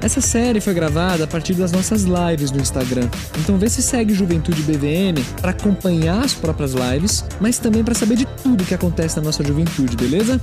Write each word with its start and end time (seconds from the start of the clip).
Essa 0.00 0.20
série 0.20 0.60
foi 0.60 0.74
gravada 0.74 1.24
a 1.24 1.26
partir 1.26 1.54
das 1.54 1.72
nossas 1.72 2.04
lives 2.04 2.52
no 2.52 2.60
Instagram. 2.60 3.10
Então 3.40 3.58
vê 3.58 3.68
se 3.68 3.82
segue 3.82 4.14
Juventude 4.14 4.62
BVM 4.62 5.20
para 5.40 5.50
acompanhar 5.50 6.24
as 6.24 6.32
próprias 6.32 6.72
lives, 6.72 7.24
mas 7.40 7.58
também 7.58 7.82
para 7.82 7.94
saber 7.94 8.14
de 8.14 8.24
tudo 8.24 8.64
que 8.64 8.74
acontece 8.74 9.16
na 9.16 9.22
nossa 9.22 9.42
juventude, 9.42 9.96
beleza? 9.96 10.40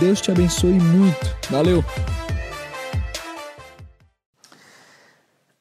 Deus 0.00 0.20
te 0.22 0.30
abençoe 0.30 0.72
muito. 0.72 1.36
Valeu. 1.50 1.84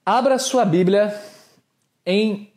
Abra 0.05 0.39
sua 0.39 0.63
Bíblia 0.63 1.13
em 2.05 2.53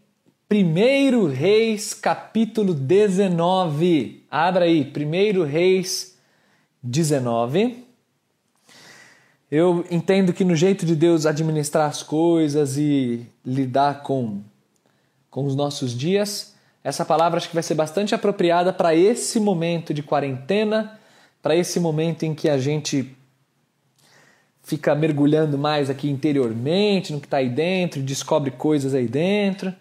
1 0.49 1.27
Reis, 1.27 1.93
capítulo 1.93 2.73
19. 2.73 4.25
Abra 4.31 4.67
aí, 4.67 4.93
1 4.97 5.43
Reis 5.43 6.17
19. 6.81 7.84
Eu 9.51 9.85
entendo 9.91 10.33
que 10.33 10.45
no 10.45 10.57
jeito 10.57 10.87
de 10.87 10.97
Deus 10.97 11.27
administrar 11.27 11.89
as 11.89 12.03
coisas 12.03 12.79
e 12.79 13.27
lidar 13.45 14.03
com, 14.03 14.41
com 15.31 15.45
os 15.45 15.55
nossos 15.55 15.97
dias, 15.97 16.55
essa 16.83 17.05
palavra 17.05 17.37
acho 17.37 17.49
que 17.49 17.55
vai 17.55 17.63
ser 17.63 17.75
bastante 17.75 18.15
apropriada 18.15 18.73
para 18.73 18.95
esse 18.95 19.39
momento 19.39 19.93
de 19.93 20.03
quarentena, 20.03 20.99
para 21.43 21.55
esse 21.55 21.79
momento 21.79 22.23
em 22.25 22.35
que 22.35 22.49
a 22.49 22.57
gente 22.57 23.15
fica 24.63 24.95
mergulhando 24.95 25.59
mais 25.59 25.91
aqui 25.91 26.09
interiormente, 26.09 27.13
no 27.13 27.21
que 27.21 27.27
está 27.27 27.37
aí 27.37 27.51
dentro, 27.51 28.03
descobre 28.03 28.51
coisas 28.51 28.95
aí 28.95 29.07
dentro. 29.07 29.75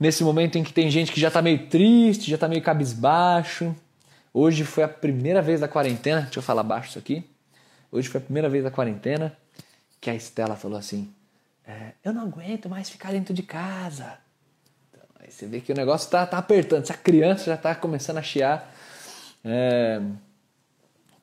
Nesse 0.00 0.24
momento 0.24 0.56
em 0.56 0.64
que 0.64 0.72
tem 0.72 0.90
gente 0.90 1.12
que 1.12 1.20
já 1.20 1.28
está 1.28 1.42
meio 1.42 1.66
triste, 1.66 2.30
já 2.30 2.36
está 2.36 2.48
meio 2.48 2.62
cabisbaixo. 2.62 3.76
Hoje 4.32 4.64
foi 4.64 4.84
a 4.84 4.88
primeira 4.88 5.42
vez 5.42 5.60
da 5.60 5.68
quarentena, 5.68 6.22
deixa 6.22 6.38
eu 6.38 6.42
falar 6.42 6.62
baixo 6.62 6.88
isso 6.90 6.98
aqui 6.98 7.24
Hoje 7.90 8.08
foi 8.08 8.20
a 8.20 8.24
primeira 8.24 8.48
vez 8.48 8.64
da 8.64 8.70
quarentena 8.70 9.36
que 10.00 10.10
a 10.10 10.14
Estela 10.14 10.56
falou 10.56 10.78
assim: 10.78 11.12
é, 11.66 11.92
Eu 12.04 12.12
não 12.12 12.22
aguento 12.22 12.68
mais 12.68 12.90
ficar 12.90 13.12
dentro 13.12 13.32
de 13.32 13.42
casa. 13.42 14.18
Então, 14.90 15.06
aí 15.20 15.30
você 15.30 15.46
vê 15.46 15.60
que 15.60 15.72
o 15.72 15.76
negócio 15.76 16.06
está 16.06 16.26
tá 16.26 16.38
apertando. 16.38 16.82
Essa 16.82 16.94
criança 16.94 17.44
já 17.46 17.54
está 17.54 17.74
começando 17.74 18.18
a 18.18 18.22
chiar. 18.22 18.72
É, 19.44 20.00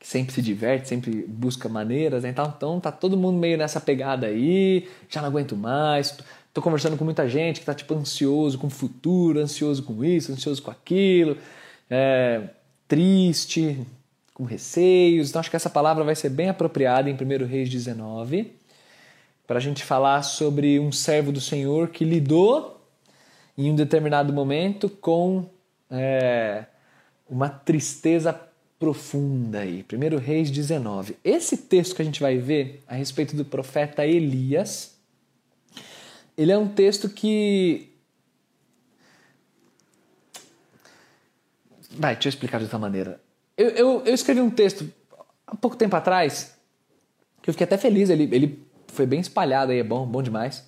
sempre 0.03 0.33
se 0.33 0.42
diverte, 0.42 0.89
sempre 0.89 1.25
busca 1.28 1.70
maneiras, 1.70 2.23
né? 2.23 2.30
então, 2.30 2.53
então 2.55 2.80
tá 2.80 2.92
todo 2.92 3.16
mundo 3.17 3.39
meio 3.39 3.58
nessa 3.58 3.80
pegada 3.80 4.27
aí, 4.27 4.89
já 5.09 5.22
não 5.22 5.30
aguento 5.30 5.55
mais, 5.55 6.17
tô 6.53 6.61
conversando 6.61 6.98
com 6.98 7.05
muita 7.05 7.27
gente 7.27 7.61
que 7.61 7.66
tá 7.66 7.73
tipo 7.73 7.94
ansioso 7.95 8.59
com 8.59 8.67
o 8.67 8.70
futuro, 8.70 9.39
ansioso 9.39 9.81
com 9.81 10.03
isso, 10.03 10.33
ansioso 10.33 10.61
com 10.61 10.70
aquilo, 10.70 11.38
é, 11.89 12.50
triste, 12.86 13.86
com 14.44 14.45
receios. 14.45 15.30
Então 15.30 15.39
acho 15.39 15.49
que 15.49 15.55
essa 15.55 15.69
palavra 15.69 16.03
vai 16.03 16.16
ser 16.16 16.30
bem 16.30 16.49
apropriada 16.49 17.09
em 17.09 17.13
1 17.13 17.45
Reis 17.45 17.69
19, 17.69 18.53
para 19.47 19.58
a 19.58 19.61
gente 19.61 19.83
falar 19.83 20.22
sobre 20.22 20.80
um 20.80 20.91
servo 20.91 21.31
do 21.31 21.41
Senhor 21.41 21.89
que 21.89 22.03
lidou 22.03 22.81
em 23.58 23.71
um 23.71 23.75
determinado 23.75 24.33
momento 24.33 24.89
com 24.89 25.49
é, 25.89 26.66
uma 27.30 27.49
tristeza 27.49 28.38
profunda 28.77 29.59
aí. 29.59 29.86
1 29.91 30.17
Reis 30.17 30.52
19. 30.52 31.17
Esse 31.23 31.58
texto 31.58 31.95
que 31.95 32.02
a 32.02 32.05
gente 32.05 32.19
vai 32.19 32.38
ver 32.38 32.83
a 32.87 32.95
respeito 32.95 33.36
do 33.36 33.45
profeta 33.45 34.05
Elias, 34.05 34.98
ele 36.37 36.52
é 36.52 36.58
um 36.58 36.67
texto 36.67 37.10
que 37.10 37.89
Vai, 41.95 42.15
deixa 42.15 42.27
eu 42.27 42.31
explicar 42.31 42.58
de 42.58 42.64
outra 42.64 42.80
maneira. 42.80 43.23
Eu, 43.58 43.69
eu, 43.69 44.02
eu, 44.05 44.14
escrevi 44.14 44.41
um 44.41 44.49
texto 44.49 44.91
há 45.45 45.55
pouco 45.55 45.77
tempo 45.77 45.95
atrás 45.95 46.55
que 47.41 47.49
eu 47.49 47.53
fiquei 47.53 47.65
até 47.65 47.77
feliz, 47.77 48.09
ele, 48.09 48.23
ele 48.31 48.65
foi 48.87 49.05
bem 49.05 49.19
espalhado 49.19 49.71
aí, 49.71 49.80
é 49.80 49.83
bom, 49.83 50.05
bom 50.05 50.21
demais. 50.21 50.64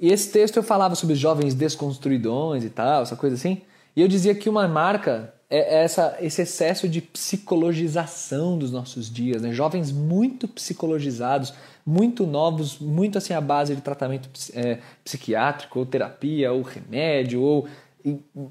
E 0.00 0.10
esse 0.10 0.30
texto 0.30 0.56
eu 0.56 0.62
falava 0.62 0.94
sobre 0.94 1.14
jovens 1.14 1.54
desconstruidões 1.54 2.64
e 2.64 2.70
tal, 2.70 3.02
essa 3.02 3.14
coisa 3.14 3.36
assim. 3.36 3.62
E 3.94 4.00
eu 4.00 4.08
dizia 4.08 4.34
que 4.34 4.48
uma 4.48 4.66
marca 4.66 5.34
é 5.48 5.82
essa, 5.84 6.16
esse 6.20 6.42
excesso 6.42 6.88
de 6.88 7.00
psicologização 7.00 8.58
dos 8.58 8.72
nossos 8.72 9.12
dias, 9.12 9.42
né? 9.42 9.52
Jovens 9.52 9.92
muito 9.92 10.48
psicologizados, 10.48 11.52
muito 11.86 12.26
novos, 12.26 12.78
muito 12.78 13.18
assim 13.18 13.34
à 13.34 13.40
base 13.40 13.76
de 13.76 13.80
tratamento 13.82 14.28
é, 14.54 14.78
psiquiátrico, 15.04 15.78
ou 15.78 15.86
terapia, 15.86 16.52
ou 16.52 16.62
remédio, 16.62 17.40
ou 17.40 17.68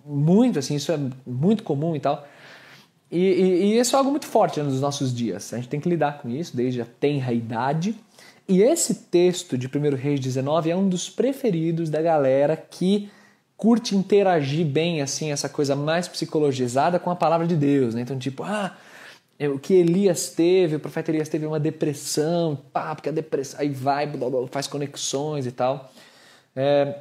muito 0.06 0.58
assim, 0.60 0.76
isso 0.76 0.92
é 0.92 1.00
muito 1.26 1.64
comum 1.64 1.96
e 1.96 2.00
tal. 2.00 2.26
E, 3.14 3.20
e, 3.20 3.64
e, 3.66 3.80
isso 3.80 3.96
é 3.96 4.00
algo 4.00 4.10
muito 4.10 4.26
forte 4.26 4.60
nos 4.60 4.82
nossos 4.82 5.14
dias. 5.14 5.54
A 5.54 5.58
gente 5.58 5.70
tem 5.70 5.80
que 5.80 5.88
lidar 5.88 6.18
com 6.18 6.28
isso 6.28 6.58
desde 6.58 6.82
a 6.82 6.86
tenra 6.86 7.32
idade. 7.32 7.96
E 8.50 8.64
esse 8.64 8.96
texto 8.96 9.56
de 9.56 9.68
1 9.68 9.96
Reis 9.96 10.20
19 10.20 10.72
é 10.72 10.76
um 10.76 10.90
dos 10.90 11.12
preferidos 11.12 11.92
da 11.92 12.02
galera 12.02 12.58
que 12.58 13.12
curte 13.56 13.96
interagir 13.96 14.66
bem, 14.66 15.00
assim, 15.00 15.32
essa 15.32 15.48
coisa 15.48 15.76
mais 15.76 16.08
psicologizada 16.08 16.98
com 16.98 17.12
a 17.12 17.16
palavra 17.16 17.46
de 17.46 17.56
Deus. 17.56 17.94
Né? 17.94 18.02
Então, 18.02 18.18
tipo, 18.18 18.42
ah, 18.42 18.76
é, 19.38 19.48
o 19.48 19.60
que 19.60 19.76
Elias 19.76 20.32
teve, 20.32 20.78
o 20.78 20.80
profeta 20.80 21.12
Elias 21.12 21.30
teve 21.30 21.46
uma 21.46 21.60
depressão, 21.60 22.58
pá, 22.74 22.96
porque 22.96 23.10
a 23.10 23.12
depressão, 23.12 23.60
aí 23.60 23.70
vai, 23.70 24.08
blá, 24.08 24.28
blá, 24.28 24.48
faz 24.48 24.66
conexões 24.66 25.46
e 25.46 25.52
tal. 25.52 25.92
É, 26.56 26.96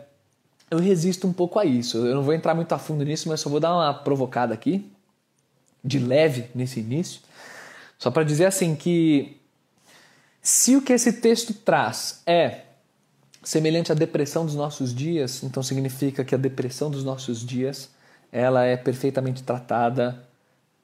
eu 0.70 0.78
resisto 0.78 1.26
um 1.26 1.32
pouco 1.32 1.58
a 1.58 1.64
isso. 1.64 2.06
Eu 2.06 2.14
não 2.14 2.22
vou 2.22 2.34
entrar 2.34 2.54
muito 2.54 2.70
a 2.74 2.78
fundo 2.78 3.02
nisso, 3.02 3.30
mas 3.30 3.40
só 3.40 3.48
vou 3.48 3.58
dar 3.58 3.74
uma 3.74 3.94
provocada 3.94 4.52
aqui 4.52 4.91
de 5.84 5.98
leve 5.98 6.46
nesse 6.54 6.80
início, 6.80 7.20
só 7.98 8.10
para 8.10 8.24
dizer 8.24 8.46
assim 8.46 8.74
que 8.74 9.36
se 10.40 10.76
o 10.76 10.82
que 10.82 10.92
esse 10.92 11.14
texto 11.14 11.54
traz 11.54 12.22
é 12.26 12.62
semelhante 13.42 13.90
à 13.90 13.94
depressão 13.94 14.44
dos 14.44 14.54
nossos 14.54 14.94
dias, 14.94 15.42
então 15.42 15.62
significa 15.62 16.24
que 16.24 16.34
a 16.34 16.38
depressão 16.38 16.90
dos 16.90 17.04
nossos 17.04 17.44
dias 17.44 17.90
ela 18.30 18.64
é 18.64 18.76
perfeitamente 18.76 19.42
tratada 19.42 20.22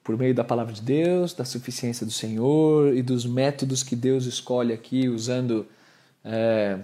por 0.03 0.16
meio 0.16 0.34
da 0.34 0.44
palavra 0.44 0.72
de 0.72 0.82
Deus, 0.82 1.34
da 1.34 1.44
suficiência 1.44 2.04
do 2.04 2.12
Senhor 2.12 2.94
e 2.94 3.03
dos 3.03 3.26
métodos 3.26 3.82
que 3.82 3.94
Deus 3.94 4.26
escolhe 4.26 4.72
aqui, 4.72 5.08
usando, 5.08 5.66
é, 6.25 6.78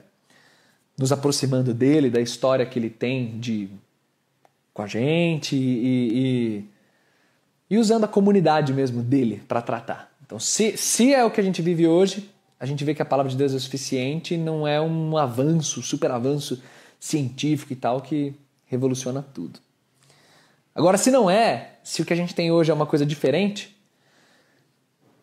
nos 0.99 1.11
aproximando 1.11 1.73
dele, 1.73 2.11
da 2.11 2.21
história 2.21 2.67
que 2.67 2.79
ele 2.79 2.91
tem 2.91 3.39
de 3.39 3.69
com 4.73 4.83
a 4.83 4.87
gente 4.87 5.55
e, 5.57 6.59
e 6.59 6.65
e 7.75 7.79
usando 7.79 8.05
a 8.05 8.09
comunidade 8.09 8.73
mesmo 8.73 9.03
dele 9.03 9.43
para 9.49 9.61
tratar. 9.61 10.13
Então, 10.25 10.39
se, 10.39 10.77
se 10.77 11.13
é 11.13 11.25
o 11.25 11.31
que 11.31 11.41
a 11.41 11.45
gente 11.45 11.61
vive 11.61 11.89
hoje, 11.89 12.31
a 12.59 12.65
gente 12.65 12.85
vê 12.85 12.95
que 12.95 13.03
a 13.03 13.05
palavra 13.05 13.31
de 13.31 13.37
Deus 13.37 13.53
é 13.53 13.59
suficiente, 13.59 14.37
não 14.37 14.67
é 14.67 14.81
um 14.81 15.19
avanço, 15.19 15.83
super 15.83 16.11
avanço 16.13 16.63
científico 17.01 17.73
e 17.73 17.77
tal 17.77 18.01
que 18.01 18.33
revoluciona 18.67 19.23
tudo. 19.35 19.59
Agora, 20.73 20.97
se 20.97 21.11
não 21.11 21.29
é, 21.29 21.73
se 21.83 22.01
o 22.01 22.05
que 22.05 22.13
a 22.13 22.17
gente 22.17 22.33
tem 22.33 22.53
hoje 22.53 22.71
é 22.71 22.75
uma 22.75 22.87
coisa 22.87 23.05
diferente, 23.05 23.77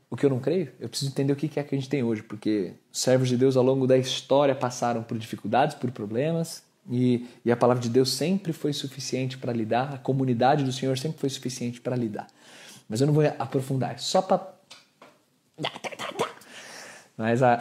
o 0.09 0.17
que 0.17 0.25
eu 0.25 0.29
não 0.29 0.39
creio, 0.39 0.73
eu 0.77 0.89
preciso 0.89 1.09
entender 1.09 1.31
o 1.31 1.37
que 1.37 1.57
é 1.57 1.63
que 1.63 1.73
a 1.73 1.77
gente 1.77 1.89
tem 1.89 2.03
hoje, 2.03 2.21
porque 2.21 2.73
os 2.91 2.99
servos 2.99 3.29
de 3.29 3.37
Deus 3.37 3.55
ao 3.55 3.63
longo 3.63 3.87
da 3.87 3.97
história 3.97 4.53
passaram 4.53 5.03
por 5.03 5.17
dificuldades, 5.17 5.73
por 5.75 5.89
problemas, 5.89 6.63
e, 6.89 7.27
e 7.45 7.51
a 7.51 7.55
palavra 7.55 7.81
de 7.81 7.89
Deus 7.89 8.11
sempre 8.11 8.51
foi 8.51 8.73
suficiente 8.73 9.37
para 9.37 9.53
lidar, 9.53 9.93
a 9.93 9.97
comunidade 9.97 10.65
do 10.65 10.71
Senhor 10.73 10.97
sempre 10.97 11.19
foi 11.19 11.29
suficiente 11.29 11.79
para 11.79 11.95
lidar. 11.95 12.27
Mas 12.91 12.99
eu 12.99 13.07
não 13.07 13.13
vou 13.13 13.23
aprofundar, 13.39 13.97
só 13.99 14.21
para. 14.21 14.53
Mas 17.17 17.41
a... 17.41 17.57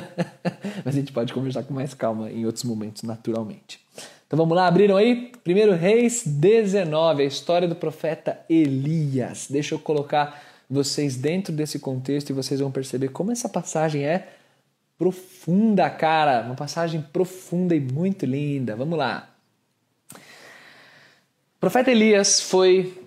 Mas 0.82 0.94
a 0.94 0.98
gente 0.98 1.12
pode 1.12 1.34
conversar 1.34 1.64
com 1.64 1.74
mais 1.74 1.92
calma 1.92 2.30
em 2.30 2.46
outros 2.46 2.64
momentos, 2.64 3.02
naturalmente. 3.02 3.78
Então 4.26 4.38
vamos 4.38 4.56
lá, 4.56 4.66
abriram 4.66 4.96
aí? 4.96 5.32
Primeiro 5.44 5.74
Reis 5.74 6.22
19, 6.26 7.24
a 7.24 7.26
história 7.26 7.68
do 7.68 7.74
profeta 7.74 8.40
Elias. 8.48 9.48
Deixa 9.50 9.74
eu 9.74 9.78
colocar 9.78 10.42
vocês 10.68 11.14
dentro 11.14 11.52
desse 11.52 11.78
contexto 11.78 12.30
e 12.30 12.32
vocês 12.32 12.58
vão 12.58 12.70
perceber 12.70 13.08
como 13.08 13.30
essa 13.30 13.50
passagem 13.50 14.06
é 14.06 14.28
profunda, 14.96 15.90
cara. 15.90 16.40
Uma 16.40 16.54
passagem 16.54 17.02
profunda 17.02 17.74
e 17.74 17.80
muito 17.80 18.24
linda. 18.24 18.74
Vamos 18.74 18.98
lá. 18.98 19.28
O 20.14 21.60
profeta 21.60 21.90
Elias 21.90 22.40
foi 22.40 23.06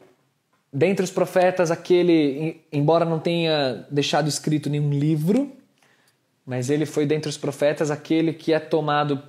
dentre 0.72 1.04
os 1.04 1.12
profetas, 1.12 1.70
aquele, 1.72 2.62
embora 2.72 3.04
não 3.04 3.20
tenha 3.20 3.86
deixado 3.90 4.28
escrito 4.28 4.70
nenhum 4.70 4.90
livro, 4.90 5.52
mas 6.46 6.70
ele 6.70 6.86
foi 6.86 7.06
dentre 7.06 7.30
os 7.30 7.38
profetas 7.38 7.92
aquele 7.92 8.34
que 8.34 8.54
é 8.54 8.60
tomado 8.60 9.22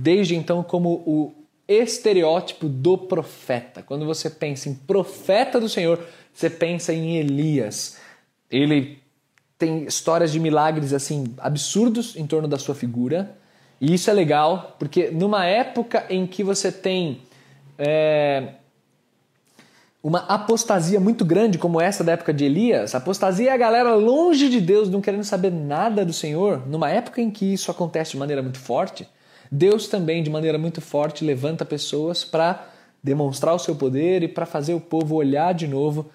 desde 0.00 0.34
então 0.34 0.62
como 0.62 1.02
o 1.06 1.32
estereótipo 1.66 2.68
do 2.68 2.98
profeta. 2.98 3.82
Quando 3.82 4.04
você 4.04 4.28
pensa 4.28 4.68
em 4.68 4.74
profeta 4.74 5.60
do 5.60 5.68
Senhor, 5.68 6.00
você 6.32 6.50
pensa 6.50 6.92
em 6.92 7.16
Elias. 7.16 7.98
Ele 8.50 8.98
tem 9.58 9.84
histórias 9.84 10.30
de 10.32 10.38
milagres 10.38 10.92
assim 10.92 11.34
absurdos 11.38 12.16
em 12.16 12.26
torno 12.26 12.46
da 12.46 12.58
sua 12.58 12.74
figura. 12.74 13.36
E 13.80 13.94
isso 13.94 14.10
é 14.10 14.12
legal, 14.12 14.76
porque 14.78 15.10
numa 15.10 15.46
época 15.46 16.04
em 16.10 16.26
que 16.26 16.44
você 16.44 16.70
tem 16.70 17.22
é, 17.78 18.54
uma 20.04 20.18
apostasia 20.18 21.00
muito 21.00 21.24
grande, 21.24 21.56
como 21.56 21.80
essa 21.80 22.04
da 22.04 22.12
época 22.12 22.30
de 22.30 22.44
Elias, 22.44 22.94
apostasia 22.94 23.48
é 23.48 23.54
a 23.54 23.56
galera 23.56 23.94
longe 23.94 24.50
de 24.50 24.60
Deus, 24.60 24.90
não 24.90 25.00
querendo 25.00 25.24
saber 25.24 25.50
nada 25.50 26.04
do 26.04 26.12
Senhor, 26.12 26.62
numa 26.68 26.90
época 26.90 27.22
em 27.22 27.30
que 27.30 27.54
isso 27.54 27.70
acontece 27.70 28.10
de 28.10 28.18
maneira 28.18 28.42
muito 28.42 28.58
forte, 28.58 29.08
Deus 29.50 29.88
também, 29.88 30.22
de 30.22 30.28
maneira 30.28 30.58
muito 30.58 30.82
forte, 30.82 31.24
levanta 31.24 31.64
pessoas 31.64 32.22
para 32.22 32.68
demonstrar 33.02 33.54
o 33.54 33.58
seu 33.58 33.74
poder 33.74 34.22
e 34.22 34.28
para 34.28 34.44
fazer 34.44 34.74
o 34.74 34.80
povo 34.80 35.14
olhar 35.14 35.54
de 35.54 35.66
novo 35.66 36.10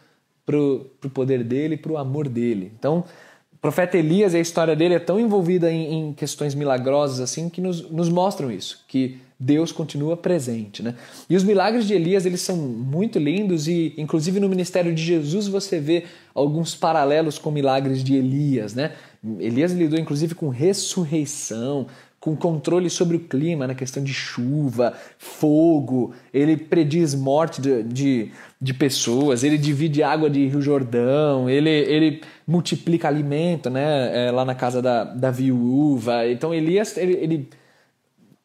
para 0.45 0.56
o 0.57 1.09
poder 1.12 1.44
dele, 1.44 1.75
para 1.75 1.92
o 1.92 1.97
amor 1.97 2.30
dele. 2.30 2.71
Então, 2.77 3.03
o 3.51 3.57
profeta 3.57 3.97
Elias, 3.97 4.35
a 4.35 4.39
história 4.39 4.75
dele 4.75 4.94
é 4.94 5.00
tão 5.00 5.19
envolvida 5.19 5.71
em, 5.71 6.09
em 6.09 6.13
questões 6.13 6.53
milagrosas 6.53 7.19
assim 7.19 7.50
que 7.50 7.59
nos, 7.59 7.89
nos 7.89 8.07
mostram 8.07 8.51
isso, 8.51 8.85
que 8.88 9.19
Deus 9.39 9.71
continua 9.71 10.18
presente, 10.18 10.83
né? 10.83 10.95
E 11.30 11.36
os 11.36 11.45
milagres 11.45 11.88
de 11.88 11.94
Elias, 11.94 12.25
eles 12.25 12.41
são 12.41 12.57
muito 12.57 13.18
lindos 13.18 13.69
e 13.69 13.94
inclusive 13.97 14.38
no 14.38 14.50
ministério 14.50 14.94
de 14.94 15.01
Jesus 15.01 15.47
você 15.47 15.80
vê 15.80 16.03
alguns 16.36 16.75
paralelos 16.75 17.39
com 17.39 17.50
milagres 17.50 18.03
de 18.03 18.15
Elias, 18.15 18.74
né? 18.74 18.91
Elias 19.39 19.71
lidou 19.71 19.97
inclusive 19.97 20.36
com 20.36 20.50
ressurreição, 20.50 21.88
com 22.19 22.36
controle 22.36 22.89
sobre 22.89 23.15
o 23.15 23.21
clima, 23.21 23.65
na 23.65 23.74
questão 23.74 24.03
de 24.03 24.13
chuva, 24.13 24.94
fogo, 25.18 26.13
ele 26.33 26.57
prediz 26.57 27.15
morte 27.15 27.62
de, 27.62 27.81
de, 27.83 28.31
de, 28.59 28.74
pessoas, 28.74 29.42
ele 29.42 29.57
divide 29.57 30.03
água 30.03 30.30
de 30.30 30.45
Rio 30.47 30.62
Jordão, 30.62 31.50
ele, 31.50 31.69
ele 31.69 32.21
multiplica 32.45 33.07
alimento 33.07 33.69
né, 33.69 34.27
é, 34.27 34.31
lá 34.31 34.44
na 34.44 34.53
casa 34.53 34.81
da, 34.81 35.06
da 35.06 35.31
viúva. 35.31 36.27
Então 36.27 36.53
Elias, 36.53 36.97
ele, 36.97 37.13
ele 37.13 37.50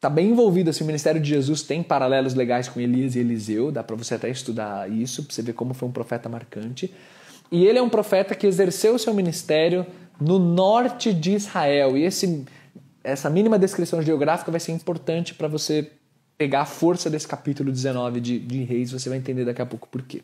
tá 0.05 0.09
bem 0.09 0.29
envolvido, 0.29 0.69
assim, 0.69 0.83
o 0.83 0.87
ministério 0.87 1.19
de 1.19 1.27
Jesus 1.27 1.63
tem 1.63 1.81
paralelos 1.81 2.35
legais 2.35 2.69
com 2.69 2.79
Elias 2.79 3.15
e 3.15 3.19
Eliseu, 3.19 3.71
dá 3.71 3.83
para 3.83 3.95
você 3.95 4.13
até 4.13 4.29
estudar 4.29 4.87
isso, 4.87 5.23
para 5.23 5.33
você 5.33 5.41
ver 5.41 5.53
como 5.53 5.73
foi 5.73 5.89
um 5.89 5.91
profeta 5.91 6.29
marcante. 6.29 6.93
E 7.51 7.65
ele 7.65 7.79
é 7.79 7.81
um 7.81 7.89
profeta 7.89 8.35
que 8.35 8.45
exerceu 8.45 8.93
o 8.93 8.99
seu 8.99 9.15
ministério 9.15 9.83
no 10.21 10.37
norte 10.37 11.11
de 11.11 11.31
Israel, 11.31 11.97
e 11.97 12.03
esse 12.03 12.45
essa 13.03 13.31
mínima 13.31 13.57
descrição 13.57 13.99
geográfica 14.01 14.51
vai 14.51 14.59
ser 14.59 14.73
importante 14.73 15.33
para 15.33 15.47
você 15.47 15.91
pegar 16.37 16.61
a 16.61 16.65
força 16.65 17.09
desse 17.09 17.27
capítulo 17.27 17.71
19 17.71 18.19
de, 18.19 18.37
de 18.37 18.63
Reis, 18.63 18.91
você 18.91 19.09
vai 19.09 19.17
entender 19.17 19.43
daqui 19.43 19.61
a 19.61 19.65
pouco 19.65 19.87
por 19.87 20.03
quê. 20.03 20.21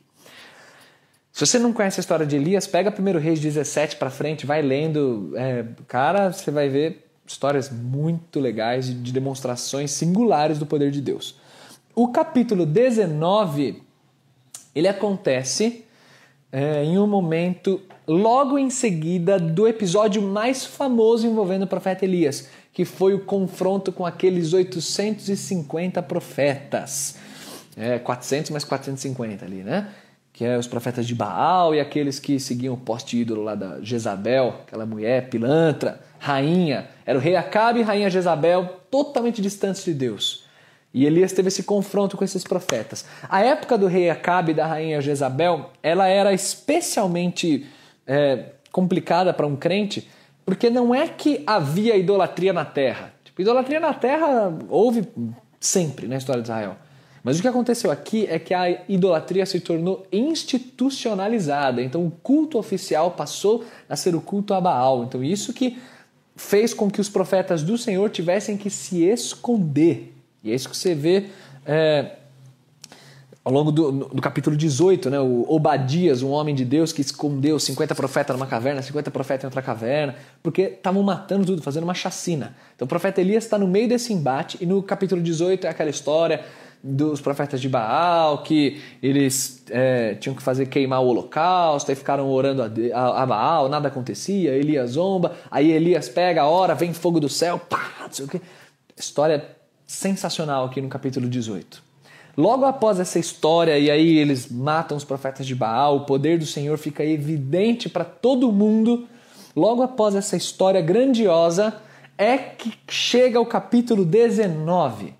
Se 1.32 1.44
você 1.44 1.58
não 1.58 1.74
conhece 1.74 2.00
a 2.00 2.02
história 2.02 2.26
de 2.26 2.36
Elias, 2.36 2.68
pega 2.68 2.92
primeiro 2.92 3.18
Reis 3.18 3.40
17 3.40 3.96
para 3.96 4.12
frente, 4.12 4.46
vai 4.46 4.62
lendo. 4.62 5.34
É, 5.36 5.66
cara, 5.88 6.32
você 6.32 6.52
vai 6.52 6.70
ver 6.70 7.11
histórias 7.32 7.70
muito 7.70 8.40
legais 8.40 8.88
de 8.88 9.12
demonstrações 9.12 9.92
singulares 9.92 10.60
do 10.60 10.66
poder 10.66 10.92
de 10.92 11.02
Deus. 11.02 11.36
O 11.96 12.10
capítulo 12.10 12.66
19 12.66 13.84
ele 14.74 14.88
acontece 14.88 15.84
é, 16.52 16.84
em 16.84 16.98
um 16.98 17.08
momento 17.08 17.82
logo 18.08 18.58
em 18.58 18.70
seguida 18.70 19.40
do 19.40 19.68
episódio 19.68 20.22
mais 20.22 20.66
famoso 20.66 21.28
envolvendo 21.28 21.64
o 21.64 21.68
profeta 21.68 22.04
Elias, 22.06 22.50
que 22.74 22.86
foi 22.86 23.14
o 23.14 23.20
confronto 23.20 23.92
com 23.92 24.06
aqueles 24.06 24.54
850 24.54 26.02
profetas. 26.04 27.16
É, 27.78 28.00
400 28.00 28.52
mais 28.52 28.64
450 28.66 29.46
ali, 29.46 29.64
né? 29.64 29.90
Que 30.34 30.46
é 30.46 30.58
os 30.58 30.68
profetas 30.68 31.06
de 31.06 31.14
Baal 31.14 31.76
e 31.76 31.80
aqueles 31.80 32.20
que 32.20 32.40
seguiam 32.40 32.74
o 32.74 32.78
poste 32.78 33.18
ídolo 33.18 33.44
lá 33.44 33.56
da 33.56 33.82
Jezabel, 33.82 34.62
aquela 34.66 34.86
mulher 34.86 35.30
pilantra, 35.30 36.00
rainha. 36.20 36.88
Era 37.06 37.18
o 37.18 37.22
rei 37.22 37.36
Acabe 37.36 37.80
e 37.80 37.84
rainha 37.84 38.10
Jezabel, 38.10 38.80
totalmente 38.90 39.42
distantes 39.42 39.84
de 39.84 39.94
Deus. 39.94 40.46
E 40.94 41.06
Elias 41.06 41.32
teve 41.32 41.48
esse 41.48 41.64
confronto 41.64 42.18
com 42.18 42.24
esses 42.24 42.44
profetas. 42.44 43.06
A 43.30 43.42
época 43.42 43.78
do 43.78 43.88
rei 43.88 44.10
Acabe 44.10 44.52
e 44.52 44.56
da 44.56 44.68
rainha 44.68 45.02
Jezabel, 45.02 45.72
ela 45.82 46.08
era 46.08 46.34
especialmente 46.34 47.66
é, 48.06 48.46
complicada 48.72 49.34
para 49.34 49.48
um 49.48 49.56
crente, 49.56 50.10
porque 50.46 50.70
não 50.70 50.94
é 50.94 51.08
que 51.08 51.44
havia 51.48 51.96
idolatria 51.96 52.52
na 52.52 52.66
terra. 52.66 53.14
Tipo, 53.24 53.42
idolatria 53.42 53.80
na 53.80 53.94
terra 53.94 54.54
houve 54.70 55.08
sempre 55.60 56.08
na 56.08 56.18
história 56.18 56.42
de 56.42 56.48
Israel. 56.50 56.76
Mas 57.24 57.38
o 57.38 57.42
que 57.42 57.48
aconteceu 57.48 57.92
aqui 57.92 58.26
é 58.28 58.40
que 58.40 58.54
a 58.54 58.84
idolatria 58.90 59.46
se 59.46 59.60
tornou 59.60 60.06
institucionalizada. 60.12 61.82
Então 61.82 62.06
o 62.06 62.12
culto 62.12 62.58
oficial 62.58 63.12
passou 63.12 63.64
a 63.88 63.96
ser 63.96 64.16
o 64.16 64.22
culto 64.22 64.54
a 64.54 64.62
Baal. 64.62 65.04
Então 65.04 65.24
isso 65.24 65.54
que 65.54 65.78
fez 66.36 66.74
com 66.74 66.90
que 66.90 67.00
os 67.00 67.10
profetas 67.10 67.62
do 67.62 67.78
Senhor 67.78 68.10
tivessem 68.10 68.58
que 68.58 68.70
se 68.70 69.04
esconder. 69.04 70.14
E 70.44 70.52
é 70.52 70.56
isso 70.56 70.70
que 70.70 70.76
você 70.76 70.96
vê 70.96 71.28
é, 71.64 72.14
ao 73.44 73.52
longo 73.52 73.72
do, 73.72 73.92
do, 73.92 74.22
capítulo 74.22 74.56
18, 74.56 75.10
né, 75.10 75.20
o 75.20 75.46
Obadias, 75.48 76.22
um 76.22 76.30
homem 76.30 76.54
de 76.54 76.64
Deus 76.64 76.94
que 76.94 77.02
escondeu 77.02 77.60
50 77.60 77.96
profetas 77.96 78.36
numa 78.36 78.46
caverna, 78.46 78.82
50 78.82 79.10
profetas 79.10 79.44
em 79.44 79.48
outra 79.48 79.62
caverna, 79.64 80.16
porque 80.44 80.62
estavam 80.62 81.02
matando 81.02 81.46
tudo, 81.46 81.62
fazendo 81.62 81.84
uma 81.84 81.94
chacina. 81.94 82.56
Então 82.76 82.86
o 82.86 82.90
profeta 82.90 83.20
Elias 83.20 83.44
está 83.44 83.58
no 83.58 83.68
meio 83.68 83.88
desse 83.88 84.14
embate, 84.14 84.58
e 84.62 84.66
no 84.66 84.82
capítulo 84.84 85.22
18 85.22 85.66
é 85.66 85.70
aquela 85.70 85.90
história 85.90 86.44
dos 86.84 87.22
profetas 87.22 87.62
de 87.62 87.70
Baal, 87.70 88.40
que 88.40 88.82
eles 89.04 89.64
é, 89.70 90.16
tinham 90.16 90.36
que 90.36 90.42
fazer 90.42 90.66
queimar 90.66 91.02
o 91.02 91.08
holocausto, 91.08 91.92
aí 91.92 91.96
ficaram 91.96 92.28
orando 92.30 92.64
a, 92.64 92.66
a, 92.94 93.24
a, 93.24 93.26
Baal, 93.26 93.70
nada 93.70 93.88
acontecia, 93.88 94.52
Elias 94.56 94.92
zomba, 94.92 95.34
aí 95.50 95.72
Elias 95.72 96.10
pega 96.10 96.42
a 96.42 96.48
hora, 96.48 96.74
vem 96.74 96.94
fogo 96.94 97.20
do 97.20 97.30
céu, 97.30 97.60
pá, 97.60 97.92
não 98.02 98.12
sei 98.12 98.26
o 98.26 98.28
que. 98.28 98.42
História 98.98 99.46
sensacional 99.86 100.66
aqui 100.66 100.82
no 100.82 100.90
capítulo 100.90 101.28
18. 101.28 101.84
Logo 102.36 102.66
após 102.66 103.00
essa 103.00 103.20
história, 103.20 103.78
e 103.78 103.92
aí 103.92 104.18
eles 104.18 104.50
matam 104.50 104.98
os 104.98 105.04
profetas 105.04 105.46
de 105.46 105.54
Baal, 105.54 105.98
o 105.98 106.06
poder 106.06 106.40
do 106.40 106.46
Senhor 106.46 106.78
fica 106.78 107.04
evidente 107.04 107.90
para 107.90 108.06
todo 108.06 108.52
mundo. 108.52 109.08
Logo 109.56 109.84
após 109.84 110.16
essa 110.16 110.38
história 110.38 110.82
grandiosa, 110.82 111.76
é 112.18 112.38
que 112.38 112.74
chega 112.88 113.40
o 113.40 113.46
capítulo 113.46 114.06
19, 114.06 115.14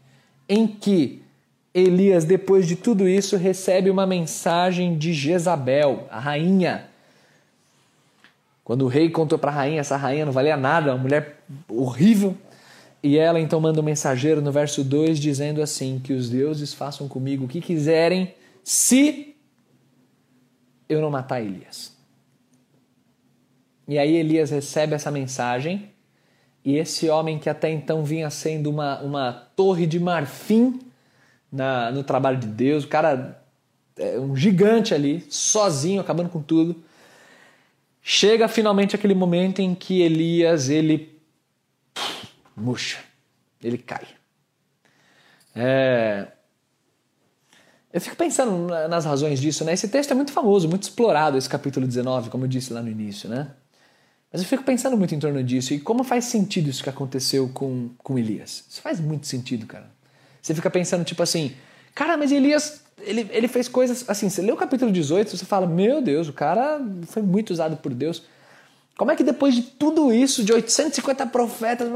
em 0.48 0.66
que 0.68 1.22
Elias, 1.74 2.26
depois 2.26 2.68
de 2.68 2.76
tudo 2.76 3.08
isso, 3.08 3.38
recebe 3.38 3.90
uma 3.90 4.06
mensagem 4.06 4.98
de 4.98 5.14
Jezabel, 5.14 6.06
a 6.12 6.20
rainha. 6.20 6.90
Quando 8.64 8.84
o 8.84 8.88
rei 8.88 9.10
contou 9.10 9.40
para 9.40 9.52
a 9.52 9.56
rainha, 9.56 9.80
essa 9.80 9.96
rainha 9.96 10.26
não 10.26 10.34
valia 10.34 10.58
nada, 10.58 10.92
uma 10.92 11.02
mulher 11.02 11.42
horrível. 11.70 12.36
E 13.02 13.18
ela 13.18 13.40
então 13.40 13.60
manda 13.60 13.80
um 13.80 13.84
mensageiro 13.84 14.42
no 14.42 14.52
verso 14.52 14.84
2 14.84 15.18
dizendo 15.18 15.62
assim: 15.62 16.00
Que 16.04 16.14
os 16.14 16.30
deuses 16.30 16.74
façam 16.74 17.08
comigo 17.08 17.46
o 17.46 17.48
que 17.48 17.62
quiserem, 17.62 18.36
se 18.64 19.36
eu 20.88 21.02
não 21.02 21.10
matar 21.10 21.42
Elias. 21.42 21.96
E 23.88 23.98
aí 23.98 24.16
Elias 24.16 24.52
recebe 24.52 24.94
essa 24.94 25.10
mensagem, 25.10 25.90
e 26.64 26.76
esse 26.78 27.10
homem 27.10 27.40
que 27.40 27.50
até 27.50 27.72
então 27.72 28.04
vinha 28.04 28.30
sendo 28.30 28.70
uma, 28.70 29.02
uma 29.02 29.34
torre 29.56 29.88
de 29.88 30.00
marfim 30.00 30.80
na, 31.52 31.92
no 31.92 32.04
trabalho 32.04 32.38
de 32.38 32.48
Deus, 32.48 32.84
o 32.84 32.88
cara 32.88 33.44
é 33.98 34.20
um 34.20 34.36
gigante 34.36 34.94
ali, 34.94 35.26
sozinho, 35.30 36.02
acabando 36.02 36.30
com 36.30 36.42
tudo. 36.42 36.84
Chega 38.02 38.48
finalmente 38.48 38.96
aquele 38.96 39.14
momento 39.14 39.60
em 39.60 39.76
que 39.76 40.02
Elias 40.02 40.70
ele 40.70 41.20
murcha, 42.56 43.00
ele 43.62 43.78
cai. 43.78 44.08
É... 45.56 46.28
Eu 47.94 48.00
fico 48.00 48.16
pensando 48.16 48.68
nas 48.88 49.04
razões 49.04 49.40
disso, 49.40 49.66
né? 49.66 49.74
Esse 49.74 49.90
texto 49.90 50.12
é 50.12 50.14
muito 50.16 50.32
famoso, 50.32 50.70
muito 50.70 50.84
explorado, 50.84 51.38
esse 51.38 51.50
capítulo 51.50 51.86
19, 51.86 52.30
como 52.30 52.46
eu 52.46 52.48
disse 52.48 52.72
lá 52.72 52.82
no 52.82 52.90
início, 52.90 53.30
né? 53.30 53.52
Mas 54.32 54.42
eu 54.42 54.48
fico 54.48 54.64
pensando 54.64 54.98
muito 54.98 55.14
em 55.14 55.20
torno 55.20 55.44
disso 55.44 55.74
e 55.74 55.80
como 55.80 56.06
faz 56.06 56.26
sentido 56.26 56.70
isso 56.70 56.82
que 56.82 56.90
aconteceu 56.90 57.50
com, 57.50 57.90
com 57.98 58.18
Elias. 58.18 58.64
Isso 58.70 58.82
faz 58.82 59.02
muito 59.02 59.28
sentido, 59.28 59.66
cara. 59.66 59.92
Você 60.42 60.56
fica 60.56 60.70
pensando, 60.70 61.04
tipo 61.04 61.22
assim, 61.22 61.54
cara, 61.94 62.18
mas 62.18 62.32
Elias, 62.32 62.82
ele, 63.00 63.30
ele 63.32 63.48
fez 63.48 63.68
coisas. 63.68 64.04
Assim, 64.10 64.30
você 64.30 64.42
lê 64.42 64.52
o 64.52 64.58
capítulo 64.58 64.92
18, 64.92 65.38
você 65.38 65.46
fala, 65.46 65.68
meu 65.68 66.02
Deus, 66.02 66.28
o 66.28 66.34
cara 66.34 66.82
foi 67.08 67.22
muito 67.22 67.52
usado 67.52 67.78
por 67.78 67.94
Deus. 67.94 68.24
Como 68.98 69.12
é 69.12 69.16
que 69.16 69.24
depois 69.24 69.56
de 69.56 69.62
tudo 69.62 70.12
isso, 70.14 70.44
de 70.44 70.54
850 70.54 71.26
profetas, 71.28 71.88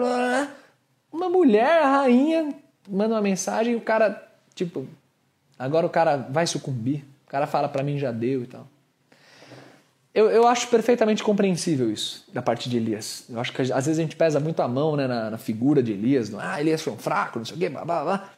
uma 1.12 1.30
mulher, 1.30 1.82
a 1.82 2.02
rainha, 2.02 2.54
manda 2.90 3.16
uma 3.16 3.22
mensagem 3.22 3.74
e 3.74 3.75
o 3.75 3.82
cara, 3.82 4.28
tipo, 4.54 4.88
agora 5.58 5.86
o 5.86 5.90
cara 5.90 6.18
vai 6.18 6.48
sucumbir. 6.48 7.04
O 7.28 7.30
cara 7.30 7.48
fala 7.48 7.68
para 7.68 7.84
mim 7.84 7.98
já 7.98 8.12
deu 8.12 8.44
e 8.44 8.48
tal. 8.48 8.68
Eu, 10.15 10.31
eu 10.31 10.48
acho 10.48 10.69
perfeitamente 10.69 11.22
compreensível 11.22 11.91
isso 11.91 12.24
da 12.31 12.41
parte 12.41 12.69
de 12.69 12.77
Elias. 12.77 13.25
Eu 13.29 13.38
acho 13.38 13.51
que 13.51 13.62
às 13.62 13.86
vezes 13.86 14.00
a 14.00 14.01
gente 14.01 14.15
pesa 14.15 14.39
muito 14.39 14.62
a 14.62 14.67
mão 14.67 14.95
né, 14.95 15.05
na, 15.07 15.31
na 15.31 15.38
figura 15.38 15.84
de 15.84 15.91
Elias. 15.91 16.34
Ah, 16.34 16.62
Elias 16.62 16.81
foi 16.81 16.93
um 16.93 16.98
fraco, 16.98 17.38
não 17.38 17.45
sei 17.45 17.57
o 17.57 17.60
quê, 17.60 17.67
blá, 17.67 17.84
blá, 17.84 18.01
blá. 18.01 18.29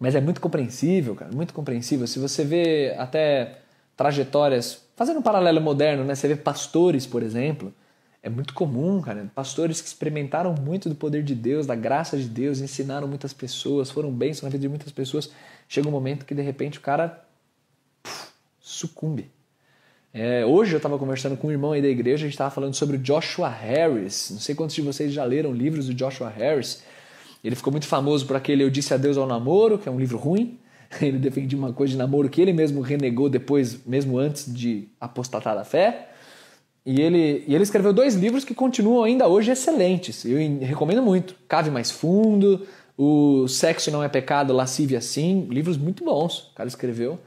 Mas 0.00 0.14
é 0.14 0.22
muito 0.22 0.40
compreensível, 0.40 1.14
cara, 1.14 1.30
muito 1.30 1.52
compreensível. 1.52 2.06
Se 2.06 2.18
você 2.18 2.44
vê 2.44 2.94
até 2.96 3.58
trajetórias, 3.94 4.86
fazendo 4.96 5.18
um 5.18 5.22
paralelo 5.22 5.60
moderno, 5.60 6.02
né? 6.02 6.14
Você 6.14 6.28
vê 6.28 6.36
pastores, 6.36 7.04
por 7.04 7.22
exemplo, 7.22 7.74
é 8.22 8.30
muito 8.30 8.54
comum, 8.54 9.02
cara, 9.02 9.30
pastores 9.34 9.82
que 9.82 9.88
experimentaram 9.88 10.54
muito 10.54 10.88
do 10.88 10.94
poder 10.94 11.22
de 11.22 11.34
Deus, 11.34 11.66
da 11.66 11.74
graça 11.74 12.16
de 12.16 12.26
Deus, 12.26 12.60
ensinaram 12.60 13.06
muitas 13.06 13.34
pessoas, 13.34 13.90
foram 13.90 14.10
bênçãos 14.10 14.44
na 14.44 14.48
vida 14.48 14.62
de 14.62 14.68
muitas 14.68 14.92
pessoas. 14.92 15.30
Chega 15.68 15.86
um 15.88 15.92
momento 15.92 16.24
que 16.24 16.34
de 16.34 16.40
repente 16.40 16.78
o 16.78 16.80
cara 16.80 17.22
puf, 18.02 18.28
sucumbe. 18.60 19.30
É, 20.12 20.44
hoje 20.44 20.72
eu 20.72 20.78
estava 20.78 20.98
conversando 20.98 21.36
com 21.36 21.48
um 21.48 21.50
irmão 21.50 21.72
aí 21.72 21.82
da 21.82 21.88
igreja, 21.88 22.24
a 22.24 22.28
gente 22.28 22.34
estava 22.34 22.50
falando 22.50 22.74
sobre 22.74 22.96
o 22.96 22.98
Joshua 22.98 23.48
Harris. 23.48 24.30
Não 24.30 24.38
sei 24.38 24.54
quantos 24.54 24.74
de 24.74 24.82
vocês 24.82 25.12
já 25.12 25.24
leram 25.24 25.52
livros 25.52 25.86
do 25.86 25.94
Joshua 25.94 26.28
Harris. 26.28 26.82
Ele 27.44 27.54
ficou 27.54 27.70
muito 27.70 27.86
famoso 27.86 28.26
por 28.26 28.34
aquele 28.34 28.64
Eu 28.64 28.70
Disse 28.70 28.92
Adeus 28.94 29.16
ao 29.16 29.26
Namoro, 29.26 29.78
que 29.78 29.88
é 29.88 29.92
um 29.92 29.98
livro 29.98 30.18
ruim. 30.18 30.58
Ele 31.00 31.18
defendia 31.18 31.58
uma 31.58 31.72
coisa 31.72 31.92
de 31.92 31.98
namoro 31.98 32.30
que 32.30 32.40
ele 32.40 32.50
mesmo 32.50 32.80
renegou 32.80 33.28
depois, 33.28 33.84
mesmo 33.84 34.16
antes 34.16 34.50
de 34.50 34.88
apostatar 34.98 35.54
da 35.54 35.62
fé. 35.62 36.08
E 36.86 37.02
ele, 37.02 37.44
e 37.46 37.54
ele 37.54 37.62
escreveu 37.62 37.92
dois 37.92 38.14
livros 38.14 38.42
que 38.42 38.54
continuam 38.54 39.04
ainda 39.04 39.28
hoje 39.28 39.50
excelentes. 39.50 40.24
Eu 40.24 40.38
recomendo 40.60 41.02
muito. 41.02 41.34
Cave 41.46 41.70
Mais 41.70 41.90
Fundo, 41.90 42.66
O 42.96 43.46
Sexo 43.46 43.90
Não 43.90 44.02
é 44.02 44.08
Pecado, 44.08 44.54
Lascívia 44.54 45.02
Sim. 45.02 45.46
Livros 45.50 45.76
muito 45.76 46.02
bons 46.02 46.50
o 46.50 46.54
cara 46.54 46.68
escreveu. 46.68 47.18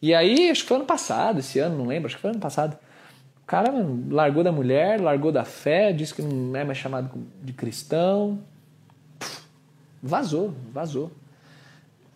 E 0.00 0.14
aí, 0.14 0.50
acho 0.50 0.62
que 0.62 0.68
foi 0.68 0.76
ano 0.76 0.86
passado, 0.86 1.40
esse 1.40 1.58
ano, 1.58 1.78
não 1.78 1.86
lembro, 1.86 2.06
acho 2.06 2.16
que 2.16 2.22
foi 2.22 2.30
ano 2.30 2.40
passado. 2.40 2.76
O 3.42 3.46
cara 3.46 3.72
mano, 3.72 4.06
largou 4.10 4.42
da 4.42 4.52
mulher, 4.52 5.00
largou 5.00 5.32
da 5.32 5.44
fé, 5.44 5.92
disse 5.92 6.14
que 6.14 6.22
não 6.22 6.56
é 6.56 6.64
mais 6.64 6.78
chamado 6.78 7.10
de 7.42 7.52
cristão. 7.52 8.40
Vazou, 10.02 10.54
vazou. 10.72 11.10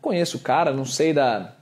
Conheço 0.03 0.39
o 0.39 0.41
cara, 0.41 0.73
não 0.73 0.85
sei 0.85 1.13
da, 1.13 1.55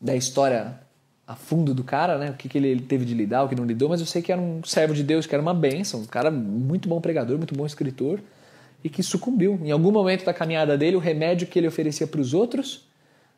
da 0.00 0.14
história 0.14 0.80
a 1.26 1.34
fundo 1.34 1.74
do 1.74 1.82
cara, 1.82 2.16
né? 2.16 2.30
O 2.30 2.34
que, 2.34 2.48
que 2.48 2.56
ele 2.56 2.80
teve 2.80 3.04
de 3.04 3.12
lidar, 3.12 3.42
o 3.42 3.48
que 3.48 3.56
não 3.56 3.64
lidou, 3.64 3.88
mas 3.88 4.00
eu 4.00 4.06
sei 4.06 4.22
que 4.22 4.30
era 4.30 4.40
um 4.40 4.62
servo 4.62 4.94
de 4.94 5.02
Deus, 5.02 5.26
que 5.26 5.34
era 5.34 5.42
uma 5.42 5.54
bênção, 5.54 6.00
um 6.00 6.06
cara 6.06 6.30
muito 6.30 6.88
bom 6.88 7.00
pregador, 7.00 7.36
muito 7.36 7.54
bom 7.54 7.66
escritor, 7.66 8.20
e 8.84 8.88
que 8.88 9.02
sucumbiu. 9.02 9.58
Em 9.64 9.72
algum 9.72 9.90
momento 9.90 10.24
da 10.24 10.32
caminhada 10.32 10.78
dele, 10.78 10.94
o 10.94 11.00
remédio 11.00 11.48
que 11.48 11.58
ele 11.58 11.66
oferecia 11.66 12.06
para 12.06 12.20
os 12.20 12.32
outros 12.32 12.86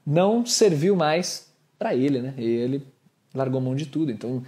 não 0.06 0.44
serviu 0.44 0.94
mais 0.94 1.47
para 1.78 1.94
ele, 1.94 2.20
né? 2.20 2.34
E 2.36 2.44
ele 2.44 2.86
largou 3.34 3.60
mão 3.60 3.74
de 3.74 3.86
tudo. 3.86 4.10
Então, 4.10 4.42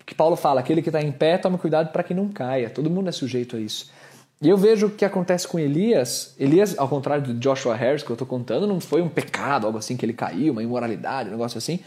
o 0.00 0.04
que 0.04 0.14
Paulo 0.14 0.36
fala, 0.36 0.60
aquele 0.60 0.82
que 0.82 0.88
está 0.88 1.00
em 1.00 1.12
pé, 1.12 1.38
tome 1.38 1.56
cuidado 1.56 1.92
para 1.92 2.02
que 2.02 2.12
não 2.12 2.28
caia. 2.28 2.68
Todo 2.68 2.90
mundo 2.90 3.08
é 3.08 3.12
sujeito 3.12 3.56
a 3.56 3.60
isso. 3.60 3.90
E 4.42 4.48
eu 4.48 4.56
vejo 4.56 4.88
o 4.88 4.90
que 4.90 5.04
acontece 5.04 5.46
com 5.46 5.58
Elias. 5.58 6.34
Elias, 6.38 6.78
ao 6.78 6.88
contrário 6.88 7.24
do 7.24 7.34
Joshua 7.34 7.74
Harris, 7.74 8.02
que 8.02 8.10
eu 8.10 8.14
estou 8.14 8.26
contando, 8.26 8.66
não 8.66 8.80
foi 8.80 9.00
um 9.00 9.08
pecado, 9.08 9.66
algo 9.66 9.78
assim, 9.78 9.96
que 9.96 10.04
ele 10.04 10.12
caiu, 10.12 10.52
uma 10.52 10.62
imoralidade, 10.62 11.28
um 11.28 11.32
negócio 11.32 11.56
assim. 11.56 11.80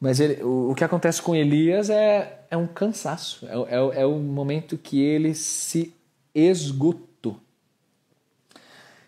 Mas 0.00 0.20
ele, 0.20 0.42
o, 0.42 0.70
o, 0.70 0.74
que 0.74 0.84
acontece 0.84 1.20
com 1.20 1.34
Elias 1.34 1.90
é, 1.90 2.40
é 2.50 2.56
um 2.56 2.66
cansaço. 2.66 3.46
É, 3.46 3.74
é, 3.76 4.02
é 4.02 4.06
o 4.06 4.16
momento 4.18 4.78
que 4.78 5.02
ele 5.02 5.34
se 5.34 5.92
esgotou. 6.34 7.38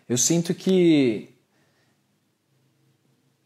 Eu 0.07 0.17
sinto 0.17 0.53
que 0.53 1.29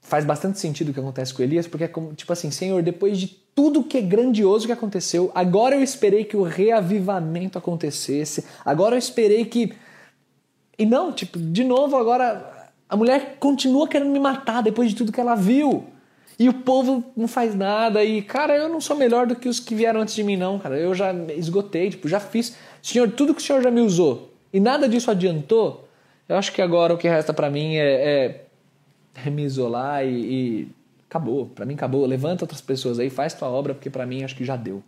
faz 0.05 0.23
bastante 0.23 0.59
sentido 0.59 0.89
o 0.89 0.93
que 0.93 0.99
acontece 0.99 1.33
com 1.33 1.41
Elias, 1.41 1.67
porque 1.67 1.85
é 1.85 1.87
como, 1.87 2.13
tipo 2.13 2.31
assim, 2.31 2.51
Senhor, 2.51 2.83
depois 2.83 3.17
de 3.17 3.27
tudo 3.55 3.83
que 3.83 3.97
é 3.97 4.01
grandioso 4.01 4.67
que 4.67 4.71
aconteceu. 4.71 5.31
Agora 5.33 5.75
eu 5.75 5.81
esperei 5.81 6.23
que 6.23 6.37
o 6.37 6.43
reavivamento 6.43 7.57
acontecesse. 7.57 8.45
Agora 8.63 8.95
eu 8.95 8.99
esperei 8.99 9.45
que. 9.45 9.73
E 10.77 10.85
não, 10.85 11.11
tipo, 11.11 11.39
de 11.39 11.63
novo, 11.63 11.95
agora 11.95 12.69
a 12.87 12.95
mulher 12.95 13.37
continua 13.39 13.87
querendo 13.87 14.11
me 14.11 14.19
matar 14.19 14.61
depois 14.61 14.89
de 14.89 14.95
tudo 14.95 15.11
que 15.11 15.19
ela 15.19 15.35
viu. 15.35 15.85
E 16.37 16.49
o 16.49 16.53
povo 16.53 17.03
não 17.15 17.27
faz 17.27 17.55
nada. 17.55 18.03
E, 18.03 18.21
cara, 18.21 18.55
eu 18.55 18.69
não 18.69 18.79
sou 18.79 18.95
melhor 18.95 19.25
do 19.25 19.35
que 19.35 19.49
os 19.49 19.59
que 19.59 19.73
vieram 19.73 20.01
antes 20.01 20.13
de 20.13 20.23
mim, 20.23 20.37
não, 20.37 20.59
cara. 20.59 20.77
Eu 20.77 20.93
já 20.93 21.13
esgotei, 21.35 21.89
tipo, 21.89 22.07
já 22.07 22.19
fiz. 22.19 22.55
Senhor, 22.81 23.09
tudo 23.09 23.33
que 23.33 23.41
o 23.41 23.43
Senhor 23.43 23.61
já 23.63 23.71
me 23.71 23.81
usou 23.81 24.33
e 24.53 24.59
nada 24.59 24.87
disso 24.87 25.11
adiantou, 25.11 25.85
eu 26.29 26.37
acho 26.37 26.53
que 26.53 26.61
agora 26.61 26.93
o 26.93 26.97
que 26.97 27.09
resta 27.09 27.33
para 27.33 27.49
mim 27.49 27.75
é, 27.75 27.85
é, 27.85 28.44
me 29.31 29.43
isolar 29.43 30.05
e, 30.05 30.09
e 30.09 30.67
acabou. 31.09 31.47
Para 31.47 31.65
mim 31.65 31.73
acabou. 31.73 32.05
Levanta 32.05 32.43
outras 32.43 32.61
pessoas 32.61 32.99
aí, 32.99 33.09
faz 33.09 33.33
tua 33.33 33.49
obra, 33.49 33.73
porque 33.73 33.89
para 33.89 34.05
mim 34.05 34.23
acho 34.23 34.35
que 34.35 34.45
já 34.45 34.55
deu. 34.55 34.83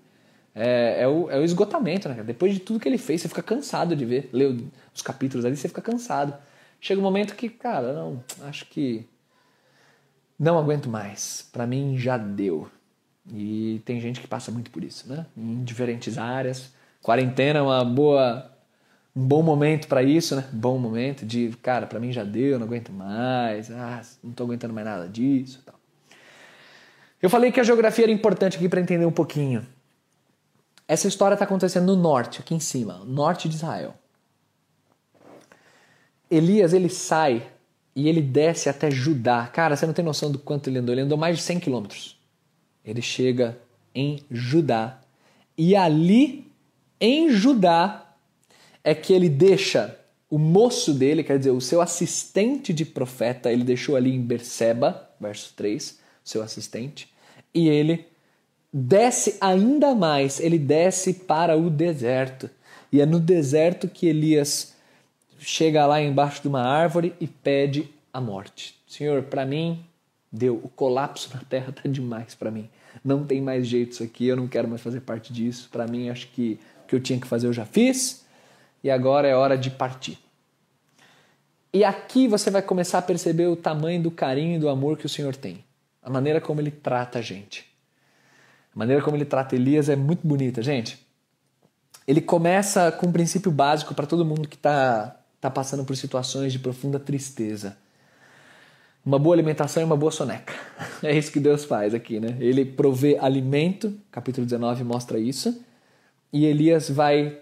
É, 0.54 1.04
é, 1.04 1.08
o, 1.08 1.30
é 1.30 1.40
o 1.40 1.44
esgotamento, 1.44 2.10
né? 2.10 2.24
Depois 2.24 2.54
de 2.54 2.60
tudo 2.60 2.80
que 2.80 2.90
ele 2.90 2.98
fez, 2.98 3.22
você 3.22 3.28
fica 3.28 3.44
cansado 3.44 3.96
de 3.96 4.06
ver. 4.06 4.30
Ler 4.34 4.58
os 4.94 5.02
capítulos 5.02 5.46
ali, 5.46 5.56
você 5.56 5.68
fica 5.68 5.82
cansado. 5.82 6.34
Chega 6.82 7.00
um 7.00 7.04
momento 7.04 7.36
que, 7.36 7.50
cara, 7.50 7.94
não, 7.94 8.24
acho 8.42 8.66
que 8.66 9.06
não 10.38 10.58
aguento 10.58 10.90
mais. 10.90 11.48
Para 11.52 11.68
mim 11.68 11.98
já 11.98 12.18
deu. 12.18 12.68
E 13.32 13.82
tem 13.86 14.00
gente 14.00 14.22
que 14.22 14.28
passa 14.28 14.52
muito 14.52 14.72
por 14.72 14.84
isso, 14.84 15.08
né? 15.08 15.26
Em 15.36 15.64
diferentes 15.64 16.18
áreas. 16.18 16.74
Quarentena 17.02 17.60
é 17.60 17.62
uma 17.62 17.84
boa 17.84 18.52
um 19.18 19.26
bom 19.26 19.42
momento 19.42 19.88
para 19.88 20.04
isso, 20.04 20.36
né? 20.36 20.48
Bom 20.52 20.78
momento 20.78 21.26
de, 21.26 21.50
cara, 21.64 21.88
para 21.88 22.00
mim 22.00 22.12
já 22.12 22.24
deu, 22.24 22.60
não 22.60 22.68
aguento 22.68 22.92
mais. 22.92 23.72
Ah, 23.72 24.04
não 24.24 24.32
tô 24.32 24.44
aguentando 24.44 24.76
mais 24.76 24.86
nada 24.86 25.10
disso, 25.10 25.60
tal. 25.66 25.74
Eu 27.20 27.28
falei 27.28 27.52
que 27.52 27.60
a 27.60 27.64
geografia 27.64 28.06
era 28.06 28.12
importante 28.12 28.58
aqui 28.58 28.70
para 28.70 28.80
entender 28.80 29.08
um 29.08 29.12
pouquinho. 29.12 29.66
Essa 30.88 31.08
história 31.08 31.34
está 31.34 31.46
acontecendo 31.46 31.88
no 31.88 31.96
norte, 32.00 32.42
aqui 32.42 32.54
em 32.54 32.60
cima, 32.60 33.04
norte 33.06 33.50
de 33.50 33.56
Israel. 33.56 33.96
Elias 36.30 36.72
ele 36.72 36.88
sai 36.88 37.42
e 37.96 38.08
ele 38.08 38.22
desce 38.22 38.70
até 38.70 38.92
Judá. 38.92 39.48
Cara, 39.48 39.76
você 39.76 39.88
não 39.88 39.96
tem 39.96 40.06
noção 40.06 40.32
do 40.32 40.38
quanto 40.38 40.70
ele 40.70 40.78
andou. 40.78 40.94
Ele 40.94 41.02
andou 41.02 41.18
mais 41.18 41.38
de 41.38 41.42
100 41.42 41.60
quilômetros. 41.60 42.20
Ele 42.86 43.02
chega 43.02 43.58
em 43.96 44.24
Judá 44.30 45.02
e 45.58 45.76
ali 45.76 46.52
em 47.02 47.32
Judá 47.32 48.07
é 48.88 48.96
que 48.96 49.12
ele 49.12 49.28
deixa 49.28 50.00
o 50.30 50.38
moço 50.38 50.94
dele, 50.94 51.22
quer 51.22 51.38
dizer, 51.38 51.52
o 51.52 51.60
seu 51.60 51.82
assistente 51.82 52.72
de 52.72 52.86
profeta, 52.86 53.52
ele 53.52 53.66
deixou 53.66 53.98
ali 53.98 54.16
em 54.16 54.22
Berseba, 54.22 55.10
verso 55.20 55.54
3 55.58 56.00
seu 56.24 56.42
assistente, 56.42 57.10
e 57.54 57.68
ele 57.68 58.06
desce 58.72 59.36
ainda 59.42 59.94
mais, 59.94 60.40
ele 60.40 60.58
desce 60.58 61.14
para 61.14 61.58
o 61.58 61.70
deserto. 61.70 62.50
E 62.90 63.02
é 63.02 63.06
no 63.06 63.20
deserto 63.20 63.90
que 63.90 64.08
Elias 64.08 64.74
chega 65.38 65.86
lá 65.86 66.02
embaixo 66.02 66.42
de 66.42 66.48
uma 66.48 66.62
árvore 66.62 67.14
e 67.20 67.28
pede 67.28 67.90
a 68.14 68.22
morte. 68.22 68.74
Senhor, 68.88 69.24
para 69.24 69.46
mim, 69.46 69.84
deu. 70.32 70.62
O 70.64 70.70
colapso 70.70 71.30
na 71.34 71.42
terra 71.42 71.74
tá 71.74 71.90
demais 71.90 72.36
para 72.36 72.52
mim. 72.52 72.70
Não 73.04 73.26
tem 73.26 73.42
mais 73.42 73.68
jeito 73.68 73.92
isso 73.92 74.04
aqui, 74.04 74.28
eu 74.28 74.38
não 74.38 74.48
quero 74.48 74.68
mais 74.68 74.82
fazer 74.82 75.02
parte 75.02 75.34
disso. 75.34 75.68
Para 75.70 75.88
mim, 75.88 76.10
acho 76.10 76.30
que 76.30 76.58
o 76.84 76.88
que 76.88 76.96
eu 76.96 77.02
tinha 77.02 77.20
que 77.20 77.28
fazer 77.28 77.48
eu 77.48 77.54
já 77.54 77.66
fiz 77.66 78.26
e 78.88 78.92
agora 78.92 79.28
é 79.28 79.36
hora 79.36 79.58
de 79.58 79.70
partir. 79.70 80.18
E 81.74 81.84
aqui 81.84 82.28
você 82.28 82.50
vai 82.50 82.62
começar 82.62 83.00
a 83.00 83.02
perceber 83.02 83.48
o 83.48 83.56
tamanho 83.56 84.02
do 84.02 84.10
carinho 84.10 84.56
e 84.56 84.60
do 84.60 84.70
amor 84.70 84.98
que 84.98 85.06
o 85.06 85.10
Senhor 85.10 85.36
tem 85.36 85.68
a 86.08 86.10
maneira 86.10 86.40
como 86.40 86.62
ele 86.62 86.72
trata 86.72 87.20
a 87.20 87.22
gente. 87.22 87.66
A 88.74 88.80
maneira 88.80 89.04
como 89.04 89.18
ele 89.18 89.26
trata 89.26 89.58
Elias 89.58 89.90
é 89.90 89.96
muito 89.98 90.26
bonita, 90.26 90.64
gente. 90.64 91.06
Ele 92.08 92.22
começa 92.22 92.90
com 92.94 93.08
um 93.08 93.12
princípio 93.12 93.52
básico 93.52 93.94
para 93.94 94.08
todo 94.08 94.24
mundo 94.24 94.48
que 94.48 94.56
está 94.56 95.18
tá 95.42 95.52
passando 95.52 95.84
por 95.84 95.98
situações 95.98 96.54
de 96.54 96.60
profunda 96.60 96.98
tristeza. 96.98 97.76
Uma 99.06 99.20
boa 99.20 99.36
alimentação 99.36 99.84
e 99.84 99.86
uma 99.86 99.98
boa 99.98 100.12
soneca. 100.12 100.54
É 101.04 101.16
isso 101.16 101.32
que 101.32 101.40
Deus 101.42 101.64
faz 101.66 101.94
aqui, 101.94 102.20
né? 102.20 102.38
Ele 102.40 102.66
provê 102.66 103.18
alimento, 103.20 103.94
capítulo 104.10 104.46
19 104.46 104.84
mostra 104.84 105.20
isso, 105.20 105.62
e 106.32 106.46
Elias 106.46 106.90
vai 106.90 107.38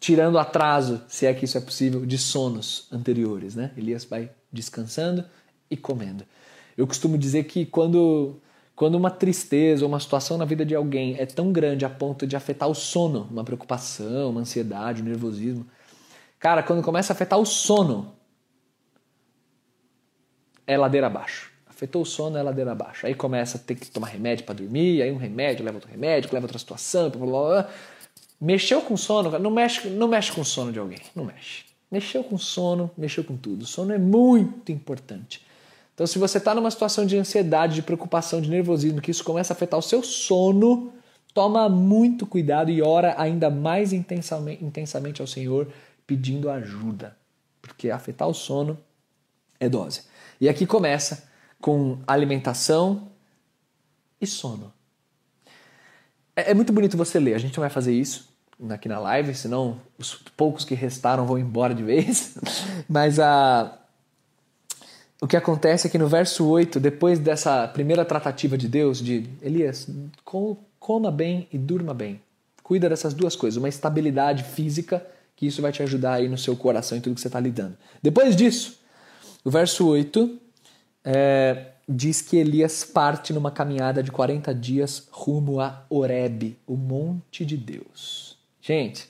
tirando 0.00 0.38
atraso, 0.38 1.02
se 1.06 1.26
é 1.26 1.34
que 1.34 1.44
isso 1.44 1.58
é 1.58 1.60
possível, 1.60 2.06
de 2.06 2.16
sonos 2.16 2.88
anteriores, 2.90 3.54
né? 3.54 3.70
Elias 3.76 4.04
vai 4.06 4.30
descansando 4.50 5.24
e 5.70 5.76
comendo. 5.76 6.24
Eu 6.76 6.86
costumo 6.86 7.18
dizer 7.18 7.44
que 7.44 7.66
quando, 7.66 8.40
quando 8.74 8.94
uma 8.94 9.10
tristeza 9.10 9.84
ou 9.84 9.88
uma 9.90 10.00
situação 10.00 10.38
na 10.38 10.46
vida 10.46 10.64
de 10.64 10.74
alguém 10.74 11.16
é 11.18 11.26
tão 11.26 11.52
grande 11.52 11.84
a 11.84 11.90
ponto 11.90 12.26
de 12.26 12.34
afetar 12.34 12.68
o 12.68 12.74
sono, 12.74 13.28
uma 13.30 13.44
preocupação, 13.44 14.30
uma 14.30 14.40
ansiedade, 14.40 15.02
um 15.02 15.04
nervosismo, 15.04 15.66
cara, 16.38 16.62
quando 16.62 16.82
começa 16.82 17.12
a 17.12 17.14
afetar 17.14 17.38
o 17.38 17.44
sono, 17.44 18.14
é 20.66 20.78
ladeira 20.78 21.08
abaixo. 21.08 21.50
Afetou 21.68 22.02
o 22.02 22.06
sono, 22.06 22.38
é 22.38 22.42
ladeira 22.42 22.72
abaixo. 22.72 23.06
Aí 23.06 23.14
começa 23.14 23.58
a 23.58 23.60
ter 23.60 23.74
que 23.74 23.90
tomar 23.90 24.08
remédio 24.08 24.46
para 24.46 24.54
dormir, 24.54 25.02
aí 25.02 25.12
um 25.12 25.18
remédio 25.18 25.62
leva 25.62 25.76
outro 25.76 25.90
remédio, 25.90 26.30
leva 26.32 26.46
outra 26.46 26.58
situação, 26.58 27.10
blá, 27.10 27.26
blá, 27.26 27.28
blá. 27.28 27.70
Mexeu 28.40 28.80
com 28.80 28.96
sono, 28.96 29.38
não 29.38 29.50
mexe, 29.50 29.86
não 29.90 30.08
mexe 30.08 30.32
com 30.32 30.40
o 30.40 30.44
sono 30.44 30.72
de 30.72 30.78
alguém, 30.78 31.00
não 31.14 31.26
mexe. 31.26 31.64
Mexeu 31.90 32.24
com 32.24 32.38
sono, 32.38 32.90
mexeu 32.96 33.22
com 33.22 33.36
tudo. 33.36 33.62
O 33.62 33.66
sono 33.66 33.92
é 33.92 33.98
muito 33.98 34.72
importante. 34.72 35.44
Então, 35.92 36.06
se 36.06 36.18
você 36.18 36.38
está 36.38 36.54
numa 36.54 36.70
situação 36.70 37.04
de 37.04 37.18
ansiedade, 37.18 37.74
de 37.74 37.82
preocupação, 37.82 38.40
de 38.40 38.48
nervosismo, 38.48 39.02
que 39.02 39.10
isso 39.10 39.22
começa 39.22 39.52
a 39.52 39.54
afetar 39.54 39.78
o 39.78 39.82
seu 39.82 40.02
sono, 40.02 40.90
toma 41.34 41.68
muito 41.68 42.26
cuidado 42.26 42.70
e 42.70 42.80
ora 42.80 43.14
ainda 43.18 43.50
mais 43.50 43.92
intensamente, 43.92 44.64
intensamente 44.64 45.20
ao 45.20 45.26
Senhor 45.26 45.70
pedindo 46.06 46.48
ajuda, 46.48 47.14
porque 47.60 47.90
afetar 47.90 48.26
o 48.26 48.32
sono 48.32 48.78
é 49.58 49.68
dose. 49.68 50.04
E 50.40 50.48
aqui 50.48 50.64
começa 50.64 51.28
com 51.60 51.98
alimentação 52.06 53.08
e 54.18 54.26
sono. 54.26 54.72
É, 56.34 56.52
é 56.52 56.54
muito 56.54 56.72
bonito 56.72 56.96
você 56.96 57.20
ler, 57.20 57.34
a 57.34 57.38
gente 57.38 57.54
não 57.54 57.60
vai 57.60 57.70
fazer 57.70 57.92
isso 57.92 58.29
aqui 58.68 58.88
na 58.88 58.98
live, 58.98 59.34
senão 59.34 59.80
os 59.98 60.14
poucos 60.36 60.64
que 60.64 60.74
restaram 60.74 61.26
vão 61.26 61.38
embora 61.38 61.74
de 61.74 61.82
vez. 61.82 62.36
Mas 62.88 63.18
a, 63.18 63.78
o 65.20 65.26
que 65.26 65.36
acontece 65.36 65.86
é 65.86 65.90
que 65.90 65.98
no 65.98 66.08
verso 66.08 66.46
8, 66.46 66.80
depois 66.80 67.18
dessa 67.18 67.68
primeira 67.68 68.04
tratativa 68.04 68.56
de 68.56 68.68
Deus, 68.68 68.98
de 68.98 69.28
Elias, 69.42 69.86
coma 70.78 71.10
bem 71.10 71.46
e 71.52 71.58
durma 71.58 71.92
bem. 71.92 72.20
Cuida 72.62 72.88
dessas 72.88 73.12
duas 73.12 73.36
coisas, 73.36 73.56
uma 73.56 73.68
estabilidade 73.68 74.44
física, 74.44 75.06
que 75.36 75.46
isso 75.46 75.60
vai 75.60 75.72
te 75.72 75.82
ajudar 75.82 76.14
aí 76.14 76.28
no 76.28 76.38
seu 76.38 76.56
coração 76.56 76.96
e 76.96 77.00
tudo 77.00 77.14
que 77.14 77.20
você 77.20 77.28
está 77.28 77.40
lidando. 77.40 77.76
Depois 78.02 78.34
disso, 78.34 78.78
o 79.44 79.50
verso 79.50 79.86
8 79.86 80.38
é, 81.04 81.66
diz 81.88 82.22
que 82.22 82.36
Elias 82.36 82.84
parte 82.84 83.32
numa 83.32 83.50
caminhada 83.50 84.02
de 84.02 84.10
40 84.10 84.54
dias 84.54 85.08
rumo 85.10 85.60
a 85.60 85.84
Oreb, 85.90 86.56
o 86.66 86.76
monte 86.76 87.44
de 87.44 87.56
Deus. 87.56 88.29
Gente, 88.60 89.08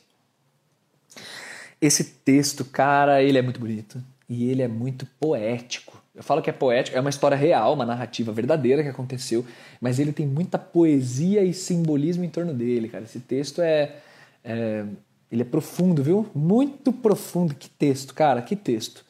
esse 1.81 2.05
texto, 2.05 2.65
cara, 2.65 3.23
ele 3.23 3.39
é 3.39 3.43
muito 3.43 3.59
bonito 3.59 4.03
e 4.29 4.51
ele 4.51 4.63
é 4.63 4.69
muito 4.69 5.07
poético. 5.19 6.01
Eu 6.15 6.23
falo 6.23 6.43
que 6.43 6.51
é 6.51 6.53
poético, 6.53 6.97
é 6.97 7.01
uma 7.01 7.11
história 7.11 7.37
real, 7.37 7.73
uma 7.75 7.87
narrativa 7.87 8.33
verdadeira 8.33 8.83
que 8.83 8.89
aconteceu, 8.89 9.45
mas 9.81 9.99
ele 9.99 10.13
tem 10.13 10.27
muita 10.27 10.59
poesia 10.59 11.43
e 11.43 11.53
simbolismo 11.53 12.25
em 12.25 12.29
torno 12.29 12.53
dele, 12.53 12.89
cara. 12.89 13.05
Esse 13.05 13.21
texto 13.21 13.63
é, 13.63 13.97
é 14.45 14.85
ele 15.31 15.43
é 15.43 15.45
profundo, 15.45 16.03
viu? 16.03 16.29
Muito 16.35 16.93
profundo. 16.93 17.55
Que 17.55 17.69
texto, 17.69 18.13
cara, 18.15 18.43
que 18.43 18.57
texto. 18.57 19.05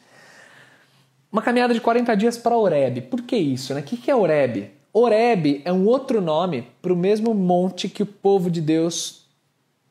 Uma 1.33 1.41
caminhada 1.41 1.73
de 1.73 1.81
40 1.81 2.15
dias 2.15 2.37
para 2.37 2.57
Oreb. 2.57 3.03
Por 3.03 3.23
que 3.23 3.37
isso, 3.37 3.73
né? 3.73 3.81
O 3.81 3.85
que 3.85 4.11
é 4.11 4.15
Oreb? 4.15 4.71
Oreb 4.93 5.63
é 5.65 5.73
um 5.73 5.87
outro 5.87 6.21
nome 6.21 6.69
para 6.83 6.93
o 6.93 6.97
mesmo 6.97 7.33
monte 7.33 7.89
que 7.89 8.03
o 8.03 8.07
povo 8.07 8.51
de 8.51 8.61
Deus 8.61 9.20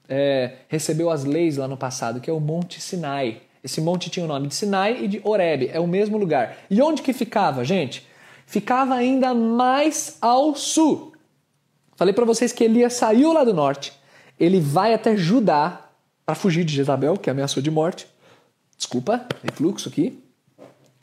é, 0.10 0.54
recebeu 0.68 1.12
as 1.12 1.24
leis 1.24 1.58
lá 1.58 1.68
no 1.68 1.78
passado, 1.78 2.20
que 2.20 2.30
é 2.30 2.34
o 2.34 2.40
Monte 2.40 2.82
Sinai. 2.82 3.44
Esse 3.64 3.82
monte 3.82 4.10
tinha 4.10 4.26
o 4.26 4.28
nome 4.28 4.48
de 4.48 4.56
Sinai 4.56 5.04
e 5.04 5.08
de 5.08 5.22
Oreb, 5.24 5.70
é 5.72 5.80
o 5.80 5.88
mesmo 5.88 6.18
lugar. 6.18 6.58
E 6.70 6.82
onde 6.82 7.02
que 7.02 7.14
ficava, 7.14 7.64
gente? 7.64 8.08
Ficava 8.46 8.96
ainda 8.96 9.34
mais 9.34 10.18
ao 10.22 10.56
sul. 10.56 11.14
Falei 11.96 12.14
para 12.14 12.26
vocês 12.26 12.54
que 12.54 12.64
Elias 12.64 12.94
saiu 12.94 13.34
lá 13.34 13.44
do 13.44 13.54
norte, 13.54 13.94
ele 14.40 14.60
vai 14.60 14.94
até 14.94 15.18
Judá 15.18 15.90
para 16.26 16.34
fugir 16.36 16.64
de 16.64 16.74
Jezabel, 16.74 17.18
que 17.18 17.30
ameaçou 17.30 17.62
de 17.62 17.70
morte. 17.70 18.08
Desculpa, 18.78 19.28
refluxo 19.44 19.90
aqui. 19.90 20.24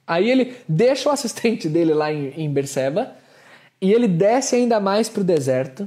Aí 0.06 0.30
ele 0.30 0.56
deixa 0.66 1.08
o 1.08 1.12
assistente 1.12 1.68
dele 1.68 1.92
lá 1.92 2.10
em, 2.10 2.28
em 2.30 2.50
Berseba 2.50 3.12
e 3.80 3.92
ele 3.92 4.08
desce 4.08 4.56
ainda 4.56 4.80
mais 4.80 5.08
para 5.08 5.20
o 5.20 5.24
deserto 5.24 5.86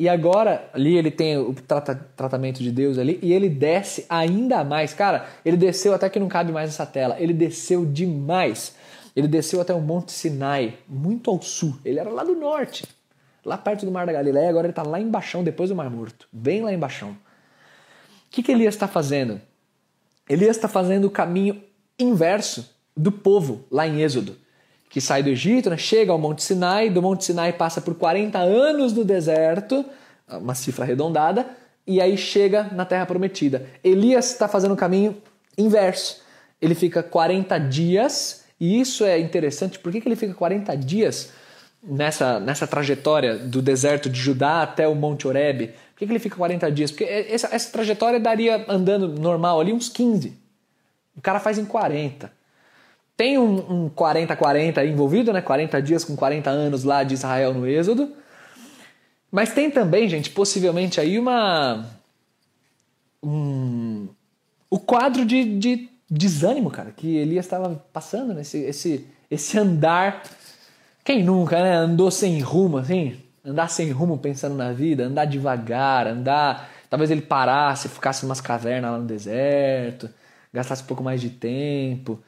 e 0.00 0.08
agora, 0.08 0.70
ali 0.72 0.96
ele 0.96 1.10
tem 1.10 1.36
o 1.36 1.52
trata, 1.52 1.94
tratamento 2.16 2.62
de 2.62 2.72
Deus 2.72 2.96
ali, 2.96 3.18
e 3.20 3.34
ele 3.34 3.50
desce 3.50 4.06
ainda 4.08 4.64
mais. 4.64 4.94
Cara, 4.94 5.26
ele 5.44 5.58
desceu 5.58 5.92
até 5.92 6.08
que 6.08 6.18
não 6.18 6.26
cabe 6.26 6.50
mais 6.50 6.70
essa 6.70 6.86
tela. 6.86 7.20
Ele 7.20 7.34
desceu 7.34 7.84
demais. 7.84 8.74
Ele 9.14 9.28
desceu 9.28 9.60
até 9.60 9.74
o 9.74 9.80
Monte 9.82 10.10
Sinai, 10.12 10.78
muito 10.88 11.28
ao 11.28 11.42
sul. 11.42 11.76
Ele 11.84 12.00
era 12.00 12.08
lá 12.08 12.24
do 12.24 12.34
norte, 12.34 12.86
lá 13.44 13.58
perto 13.58 13.84
do 13.84 13.92
Mar 13.92 14.06
da 14.06 14.12
Galileia. 14.14 14.48
Agora 14.48 14.68
ele 14.68 14.72
está 14.72 14.82
lá 14.82 14.98
embaixo, 14.98 15.42
depois 15.42 15.68
do 15.68 15.76
Mar 15.76 15.90
Morto, 15.90 16.26
bem 16.32 16.62
lá 16.62 16.72
embaixo. 16.72 17.04
O 17.04 17.16
que, 18.30 18.42
que 18.42 18.52
Elias 18.52 18.72
está 18.72 18.88
fazendo? 18.88 19.38
Elias 20.26 20.56
está 20.56 20.66
fazendo 20.66 21.08
o 21.08 21.10
caminho 21.10 21.62
inverso 21.98 22.74
do 22.96 23.12
povo 23.12 23.66
lá 23.70 23.86
em 23.86 24.00
Êxodo 24.00 24.34
que 24.90 25.00
sai 25.00 25.22
do 25.22 25.30
Egito, 25.30 25.70
né, 25.70 25.76
chega 25.76 26.10
ao 26.10 26.18
Monte 26.18 26.42
Sinai, 26.42 26.90
do 26.90 27.00
Monte 27.00 27.24
Sinai 27.24 27.52
passa 27.52 27.80
por 27.80 27.94
40 27.94 28.38
anos 28.38 28.92
no 28.92 29.04
deserto, 29.04 29.84
uma 30.28 30.54
cifra 30.54 30.84
arredondada, 30.84 31.46
e 31.86 32.00
aí 32.00 32.18
chega 32.18 32.64
na 32.72 32.84
Terra 32.84 33.06
Prometida. 33.06 33.66
Elias 33.84 34.32
está 34.32 34.48
fazendo 34.48 34.74
o 34.74 34.76
caminho 34.76 35.16
inverso. 35.56 36.20
Ele 36.60 36.74
fica 36.74 37.04
40 37.04 37.56
dias, 37.58 38.44
e 38.58 38.80
isso 38.80 39.04
é 39.04 39.18
interessante, 39.20 39.78
por 39.78 39.92
que, 39.92 40.00
que 40.00 40.08
ele 40.08 40.16
fica 40.16 40.34
40 40.34 40.76
dias 40.76 41.30
nessa, 41.80 42.40
nessa 42.40 42.66
trajetória 42.66 43.38
do 43.38 43.62
deserto 43.62 44.10
de 44.10 44.18
Judá 44.18 44.60
até 44.60 44.88
o 44.88 44.94
Monte 44.96 45.28
Oreb? 45.28 45.68
Por 45.68 45.98
que, 45.98 46.06
que 46.06 46.12
ele 46.12 46.18
fica 46.18 46.34
40 46.34 46.68
dias? 46.72 46.90
Porque 46.90 47.04
essa, 47.04 47.48
essa 47.54 47.70
trajetória 47.70 48.18
daria 48.18 48.64
andando 48.68 49.08
normal 49.08 49.60
ali 49.60 49.72
uns 49.72 49.88
15. 49.88 50.36
O 51.16 51.20
cara 51.20 51.38
faz 51.38 51.58
em 51.58 51.64
40. 51.64 52.39
Tem 53.20 53.36
um 53.36 53.90
40-40 53.90 54.78
um 54.78 54.82
envolvido, 54.82 55.30
né? 55.30 55.42
40 55.42 55.82
dias 55.82 56.02
com 56.06 56.16
40 56.16 56.48
anos 56.48 56.84
lá 56.84 57.04
de 57.04 57.12
Israel 57.12 57.52
no 57.52 57.66
Êxodo. 57.66 58.14
Mas 59.30 59.52
tem 59.52 59.70
também, 59.70 60.08
gente, 60.08 60.30
possivelmente 60.30 60.98
aí 60.98 61.18
uma. 61.18 61.84
Um, 63.22 64.08
o 64.70 64.78
quadro 64.78 65.26
de, 65.26 65.58
de 65.58 65.90
desânimo, 66.10 66.70
cara, 66.70 66.92
que 66.96 67.14
Elias 67.14 67.44
estava 67.44 67.84
passando, 67.92 68.32
né? 68.32 68.40
Esse, 68.40 68.56
esse, 68.60 69.06
esse 69.30 69.58
andar. 69.58 70.22
Quem 71.04 71.22
nunca, 71.22 71.62
né? 71.62 71.74
Andou 71.74 72.10
sem 72.10 72.40
rumo, 72.40 72.78
assim? 72.78 73.20
Andar 73.44 73.68
sem 73.68 73.90
rumo 73.90 74.16
pensando 74.16 74.54
na 74.54 74.72
vida, 74.72 75.04
andar 75.04 75.26
devagar, 75.26 76.06
andar. 76.06 76.70
Talvez 76.88 77.10
ele 77.10 77.20
parasse, 77.20 77.86
ficasse 77.86 78.24
em 78.24 78.28
umas 78.30 78.40
cavernas 78.40 78.92
lá 78.92 78.96
no 78.98 79.04
deserto, 79.04 80.08
gastasse 80.54 80.82
um 80.82 80.86
pouco 80.86 81.02
mais 81.02 81.20
de 81.20 81.28
tempo. 81.28 82.18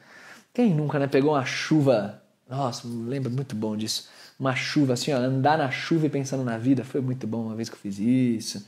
Quem 0.53 0.73
nunca, 0.73 0.99
né? 0.99 1.07
Pegou 1.07 1.33
uma 1.33 1.45
chuva. 1.45 2.21
Nossa, 2.47 2.87
lembro 2.87 3.31
muito 3.31 3.55
bom 3.55 3.75
disso. 3.75 4.09
Uma 4.39 4.55
chuva 4.55 4.93
assim, 4.93 5.11
ó, 5.11 5.17
andar 5.17 5.57
na 5.57 5.71
chuva 5.71 6.05
e 6.05 6.09
pensando 6.09 6.43
na 6.43 6.57
vida. 6.57 6.83
Foi 6.83 7.01
muito 7.01 7.25
bom 7.25 7.43
uma 7.43 7.55
vez 7.55 7.69
que 7.69 7.75
eu 7.75 7.79
fiz 7.79 7.97
isso. 7.97 8.65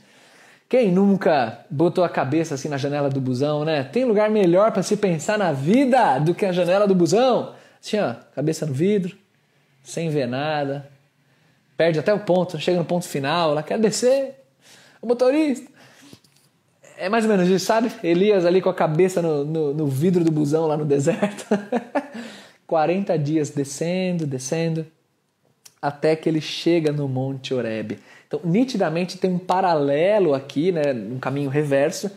Quem 0.68 0.90
nunca 0.90 1.64
botou 1.70 2.02
a 2.02 2.08
cabeça 2.08 2.54
assim 2.54 2.68
na 2.68 2.76
janela 2.76 3.08
do 3.08 3.20
busão, 3.20 3.64
né? 3.64 3.84
Tem 3.84 4.04
lugar 4.04 4.28
melhor 4.28 4.72
para 4.72 4.82
se 4.82 4.96
pensar 4.96 5.38
na 5.38 5.52
vida 5.52 6.18
do 6.18 6.34
que 6.34 6.44
a 6.44 6.50
janela 6.50 6.88
do 6.88 6.94
busão? 6.94 7.54
Assim, 7.80 8.00
ó, 8.00 8.14
cabeça 8.34 8.66
no 8.66 8.72
vidro, 8.72 9.16
sem 9.84 10.10
ver 10.10 10.26
nada. 10.26 10.90
Perde 11.76 12.00
até 12.00 12.12
o 12.12 12.18
ponto, 12.18 12.58
chega 12.58 12.78
no 12.78 12.84
ponto 12.84 13.06
final, 13.06 13.52
ela 13.52 13.62
quer 13.62 13.78
descer. 13.78 14.34
O 15.00 15.06
motorista, 15.06 15.70
é 16.98 17.08
mais 17.08 17.24
ou 17.24 17.30
menos 17.30 17.48
isso, 17.48 17.66
sabe? 17.66 17.90
Elias 18.02 18.44
ali 18.44 18.60
com 18.60 18.68
a 18.68 18.74
cabeça 18.74 19.20
no, 19.20 19.44
no, 19.44 19.74
no 19.74 19.86
vidro 19.86 20.24
do 20.24 20.30
busão 20.30 20.66
lá 20.66 20.76
no 20.76 20.84
deserto. 20.84 21.46
40 22.66 23.16
dias 23.18 23.50
descendo, 23.50 24.26
descendo, 24.26 24.86
até 25.80 26.16
que 26.16 26.28
ele 26.28 26.40
chega 26.40 26.90
no 26.90 27.08
Monte 27.08 27.54
Oreb. 27.54 27.98
Então, 28.26 28.40
nitidamente 28.42 29.18
tem 29.18 29.30
um 29.30 29.38
paralelo 29.38 30.34
aqui, 30.34 30.72
né, 30.72 30.92
um 30.92 31.18
caminho 31.18 31.48
reverso, 31.48 32.10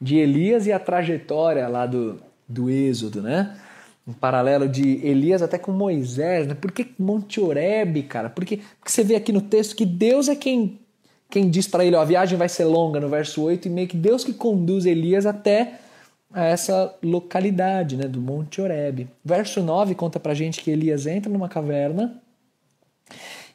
de 0.00 0.16
Elias 0.16 0.66
e 0.66 0.72
a 0.72 0.78
trajetória 0.78 1.66
lá 1.66 1.86
do, 1.86 2.20
do 2.48 2.70
Êxodo, 2.70 3.22
né? 3.22 3.56
Um 4.06 4.12
paralelo 4.12 4.68
de 4.68 5.04
Elias 5.04 5.42
até 5.42 5.58
com 5.58 5.72
Moisés, 5.72 6.46
né? 6.46 6.54
Por 6.54 6.70
que 6.70 6.86
Monte 6.98 7.40
Oreb, 7.40 8.02
cara? 8.04 8.30
Porque, 8.30 8.58
porque 8.78 8.92
você 8.92 9.02
vê 9.02 9.16
aqui 9.16 9.32
no 9.32 9.40
texto 9.40 9.74
que 9.74 9.84
Deus 9.84 10.28
é 10.28 10.36
quem 10.36 10.78
quem 11.28 11.50
diz 11.50 11.66
para 11.66 11.84
ele, 11.84 11.96
ó, 11.96 12.00
a 12.00 12.04
viagem 12.04 12.38
vai 12.38 12.48
ser 12.48 12.64
longa 12.64 13.00
no 13.00 13.08
verso 13.08 13.42
8, 13.42 13.66
e 13.66 13.70
meio 13.70 13.88
que 13.88 13.96
Deus 13.96 14.24
que 14.24 14.32
conduz 14.32 14.86
Elias 14.86 15.26
até 15.26 15.80
essa 16.34 16.94
localidade 17.02 17.96
né, 17.96 18.06
do 18.06 18.20
Monte 18.20 18.60
Oreb. 18.60 19.08
Verso 19.24 19.62
9 19.62 19.94
conta 19.94 20.20
pra 20.20 20.34
gente 20.34 20.60
que 20.60 20.70
Elias 20.70 21.06
entra 21.06 21.30
numa 21.30 21.48
caverna, 21.48 22.20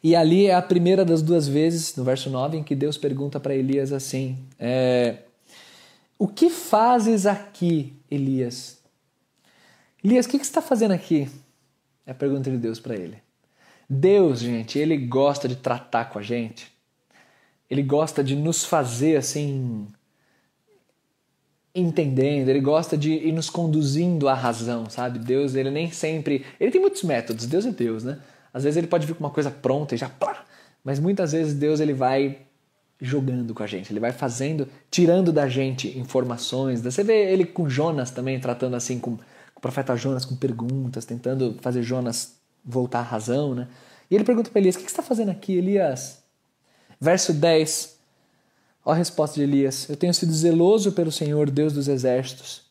e 0.02 0.16
ali 0.16 0.46
é 0.46 0.54
a 0.54 0.62
primeira 0.62 1.04
das 1.04 1.22
duas 1.22 1.46
vezes, 1.46 1.94
no 1.94 2.02
verso 2.02 2.28
9, 2.28 2.58
em 2.58 2.64
que 2.64 2.74
Deus 2.74 2.98
pergunta 2.98 3.38
para 3.38 3.54
Elias 3.54 3.92
assim: 3.92 4.36
é, 4.58 5.18
O 6.18 6.26
que 6.26 6.50
fazes 6.50 7.24
aqui, 7.24 7.92
Elias? 8.10 8.78
Elias, 10.02 10.26
o 10.26 10.28
que, 10.28 10.38
que 10.38 10.44
você 10.44 10.50
está 10.50 10.60
fazendo 10.60 10.90
aqui? 10.90 11.28
É 12.04 12.10
a 12.10 12.14
pergunta 12.14 12.50
de 12.50 12.56
Deus 12.56 12.80
para 12.80 12.96
ele. 12.96 13.18
Deus, 13.88 14.40
gente, 14.40 14.76
ele 14.76 14.96
gosta 14.96 15.46
de 15.46 15.54
tratar 15.54 16.06
com 16.06 16.18
a 16.18 16.22
gente 16.22 16.71
ele 17.72 17.82
gosta 17.82 18.22
de 18.22 18.36
nos 18.36 18.66
fazer 18.66 19.16
assim 19.16 19.86
entendendo, 21.74 22.50
ele 22.50 22.60
gosta 22.60 22.98
de 22.98 23.12
ir 23.12 23.32
nos 23.32 23.48
conduzindo 23.48 24.28
à 24.28 24.34
razão, 24.34 24.90
sabe? 24.90 25.18
Deus, 25.18 25.54
ele 25.54 25.70
nem 25.70 25.90
sempre, 25.90 26.44
ele 26.60 26.70
tem 26.70 26.78
muitos 26.78 27.02
métodos, 27.02 27.46
Deus 27.46 27.64
é 27.64 27.70
Deus, 27.70 28.04
né? 28.04 28.18
Às 28.52 28.64
vezes 28.64 28.76
ele 28.76 28.88
pode 28.88 29.06
vir 29.06 29.14
com 29.14 29.24
uma 29.24 29.30
coisa 29.30 29.50
pronta 29.50 29.94
e 29.94 29.98
já 29.98 30.10
plá, 30.10 30.44
mas 30.84 31.00
muitas 31.00 31.32
vezes 31.32 31.54
Deus 31.54 31.80
ele 31.80 31.94
vai 31.94 32.40
jogando 33.00 33.54
com 33.54 33.62
a 33.62 33.66
gente, 33.66 33.90
ele 33.90 34.00
vai 34.00 34.12
fazendo, 34.12 34.68
tirando 34.90 35.32
da 35.32 35.48
gente 35.48 35.98
informações. 35.98 36.82
Você 36.82 37.02
vê 37.02 37.32
ele 37.32 37.46
com 37.46 37.70
Jonas 37.70 38.10
também 38.10 38.38
tratando 38.38 38.76
assim 38.76 38.98
com, 38.98 39.12
o 39.56 39.60
profeta 39.62 39.96
Jonas 39.96 40.26
com 40.26 40.36
perguntas, 40.36 41.06
tentando 41.06 41.56
fazer 41.62 41.82
Jonas 41.82 42.36
voltar 42.62 42.98
à 42.98 43.02
razão, 43.02 43.54
né? 43.54 43.66
E 44.10 44.14
ele 44.14 44.24
pergunta 44.24 44.50
para 44.50 44.60
Elias: 44.60 44.74
"O 44.74 44.78
que 44.78 44.84
você 44.84 44.90
está 44.90 45.02
fazendo 45.02 45.30
aqui, 45.30 45.54
Elias?" 45.56 46.21
Verso 47.02 47.32
10. 47.32 47.98
Ó 48.84 48.92
a 48.92 48.94
resposta 48.94 49.34
de 49.34 49.42
Elias: 49.42 49.88
Eu 49.88 49.96
tenho 49.96 50.14
sido 50.14 50.32
zeloso 50.32 50.92
pelo 50.92 51.10
Senhor, 51.10 51.50
Deus 51.50 51.72
dos 51.72 51.88
exércitos. 51.88 52.62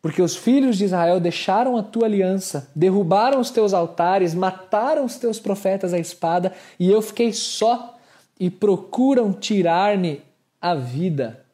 Porque 0.00 0.22
os 0.22 0.36
filhos 0.36 0.78
de 0.78 0.84
Israel 0.84 1.18
deixaram 1.18 1.76
a 1.76 1.82
tua 1.82 2.06
aliança, 2.06 2.70
derrubaram 2.76 3.40
os 3.40 3.50
teus 3.50 3.74
altares, 3.74 4.34
mataram 4.34 5.04
os 5.04 5.16
teus 5.16 5.40
profetas 5.40 5.92
à 5.92 5.98
espada, 5.98 6.52
e 6.78 6.88
eu 6.88 7.02
fiquei 7.02 7.32
só 7.32 7.98
e 8.38 8.48
procuram 8.48 9.32
tirar-me 9.32 10.22
a 10.60 10.76
vida. 10.76 11.44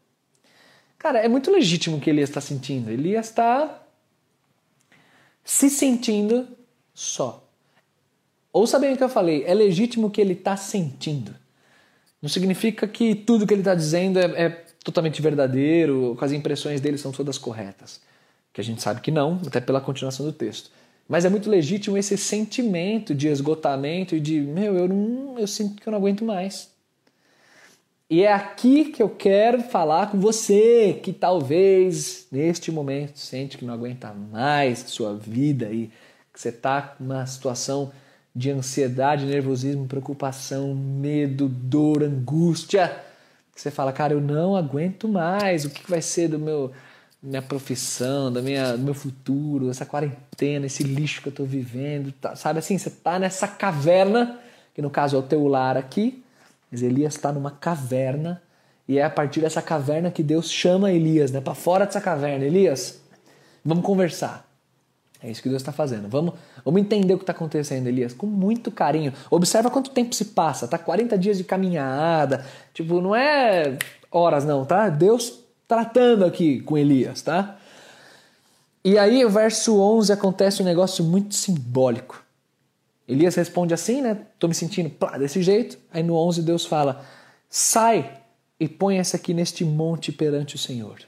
Cara, 0.99 1.21
é 1.21 1.29
muito 1.29 1.51
legítimo 1.51 1.97
o 1.97 2.01
que 2.01 2.11
Elias 2.11 2.29
está 2.29 2.43
sentindo. 2.43 2.91
Elias 2.91 3.29
está 3.29 3.83
se 5.43 5.71
sentindo 5.71 6.47
só. 6.93 7.43
Ouça 8.53 8.79
bem 8.79 8.93
o 8.93 8.97
que 8.99 9.05
eu 9.05 9.09
falei, 9.09 9.45
é 9.47 9.55
legítimo 9.55 10.09
o 10.09 10.11
que 10.11 10.21
ele 10.21 10.35
está 10.35 10.59
sentindo. 10.59 11.35
Não 12.21 12.29
significa 12.29 12.87
que 12.87 13.15
tudo 13.15 13.47
que 13.47 13.55
ele 13.55 13.61
está 13.61 13.75
dizendo 13.75 14.19
é, 14.19 14.25
é 14.25 14.49
totalmente 14.83 15.23
verdadeiro, 15.23 16.17
que 16.19 16.25
as 16.25 16.33
impressões 16.33 16.81
dele 16.81 16.99
são 16.99 17.13
todas 17.13 17.39
corretas 17.39 18.01
que 18.59 18.61
a 18.61 18.65
gente 18.65 18.83
sabe 18.83 19.01
que 19.01 19.13
não, 19.13 19.41
até 19.47 19.61
pela 19.61 19.81
continuação 19.81 20.27
do 20.27 20.33
texto. 20.33 20.69
Mas 21.09 21.25
é 21.25 21.29
muito 21.29 21.49
legítimo 21.49 21.97
esse 21.97 22.19
sentimento 22.19 23.15
de 23.15 23.29
esgotamento 23.29 24.17
e 24.17 24.21
de, 24.21 24.41
meu, 24.41 24.77
eu, 24.77 24.89
não, 24.89 25.39
eu 25.39 25.47
sinto 25.47 25.81
que 25.81 25.89
eu 25.89 25.93
não 25.93 25.99
aguento 25.99 26.25
mais. 26.25 26.69
E 28.11 28.25
é 28.25 28.33
aqui 28.33 28.87
que 28.87 29.01
eu 29.01 29.09
quero 29.09 29.63
falar 29.63 30.11
com 30.11 30.19
você 30.19 30.99
que 31.01 31.13
talvez 31.13 32.27
neste 32.33 32.73
momento 32.73 33.17
sente 33.19 33.57
que 33.57 33.65
não 33.65 33.75
aguenta 33.75 34.13
mais 34.13 34.81
sua 34.81 35.15
vida 35.15 35.71
e 35.71 35.87
que 36.33 36.41
você 36.41 36.49
está 36.49 36.97
numa 36.99 37.25
situação 37.27 37.93
de 38.35 38.51
ansiedade, 38.51 39.27
nervosismo, 39.27 39.87
preocupação, 39.87 40.75
medo, 40.75 41.49
dor, 41.49 42.03
angústia. 42.03 42.89
Que 43.55 43.61
você 43.61 43.71
fala, 43.71 43.93
cara, 43.93 44.13
eu 44.13 44.21
não 44.21 44.57
aguento 44.57 45.09
mais. 45.09 45.65
O 45.65 45.71
que 45.71 45.89
vai 45.91 46.01
ser 46.01 46.29
do 46.29 46.39
meu 46.39 46.73
minha 47.23 47.43
profissão, 47.43 48.33
da 48.33 48.41
minha, 48.41 48.77
do 48.77 48.85
meu 48.85 48.95
futuro, 48.95 49.71
essa 49.71 49.85
quarentena, 49.85 50.67
esse 50.67 50.85
lixo 50.85 51.21
que 51.21 51.29
eu 51.29 51.31
estou 51.33 51.47
vivendo, 51.47 52.13
tá, 52.13 52.37
sabe 52.37 52.61
assim? 52.61 52.79
Você 52.79 52.89
está 52.89 53.19
nessa 53.19 53.49
caverna, 53.49 54.39
que 54.73 54.81
no 54.81 54.89
caso 54.89 55.17
é 55.17 55.19
o 55.19 55.23
teu 55.23 55.47
lar 55.49 55.77
aqui, 55.77 56.23
mas 56.71 56.83
Elias 56.83 57.17
está 57.17 57.33
numa 57.33 57.51
caverna 57.51 58.41
e 58.87 58.99
é 58.99 59.03
a 59.03 59.11
partir 59.11 59.41
dessa 59.41 59.61
caverna 59.61 60.11
que 60.11 60.23
Deus 60.23 60.51
chama 60.51 60.93
Elias, 60.93 61.31
né? 61.31 61.41
Para 61.41 61.55
fora 61.55 61.85
dessa 61.85 62.01
caverna, 62.01 62.45
Elias, 62.45 63.01
vamos 63.65 63.85
conversar. 63.85 64.49
É 65.23 65.31
isso 65.31 65.43
que 65.43 65.49
Deus 65.49 65.61
está 65.61 65.73
fazendo. 65.73 66.09
Vamos, 66.09 66.35
vamos 66.69 66.83
entender 66.83 67.15
o 67.15 67.17
que 67.17 67.23
está 67.23 67.33
acontecendo, 67.33 67.87
Elias, 67.87 68.13
com 68.13 68.27
muito 68.27 68.71
carinho. 68.71 69.11
Observa 69.31 69.71
quanto 69.71 69.91
tempo 69.91 70.15
se 70.15 70.27
passa, 70.27 70.69
tá? 70.69 70.77
40 70.77 71.17
dias 71.17 71.39
de 71.39 71.45
caminhada. 71.45 72.45
Tipo, 72.75 73.01
não 73.01 73.17
é 73.17 73.79
horas, 74.11 74.45
não, 74.45 74.67
tá? 74.67 74.91
Deus 74.91 75.41
tratando 75.67 76.27
aqui 76.27 76.61
com 76.61 76.77
Elias, 76.77 77.23
tá? 77.23 77.59
E 78.85 78.99
aí, 78.99 79.25
o 79.25 79.31
verso 79.31 79.81
11 79.81 80.13
acontece 80.13 80.61
um 80.61 80.65
negócio 80.67 81.03
muito 81.03 81.35
simbólico. 81.35 82.23
Elias 83.09 83.35
responde 83.35 83.73
assim, 83.73 84.03
né? 84.03 84.19
Tô 84.39 84.47
me 84.47 84.55
sentindo 84.55 84.91
plá, 84.91 85.17
desse 85.17 85.43
jeito. 85.43 85.79
Aí 85.91 86.03
no 86.03 86.15
11 86.17 86.43
Deus 86.43 86.67
fala: 86.67 87.03
Sai 87.49 88.13
e 88.61 88.69
põe-se 88.69 89.17
aqui 89.17 89.33
neste 89.33 89.65
monte 89.65 90.13
perante 90.13 90.55
o 90.55 90.59
Senhor. 90.59 90.99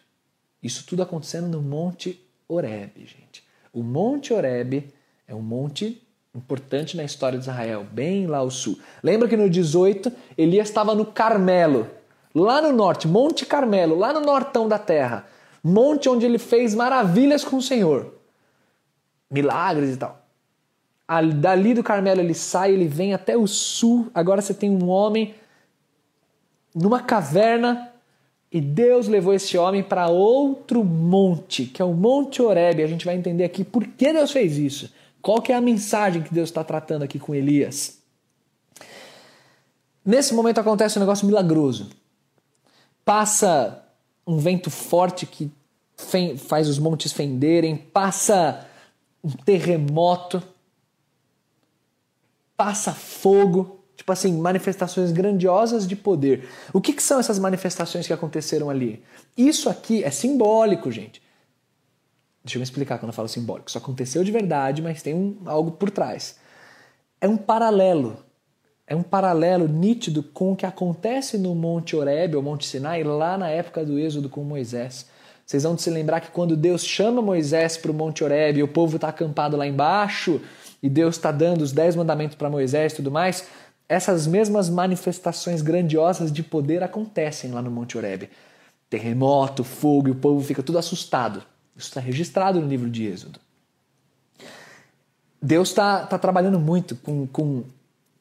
Isso 0.62 0.86
tudo 0.86 1.02
acontecendo 1.02 1.48
no 1.48 1.60
Monte 1.60 2.18
Oreb, 2.48 2.92
gente. 2.96 3.44
O 3.72 3.82
Monte 3.82 4.32
Oreb 4.32 4.90
é 5.30 5.34
um 5.34 5.40
monte 5.40 6.02
importante 6.34 6.96
na 6.96 7.04
história 7.04 7.38
de 7.38 7.44
Israel, 7.44 7.86
bem 7.90 8.26
lá 8.26 8.38
ao 8.38 8.50
sul. 8.50 8.78
Lembra 9.00 9.28
que 9.28 9.36
no 9.36 9.48
18 9.48 10.12
Elias 10.36 10.68
estava 10.68 10.92
no 10.92 11.06
Carmelo 11.06 11.86
lá 12.34 12.60
no 12.60 12.72
norte, 12.72 13.06
Monte 13.06 13.46
Carmelo, 13.46 13.96
lá 13.96 14.12
no 14.12 14.20
nortão 14.20 14.68
da 14.68 14.78
terra. 14.78 15.26
Monte 15.62 16.08
onde 16.08 16.26
ele 16.26 16.38
fez 16.38 16.74
maravilhas 16.74 17.44
com 17.44 17.58
o 17.58 17.62
Senhor. 17.62 18.12
Milagres 19.30 19.94
e 19.94 19.96
tal. 19.96 20.20
Dali 21.36 21.74
do 21.74 21.82
Carmelo 21.82 22.20
ele 22.20 22.34
sai, 22.34 22.72
ele 22.72 22.88
vem 22.88 23.14
até 23.14 23.36
o 23.36 23.46
sul. 23.46 24.10
Agora 24.12 24.42
você 24.42 24.54
tem 24.54 24.70
um 24.70 24.88
homem 24.88 25.34
numa 26.74 27.00
caverna 27.00 27.90
e 28.50 28.60
Deus 28.60 29.06
levou 29.06 29.32
esse 29.32 29.56
homem 29.56 29.82
para 29.82 30.08
outro 30.08 30.82
monte, 30.82 31.66
que 31.66 31.80
é 31.80 31.84
o 31.84 31.92
Monte 31.92 32.42
Horebe. 32.42 32.82
A 32.82 32.86
gente 32.86 33.04
vai 33.04 33.14
entender 33.14 33.44
aqui 33.44 33.62
por 33.62 33.86
que 33.86 34.12
Deus 34.12 34.32
fez 34.32 34.58
isso. 34.58 34.92
Qual 35.22 35.40
que 35.42 35.52
é 35.52 35.54
a 35.54 35.60
mensagem 35.60 36.22
que 36.22 36.32
Deus 36.32 36.48
está 36.48 36.64
tratando 36.64 37.02
aqui 37.02 37.18
com 37.18 37.34
Elias? 37.34 37.98
Nesse 40.04 40.32
momento 40.34 40.58
acontece 40.58 40.98
um 40.98 41.00
negócio 41.00 41.26
milagroso 41.26 41.90
passa 43.10 43.82
um 44.24 44.38
vento 44.38 44.70
forte 44.70 45.26
que 45.26 45.50
faz 46.38 46.68
os 46.68 46.78
montes 46.78 47.12
fenderem, 47.12 47.76
passa 47.76 48.66
um 49.22 49.30
terremoto, 49.30 50.40
passa 52.56 52.92
fogo, 52.92 53.80
tipo 53.96 54.12
assim, 54.12 54.32
manifestações 54.32 55.10
grandiosas 55.10 55.88
de 55.88 55.96
poder. 55.96 56.48
O 56.72 56.80
que, 56.80 56.92
que 56.92 57.02
são 57.02 57.18
essas 57.18 57.38
manifestações 57.38 58.06
que 58.06 58.12
aconteceram 58.12 58.70
ali? 58.70 59.02
Isso 59.36 59.68
aqui 59.68 60.04
é 60.04 60.10
simbólico, 60.12 60.90
gente. 60.92 61.20
Deixa 62.42 62.56
eu 62.56 62.60
me 62.60 62.64
explicar 62.64 62.98
quando 62.98 63.10
eu 63.10 63.14
falo 63.14 63.28
simbólico. 63.28 63.68
Isso 63.68 63.78
aconteceu 63.78 64.24
de 64.24 64.32
verdade, 64.32 64.80
mas 64.80 65.02
tem 65.02 65.14
um, 65.14 65.38
algo 65.44 65.72
por 65.72 65.90
trás. 65.90 66.36
É 67.20 67.28
um 67.28 67.36
paralelo 67.36 68.16
é 68.90 68.96
um 68.96 69.04
paralelo 69.04 69.68
nítido 69.68 70.20
com 70.20 70.50
o 70.50 70.56
que 70.56 70.66
acontece 70.66 71.38
no 71.38 71.54
Monte 71.54 71.94
Horebe, 71.94 72.34
ou 72.34 72.42
Monte 72.42 72.66
Sinai, 72.66 73.04
lá 73.04 73.38
na 73.38 73.48
época 73.48 73.84
do 73.84 73.96
Êxodo 73.96 74.28
com 74.28 74.42
Moisés. 74.42 75.06
Vocês 75.46 75.62
vão 75.62 75.78
se 75.78 75.88
lembrar 75.90 76.20
que 76.20 76.32
quando 76.32 76.56
Deus 76.56 76.84
chama 76.84 77.22
Moisés 77.22 77.76
para 77.76 77.92
o 77.92 77.94
Monte 77.94 78.24
Horebe 78.24 78.58
e 78.58 78.62
o 78.64 78.68
povo 78.68 78.96
está 78.96 79.06
acampado 79.06 79.56
lá 79.56 79.64
embaixo, 79.64 80.40
e 80.82 80.88
Deus 80.88 81.14
está 81.14 81.30
dando 81.30 81.62
os 81.62 81.70
dez 81.70 81.94
mandamentos 81.94 82.34
para 82.34 82.50
Moisés 82.50 82.92
e 82.92 82.96
tudo 82.96 83.12
mais, 83.12 83.46
essas 83.88 84.26
mesmas 84.26 84.68
manifestações 84.68 85.62
grandiosas 85.62 86.32
de 86.32 86.42
poder 86.42 86.82
acontecem 86.82 87.52
lá 87.52 87.62
no 87.62 87.70
Monte 87.70 87.96
Horebe. 87.96 88.28
Terremoto, 88.88 89.62
fogo, 89.62 90.08
e 90.08 90.10
o 90.10 90.16
povo 90.16 90.44
fica 90.44 90.64
tudo 90.64 90.78
assustado. 90.78 91.44
Isso 91.80 91.88
está 91.88 92.00
registrado 92.00 92.60
no 92.60 92.68
livro 92.68 92.90
de 92.90 93.06
Êxodo. 93.06 93.40
Deus 95.42 95.70
está 95.70 96.04
tá 96.04 96.18
trabalhando 96.18 96.60
muito 96.60 96.94
com, 96.96 97.26
com 97.26 97.64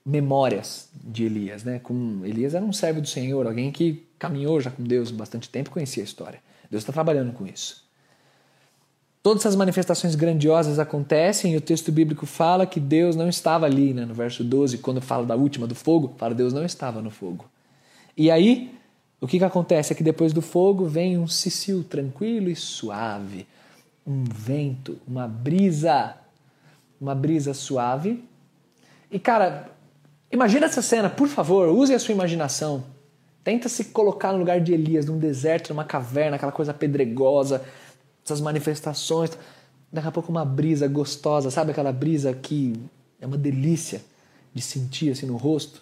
memórias 0.06 0.88
de 1.04 1.26
Elias, 1.26 1.66
né? 1.66 1.80
Com 1.80 2.22
Elias 2.24 2.54
era 2.54 2.64
um 2.64 2.72
servo 2.72 3.02
do 3.02 3.08
Senhor, 3.08 3.46
alguém 3.46 3.72
que 3.72 4.08
caminhou 4.18 4.62
já 4.62 4.72
com 4.72 4.82
Deus 4.82 5.12
bastante 5.12 5.50
tempo, 5.50 5.70
conhecia 5.70 6.02
a 6.02 6.06
história. 6.06 6.40
Deus 6.72 6.82
está 6.84 6.94
trabalhando 6.94 7.34
com 7.34 7.46
isso. 7.46 7.84
Todas 9.22 9.42
essas 9.42 9.58
manifestações 9.58 10.16
grandiosas 10.16 10.80
acontecem 10.80 11.54
e 11.54 11.58
o 11.58 11.62
texto 11.62 11.92
bíblico 11.92 12.26
fala 12.26 12.66
que 12.66 12.80
Deus 12.80 13.18
não 13.18 13.28
estava 13.28 13.66
ali, 13.66 13.94
né? 13.94 14.06
No 14.06 14.14
verso 14.14 14.42
12, 14.42 14.78
quando 14.78 15.02
fala 15.02 15.26
da 15.26 15.36
última 15.36 15.68
do 15.68 15.76
fogo, 15.76 16.16
fala 16.18 16.34
Deus 16.34 16.54
não 16.54 16.64
estava 16.64 17.02
no 17.02 17.12
fogo. 17.12 17.46
E 18.16 18.32
aí, 18.32 18.79
o 19.22 19.28
que, 19.28 19.38
que 19.38 19.44
acontece 19.44 19.94
é 19.94 19.96
que 19.96 20.04
depois 20.04 20.34
do 20.34 20.42
fogo 20.42 20.86
vem 20.86 21.18
um 21.18 21.28
cicio 21.28 21.84
tranquilo 21.84 22.50
e 22.50 22.56
suave, 22.56 23.48
um 24.06 24.24
vento, 24.24 24.98
uma 25.08 25.28
brisa, 25.28 26.16
uma 27.00 27.14
brisa 27.14 27.54
suave. 27.54 28.24
E 29.12 29.20
cara, 29.20 29.70
Imagina 30.32 30.68
essa 30.68 30.82
cena, 30.82 31.10
por 31.10 31.28
favor, 31.28 31.70
use 31.70 31.94
a 31.94 31.98
sua 31.98 32.14
imaginação. 32.14 32.84
Tenta 33.44 33.68
se 33.68 33.86
colocar 33.86 34.32
no 34.32 34.38
lugar 34.38 34.62
de 34.62 34.74
Elias, 34.74 35.08
num 35.08 35.18
deserto, 35.18 35.70
numa 35.70 35.84
caverna, 35.84 36.36
aquela 36.36 36.52
coisa 36.52 36.72
pedregosa, 36.72 37.66
essas 38.24 38.40
manifestações. 38.40 39.32
Daqui 39.92 40.08
a 40.08 40.12
pouco 40.12 40.30
uma 40.30 40.46
brisa 40.46 40.88
gostosa, 40.88 41.50
sabe 41.50 41.72
aquela 41.72 41.92
brisa 41.92 42.32
que 42.32 42.74
é 43.20 43.26
uma 43.26 43.38
delícia 43.38 44.04
de 44.54 44.62
sentir 44.62 45.12
assim 45.12 45.26
no 45.26 45.36
rosto? 45.36 45.82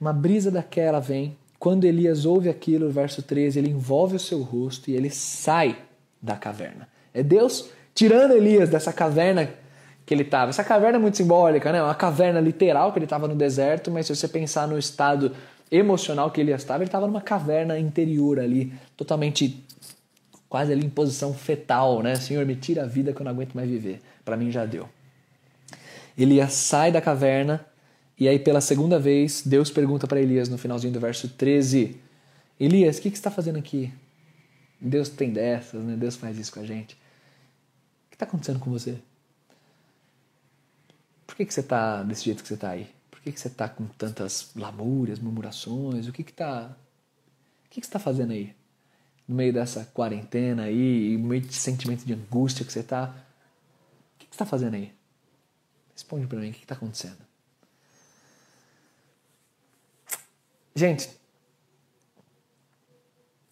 Uma 0.00 0.12
brisa 0.12 0.50
daquela 0.50 0.98
vem. 0.98 1.36
Quando 1.58 1.84
Elias 1.84 2.24
ouve 2.24 2.48
aquilo, 2.48 2.90
verso 2.90 3.22
13, 3.22 3.58
ele 3.58 3.70
envolve 3.70 4.16
o 4.16 4.20
seu 4.20 4.42
rosto 4.42 4.90
e 4.90 4.94
ele 4.94 5.10
sai 5.10 5.76
da 6.22 6.36
caverna. 6.36 6.88
É 7.12 7.22
Deus 7.22 7.70
tirando 7.94 8.32
Elias 8.32 8.68
dessa 8.68 8.92
caverna 8.92 9.50
que 10.06 10.14
ele 10.14 10.22
estava. 10.22 10.50
Essa 10.50 10.62
caverna 10.62 10.98
é 10.98 11.00
muito 11.00 11.16
simbólica, 11.16 11.72
né? 11.72 11.82
Uma 11.82 11.94
caverna 11.94 12.40
literal 12.40 12.92
que 12.92 12.98
ele 12.98 13.06
estava 13.06 13.26
no 13.26 13.34
deserto, 13.34 13.90
mas 13.90 14.06
se 14.06 14.14
você 14.14 14.28
pensar 14.28 14.68
no 14.68 14.78
estado 14.78 15.34
emocional 15.70 16.30
que 16.30 16.40
ele 16.40 16.52
estava, 16.52 16.78
ele 16.82 16.88
estava 16.88 17.06
numa 17.06 17.20
caverna 17.20 17.78
interior 17.78 18.38
ali, 18.38 18.72
totalmente 18.96 19.62
quase 20.48 20.72
ali 20.72 20.86
em 20.86 20.88
posição 20.88 21.34
fetal, 21.34 22.02
né? 22.02 22.14
Senhor, 22.14 22.46
me 22.46 22.56
tira 22.56 22.84
a 22.84 22.86
vida 22.86 23.12
que 23.12 23.20
eu 23.20 23.24
não 23.24 23.32
aguento 23.32 23.54
mais 23.54 23.68
viver. 23.68 24.00
Para 24.24 24.36
mim 24.36 24.50
já 24.50 24.64
deu. 24.64 24.88
Elias 26.16 26.54
sai 26.54 26.90
da 26.90 27.00
caverna 27.00 27.64
e 28.18 28.28
aí 28.28 28.38
pela 28.38 28.60
segunda 28.60 28.98
vez 28.98 29.42
Deus 29.44 29.70
pergunta 29.70 30.06
para 30.06 30.20
Elias 30.20 30.48
no 30.48 30.58
finalzinho 30.58 30.92
do 30.92 31.00
verso 31.00 31.28
13: 31.28 32.00
Elias, 32.58 32.98
o 32.98 33.02
que, 33.02 33.10
que 33.10 33.16
você 33.16 33.20
está 33.20 33.30
fazendo 33.30 33.58
aqui? 33.58 33.92
Deus 34.80 35.08
tem 35.08 35.32
dessas, 35.32 35.82
né? 35.82 35.96
Deus 35.96 36.16
faz 36.16 36.38
isso 36.38 36.52
com 36.52 36.60
a 36.60 36.64
gente. 36.64 36.94
O 36.94 38.10
que 38.10 38.16
está 38.16 38.26
acontecendo 38.26 38.58
com 38.60 38.70
você? 38.70 38.98
Por 41.26 41.36
que, 41.36 41.44
que 41.44 41.52
você 41.52 41.60
está 41.60 42.02
desse 42.02 42.24
jeito 42.24 42.42
que 42.42 42.48
você 42.48 42.54
está 42.54 42.70
aí? 42.70 42.88
Por 43.10 43.20
que, 43.20 43.32
que 43.32 43.40
você 43.40 43.48
está 43.48 43.68
com 43.68 43.86
tantas 43.86 44.50
lamúrias, 44.54 45.18
murmurações? 45.18 46.06
O 46.08 46.12
que 46.12 46.22
que 46.22 46.30
está... 46.30 46.76
O 47.66 47.70
que, 47.70 47.80
que 47.80 47.86
você 47.86 47.90
está 47.90 47.98
fazendo 47.98 48.32
aí? 48.32 48.54
no 49.28 49.34
meio 49.34 49.52
dessa 49.52 49.84
quarentena 49.84 50.62
aí, 50.64 51.18
no 51.18 51.28
meio 51.28 51.42
de 51.42 51.52
sentimento 51.52 52.04
de 52.04 52.14
angústia 52.14 52.64
que 52.64 52.72
você 52.72 52.80
está, 52.80 53.14
o 54.14 54.18
que 54.18 54.24
você 54.24 54.32
está 54.32 54.46
fazendo 54.46 54.74
aí? 54.74 54.90
Responde 55.92 56.26
para 56.26 56.38
mim, 56.38 56.48
o 56.48 56.52
que 56.52 56.62
está 56.62 56.74
acontecendo? 56.74 57.27
Gente, 60.78 61.10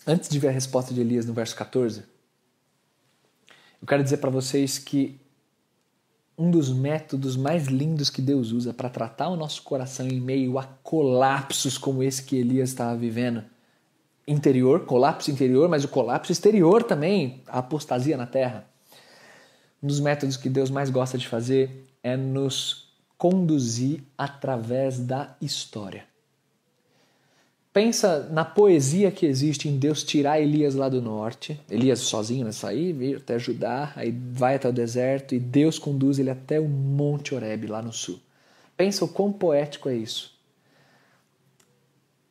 antes 0.06 0.28
de 0.28 0.38
ver 0.38 0.46
a 0.46 0.52
resposta 0.52 0.94
de 0.94 1.00
Elias 1.00 1.26
no 1.26 1.32
verso 1.32 1.56
14, 1.56 2.04
eu 3.82 3.88
quero 3.88 4.04
dizer 4.04 4.18
para 4.18 4.30
vocês 4.30 4.78
que 4.78 5.20
um 6.38 6.52
dos 6.52 6.72
métodos 6.72 7.36
mais 7.36 7.66
lindos 7.66 8.10
que 8.10 8.22
Deus 8.22 8.52
usa 8.52 8.72
para 8.72 8.88
tratar 8.88 9.26
o 9.26 9.34
nosso 9.34 9.64
coração 9.64 10.06
em 10.06 10.20
meio 10.20 10.56
a 10.56 10.66
colapsos 10.84 11.76
como 11.76 12.00
esse 12.00 12.22
que 12.22 12.36
Elias 12.36 12.68
estava 12.68 12.96
vivendo 12.96 13.44
interior, 14.24 14.86
colapso 14.86 15.28
interior, 15.28 15.68
mas 15.68 15.82
o 15.82 15.88
colapso 15.88 16.30
exterior 16.30 16.84
também, 16.84 17.42
a 17.48 17.58
apostasia 17.58 18.16
na 18.16 18.26
terra. 18.28 18.70
Um 19.82 19.88
dos 19.88 19.98
métodos 19.98 20.36
que 20.36 20.48
Deus 20.48 20.70
mais 20.70 20.90
gosta 20.90 21.18
de 21.18 21.26
fazer 21.26 21.88
é 22.04 22.16
nos 22.16 22.94
conduzir 23.18 24.04
através 24.16 25.00
da 25.00 25.36
história. 25.42 26.04
Pensa 27.76 28.26
na 28.32 28.42
poesia 28.42 29.10
que 29.10 29.26
existe 29.26 29.68
em 29.68 29.76
Deus 29.76 30.02
tirar 30.02 30.40
Elias 30.40 30.74
lá 30.74 30.88
do 30.88 31.02
norte, 31.02 31.60
Elias 31.70 31.98
sozinho, 31.98 32.46
né? 32.46 32.50
Sair, 32.50 32.94
vir 32.94 33.18
até 33.18 33.34
ajudar, 33.34 33.92
aí 33.96 34.18
vai 34.32 34.54
até 34.54 34.66
o 34.66 34.72
deserto 34.72 35.34
e 35.34 35.38
Deus 35.38 35.78
conduz 35.78 36.18
ele 36.18 36.30
até 36.30 36.58
o 36.58 36.66
Monte 36.66 37.34
Oreb 37.34 37.66
lá 37.66 37.82
no 37.82 37.92
sul. 37.92 38.18
Pensa 38.78 39.04
o 39.04 39.08
quão 39.08 39.30
poético 39.30 39.90
é 39.90 39.94
isso. 39.94 40.34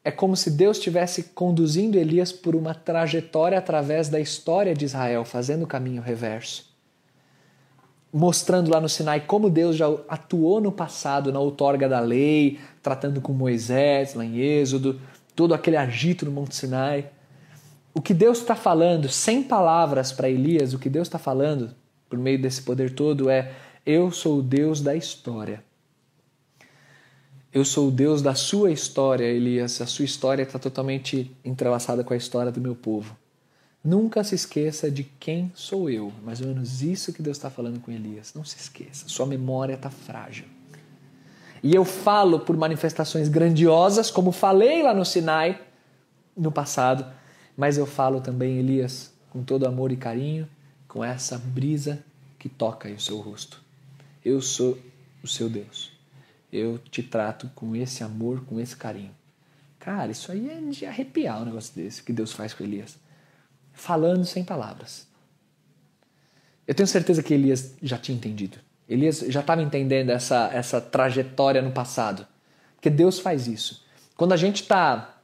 É 0.03 0.10
como 0.10 0.36
se 0.36 0.49
Deus 0.49 0.77
estivesse 0.77 1.21
conduzindo 1.36 1.95
Elias 1.95 2.31
por 2.31 2.55
uma 2.55 2.73
trajetória 2.73 3.60
através 3.60 4.10
da 4.10 4.19
história 4.19 4.73
de 4.73 4.86
Israel, 4.86 5.23
fazendo 5.23 5.62
o 5.62 5.67
caminho 5.67 6.01
reverso. 6.01 6.73
Mostrando 8.12 8.71
lá 8.71 8.81
no 8.81 8.89
Sinai 8.89 9.19
como 9.19 9.47
Deus 9.47 9.75
já 9.75 9.86
atuou 10.08 10.60
no 10.60 10.71
passado 10.71 11.31
na 11.31 11.39
outorga 11.39 11.88
da 11.88 11.99
lei, 11.99 12.58
tratando 12.81 13.21
com 13.21 13.31
Moisés, 13.31 14.15
lá 14.15 14.25
em 14.25 14.39
Êxodo, 14.39 14.99
todo 15.36 15.54
aquele 15.54 15.78
agito 15.78 16.26
no 16.26 16.32
Monte 16.32 16.56
Sinai. 16.56 17.10
O 17.93 18.02
que 18.02 18.13
Deus 18.13 18.39
está 18.39 18.56
falando, 18.56 19.10
sem 19.10 19.43
palavras 19.43 20.12
para 20.12 20.30
Elias, 20.30 20.74
o 20.74 20.80
que 20.80 20.89
Deus 20.89 21.08
está 21.08 21.19
falando 21.19 21.74
por 22.10 22.19
meio 22.19 22.41
desse 22.41 22.62
poder 22.62 22.93
todo 22.93 23.30
é: 23.30 23.54
Eu 23.86 24.12
sou 24.12 24.39
o 24.39 24.43
Deus 24.43 24.82
da 24.82 24.95
história. 24.95 25.63
Eu 27.54 27.63
sou 27.63 27.88
o 27.88 27.91
Deus 27.91 28.21
da 28.21 28.36
sua 28.36 28.69
história, 28.71 29.24
Elias. 29.24 29.80
A 29.80 29.86
sua 29.86 30.04
história 30.04 30.43
está 30.43 30.60
totalmente 30.60 31.32
entrelaçada 31.43 32.04
com 32.04 32.13
a 32.13 32.17
história 32.17 32.52
do 32.52 32.60
meu 32.60 32.76
povo. 32.76 33.15
Nunca 33.82 34.24
se 34.26 34.36
esqueça 34.36 34.91
de 34.91 35.04
quem 35.04 35.52
sou 35.56 35.89
eu. 35.89 36.12
Mais 36.21 36.41
ou 36.41 36.48
menos 36.48 36.82
isso 36.82 37.13
que 37.13 37.21
Deus 37.21 37.38
está 37.38 37.50
falando 37.50 37.80
com 37.80 37.91
Elias. 37.91 38.34
Não 38.34 38.43
se 38.43 38.58
esqueça. 38.58 39.08
Sua 39.08 39.26
memória 39.26 39.76
está 39.76 39.89
frágil. 39.89 40.45
E 41.65 41.73
eu 41.73 41.84
falo 41.84 42.39
por 42.39 42.56
manifestações 42.56 43.28
grandiosas, 43.28 44.12
como 44.12 44.32
falei 44.32 44.84
lá 44.84 44.93
no 44.93 45.04
Sinai 45.04 45.60
no 46.38 46.51
passado, 46.51 47.06
mas 47.58 47.78
eu 47.78 47.86
falo 47.86 48.21
também, 48.21 48.60
Elias, 48.60 49.12
com 49.32 49.43
todo 49.43 49.65
amor 49.65 49.91
e 49.91 49.97
carinho, 49.97 50.47
com 50.88 51.04
essa 51.04 51.38
brisa 51.38 52.04
que 52.38 52.47
toca 52.47 52.88
o 52.88 52.99
seu 52.99 53.17
rosto. 53.19 53.62
Eu 54.23 54.41
sou 54.41 54.78
o 55.23 55.28
seu 55.28 55.49
Deus 55.49 55.95
eu 56.58 56.78
te 56.78 57.04
trato 57.04 57.49
com 57.54 57.75
esse 57.75 58.04
amor, 58.04 58.45
com 58.45 58.60
esse 58.60 58.75
carinho. 58.75 59.13
Cara, 59.80 60.12
isso 60.12 60.32
aí 60.32 60.49
é 60.49 60.62
de 60.62 60.86
arrepiar 60.86 61.41
um 61.41 61.45
negócio 61.45 61.75
desse 61.75 62.01
que 62.01 62.13
Deus 62.13 62.32
faz 62.32 62.54
com 62.54 62.63
Elias. 62.63 62.97
Falando 63.73 64.25
sem 64.25 64.43
palavras. 64.43 65.08
Eu 66.67 66.73
tenho 66.73 66.88
certeza 66.88 67.21
que 67.21 67.34
Elias 67.34 67.75
já 67.82 67.97
tinha 67.97 68.17
entendido. 68.17 68.58
Elias 68.88 69.19
já 69.28 69.39
estava 69.39 69.62
entendendo 69.62 70.12
essa, 70.12 70.50
essa 70.54 70.80
trajetória 70.80 71.62
no 71.62 71.71
passado. 71.71 72.26
Porque 72.76 72.89
Deus 72.89 73.19
faz 73.19 73.48
isso. 73.48 73.84
Quando 74.15 74.34
a 74.34 74.38
gente 74.38 74.62
está 74.62 75.15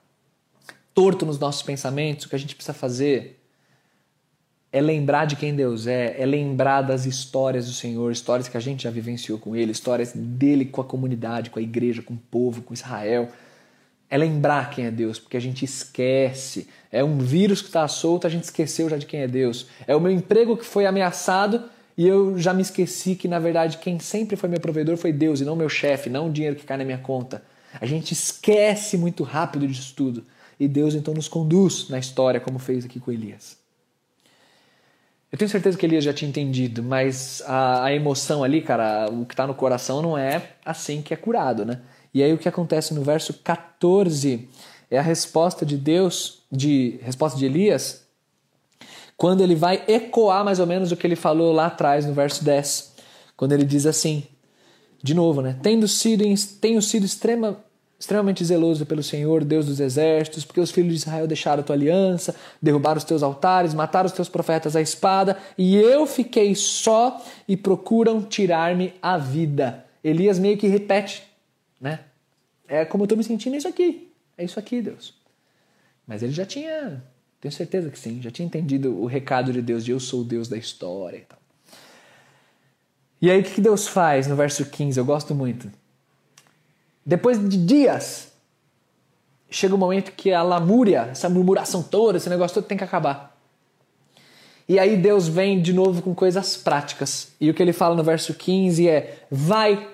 torto 0.93 1.26
nos 1.26 1.39
nossos 1.39 1.62
pensamentos, 1.62 2.26
o 2.26 2.30
que 2.30 2.36
a 2.36 2.39
gente 2.39 2.56
precisa 2.56 2.74
fazer 2.74 3.39
é 4.71 4.80
lembrar 4.80 5.26
de 5.26 5.36
quem 5.36 5.54
Deus 5.54 5.86
é, 5.86 6.15
é 6.17 6.26
lembrar 6.26 6.82
das 6.82 7.06
histórias 7.06 7.67
do 7.67 7.74
Senhor, 7.74 8.12
histórias 8.12 8.47
que 8.47 8.56
a 8.56 8.60
gente 8.60 8.84
já 8.84 8.89
vivenciou 8.89 9.38
com 9.38 9.56
Ele, 9.56 9.71
histórias 9.71 10.13
dele 10.15 10.65
com 10.65 10.80
a 10.80 10.86
comunidade, 10.86 11.50
com 11.50 11.60
a 11.60 11.62
igreja, 11.62 12.02
com 12.02 12.13
o 12.13 12.17
povo, 12.17 12.62
com 12.62 12.74
Israel. 12.74 13.30
É 14.10 14.17
lembrar 14.17 14.69
quem 14.69 14.86
é 14.86 14.91
Deus, 14.91 15.19
porque 15.19 15.38
a 15.38 15.41
gente 15.41 15.63
esquece. 15.63 16.67
É 16.91 17.04
um 17.04 17.17
vírus 17.17 17.62
que 17.62 17.67
está 17.67 17.88
solto, 17.88 18.26
a 18.26 18.30
gente 18.30 18.43
esqueceu 18.43 18.89
já 18.89 18.97
de 18.97 19.06
quem 19.06 19.21
é 19.21 19.28
Deus. 19.28 19.67
É 19.86 19.95
o 19.95 20.00
meu 20.00 20.12
emprego 20.12 20.58
que 20.58 20.65
foi 20.65 20.86
ameaçado 20.86 21.63
e 21.97 22.08
eu 22.08 22.38
já 22.38 22.54
me 22.54 22.62
esqueci 22.62 23.15
que, 23.15 23.27
na 23.27 23.39
verdade, 23.39 23.77
quem 23.77 23.99
sempre 23.99 24.36
foi 24.36 24.49
meu 24.49 24.60
provedor 24.60 24.97
foi 24.97 25.12
Deus 25.12 25.41
e 25.41 25.45
não 25.45 25.56
meu 25.56 25.69
chefe, 25.69 26.10
não 26.10 26.27
o 26.27 26.32
dinheiro 26.32 26.56
que 26.56 26.65
cai 26.65 26.77
na 26.77 26.86
minha 26.86 26.97
conta. 26.97 27.43
A 27.80 27.86
gente 27.86 28.12
esquece 28.12 28.97
muito 28.97 29.23
rápido 29.23 29.67
disso 29.67 29.93
tudo. 29.95 30.25
E 30.60 30.67
Deus 30.67 30.93
então 30.93 31.13
nos 31.13 31.27
conduz 31.27 31.89
na 31.89 31.97
história, 31.97 32.39
como 32.39 32.60
fez 32.60 32.86
aqui 32.86 32.99
com 32.99 33.12
Elias. 33.12 33.58
Eu 35.32 35.38
tenho 35.38 35.49
certeza 35.49 35.77
que 35.77 35.86
Elias 35.86 36.04
já 36.04 36.13
tinha 36.13 36.27
entendido, 36.27 36.84
mas 36.84 37.41
a, 37.45 37.86
a 37.86 37.93
emoção 37.93 38.43
ali, 38.43 38.62
cara, 38.62 39.10
o 39.10 39.25
que 39.25 39.34
está 39.34 39.47
no 39.47 39.56
coração 39.56 40.01
não 40.01 40.17
é 40.17 40.51
assim 40.65 41.01
que 41.01 41.13
é 41.13 41.17
curado, 41.17 41.65
né? 41.65 41.80
E 42.13 42.21
aí 42.21 42.34
o 42.34 42.38
que 42.38 42.49
acontece 42.49 42.93
no 42.93 43.01
verso 43.01 43.34
14 43.36 44.49
é 44.89 44.99
a 44.99 45.01
resposta 45.01 45.65
de 45.65 45.77
Deus, 45.77 46.43
de 46.51 46.99
resposta 47.01 47.39
de 47.39 47.45
Elias, 47.45 48.06
quando 49.21 49.41
ele 49.41 49.53
vai 49.53 49.84
ecoar 49.88 50.43
mais 50.43 50.60
ou 50.60 50.65
menos 50.65 50.91
o 50.91 50.97
que 50.97 51.05
ele 51.05 51.15
falou 51.15 51.53
lá 51.53 51.67
atrás 51.67 52.07
no 52.07 52.12
verso 52.12 52.43
10, 52.43 52.95
quando 53.38 53.51
ele 53.51 53.63
diz 53.63 53.86
assim, 53.86 54.23
de 54.99 55.13
novo, 55.13 55.43
né? 55.43 55.60
Tendo 55.62 55.88
sido, 55.88 56.23
tenho 56.60 56.81
sido 56.81 57.05
extrema, 57.05 57.63
extremamente 57.99 58.43
zeloso 58.43 58.84
pelo 58.84 59.03
Senhor, 59.03 59.43
Deus 59.43 59.67
dos 59.67 59.79
exércitos, 59.79 60.43
porque 60.43 60.60
os 60.60 60.71
filhos 60.71 60.93
de 60.93 60.97
Israel 61.01 61.27
deixaram 61.27 61.62
a 61.62 61.63
tua 61.63 61.75
aliança, 61.75 62.36
derrubaram 62.60 62.97
os 62.97 63.03
teus 63.03 63.21
altares, 63.21 63.75
mataram 63.75 64.07
os 64.07 64.12
teus 64.12 64.27
profetas 64.27 64.75
à 64.75 64.81
espada, 64.81 65.38
e 65.55 65.75
eu 65.75 66.07
fiquei 66.07 66.55
só 66.55 67.23
e 67.47 67.55
procuram 67.55 68.23
tirar-me 68.23 68.91
a 69.03 69.19
vida. 69.19 69.86
Elias 70.03 70.39
meio 70.39 70.57
que 70.57 70.65
repete, 70.65 71.21
né? 71.79 71.99
É 72.67 72.86
como 72.86 73.03
eu 73.03 73.05
estou 73.05 73.17
me 73.19 73.23
sentindo 73.23 73.55
isso 73.55 73.67
aqui. 73.67 74.12
É 74.36 74.43
isso 74.43 74.57
aqui, 74.57 74.81
Deus. 74.81 75.13
Mas 76.07 76.23
ele 76.23 76.31
já 76.31 76.43
tinha, 76.43 77.03
tenho 77.41 77.51
certeza 77.51 77.89
que 77.89 77.97
sim, 77.97 78.21
já 78.21 78.30
tinha 78.30 78.45
entendido 78.45 78.95
o 79.01 79.08
recado 79.08 79.51
de 79.51 79.63
Deus 79.63 79.84
de 79.84 79.91
eu 79.91 79.99
sou 79.99 80.21
o 80.21 80.23
Deus 80.23 80.47
da 80.47 80.58
história 80.58 81.17
e 81.17 81.21
tal. 81.21 81.39
E 83.19 83.32
aí 83.32 83.41
o 83.41 83.43
que 83.43 83.60
Deus 83.60 83.88
faz 83.88 84.27
no 84.27 84.36
verso 84.36 84.63
15? 84.65 84.99
Eu 84.99 85.06
gosto 85.06 85.34
muito. 85.34 85.71
Depois 87.04 87.39
de 87.49 87.58
dias, 87.58 88.32
chega 89.49 89.73
o 89.73 89.77
um 89.77 89.80
momento 89.80 90.12
que 90.12 90.32
a 90.32 90.43
lamúria, 90.43 91.10
essa 91.12 91.27
murmuração 91.30 91.82
toda, 91.82 92.17
esse 92.17 92.30
negócio 92.30 92.54
todo 92.54 92.67
tem 92.67 92.77
que 92.77 92.84
acabar. 92.84 93.36
E 94.69 94.77
aí 94.77 94.95
Deus 94.95 95.27
vem 95.27 95.60
de 95.62 95.73
novo 95.73 96.04
com 96.04 96.13
coisas 96.13 96.56
práticas. 96.56 97.34
E 97.41 97.49
o 97.49 97.54
que 97.56 97.62
ele 97.62 97.73
fala 97.73 97.95
no 97.95 98.04
verso 98.04 98.36
15 98.36 98.88
é: 98.88 99.25
Vai, 99.30 99.89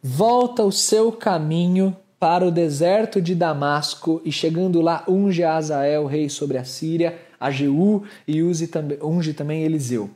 volta 0.00 0.62
o 0.62 0.70
seu 0.70 1.10
caminho 1.10 1.96
para 2.20 2.46
o 2.46 2.50
deserto 2.50 3.20
de 3.20 3.34
Damasco 3.34 4.20
e 4.26 4.30
chegando 4.30 4.82
lá 4.82 5.02
unge 5.08 5.42
a 5.42 5.56
Azael, 5.56 6.04
rei 6.04 6.28
sobre 6.28 6.58
a 6.58 6.64
Síria, 6.64 7.18
a 7.40 7.50
Jeú 7.50 8.04
e 8.28 8.42
unge 8.42 9.32
também 9.32 9.62
Eliseu. 9.62 10.10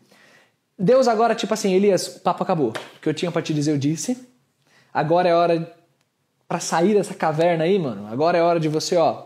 Deus 0.78 1.08
agora, 1.08 1.34
tipo 1.34 1.54
assim, 1.54 1.72
Elias, 1.72 2.16
o 2.16 2.20
papo 2.20 2.42
acabou. 2.42 2.68
O 2.68 3.00
que 3.00 3.08
eu 3.08 3.14
tinha 3.14 3.32
para 3.32 3.40
te 3.40 3.54
dizer 3.54 3.72
eu 3.72 3.78
disse. 3.78 4.28
Agora 4.92 5.30
é 5.30 5.34
hora 5.34 5.74
para 6.46 6.60
sair 6.60 6.92
dessa 6.92 7.14
caverna 7.14 7.64
aí, 7.64 7.78
mano. 7.78 8.06
Agora 8.06 8.36
é 8.36 8.42
hora 8.42 8.60
de 8.60 8.68
você, 8.68 8.96
ó, 8.96 9.24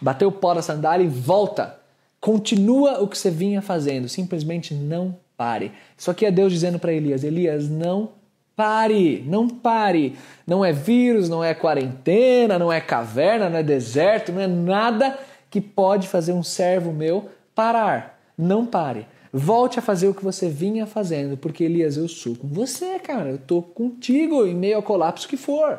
bater 0.00 0.26
o 0.26 0.32
pó 0.32 0.54
da 0.54 0.62
sandália 0.62 1.04
e 1.04 1.08
volta. 1.08 1.76
Continua 2.20 3.00
o 3.02 3.08
que 3.08 3.18
você 3.18 3.30
vinha 3.30 3.60
fazendo, 3.60 4.08
simplesmente 4.08 4.74
não 4.74 5.18
pare. 5.36 5.72
Isso 5.98 6.10
aqui 6.10 6.24
é 6.24 6.30
Deus 6.30 6.52
dizendo 6.52 6.78
para 6.78 6.92
Elias: 6.92 7.24
Elias, 7.24 7.68
não 7.68 8.19
pare, 8.60 9.24
não 9.26 9.48
pare. 9.48 10.16
Não 10.46 10.62
é 10.62 10.70
vírus, 10.70 11.30
não 11.30 11.42
é 11.42 11.54
quarentena, 11.54 12.58
não 12.58 12.70
é 12.70 12.78
caverna, 12.78 13.48
não 13.48 13.56
é 13.56 13.62
deserto, 13.62 14.32
não 14.32 14.42
é 14.42 14.46
nada 14.46 15.18
que 15.48 15.62
pode 15.62 16.06
fazer 16.06 16.34
um 16.34 16.42
servo 16.42 16.92
meu 16.92 17.30
parar. 17.54 18.20
Não 18.36 18.66
pare. 18.66 19.06
Volte 19.32 19.78
a 19.78 19.82
fazer 19.82 20.08
o 20.08 20.14
que 20.14 20.22
você 20.22 20.50
vinha 20.50 20.86
fazendo, 20.86 21.38
porque 21.38 21.64
Elias, 21.64 21.96
eu 21.96 22.06
sou 22.06 22.36
com 22.36 22.48
você, 22.48 22.98
cara. 22.98 23.30
Eu 23.30 23.38
tô 23.38 23.62
contigo 23.62 24.46
em 24.46 24.54
meio 24.54 24.76
ao 24.76 24.82
colapso 24.82 25.26
que 25.26 25.38
for. 25.38 25.78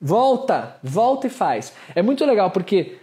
Volta, 0.00 0.76
volta 0.84 1.26
e 1.26 1.30
faz. 1.30 1.72
É 1.96 2.02
muito 2.02 2.24
legal 2.24 2.52
porque 2.52 2.98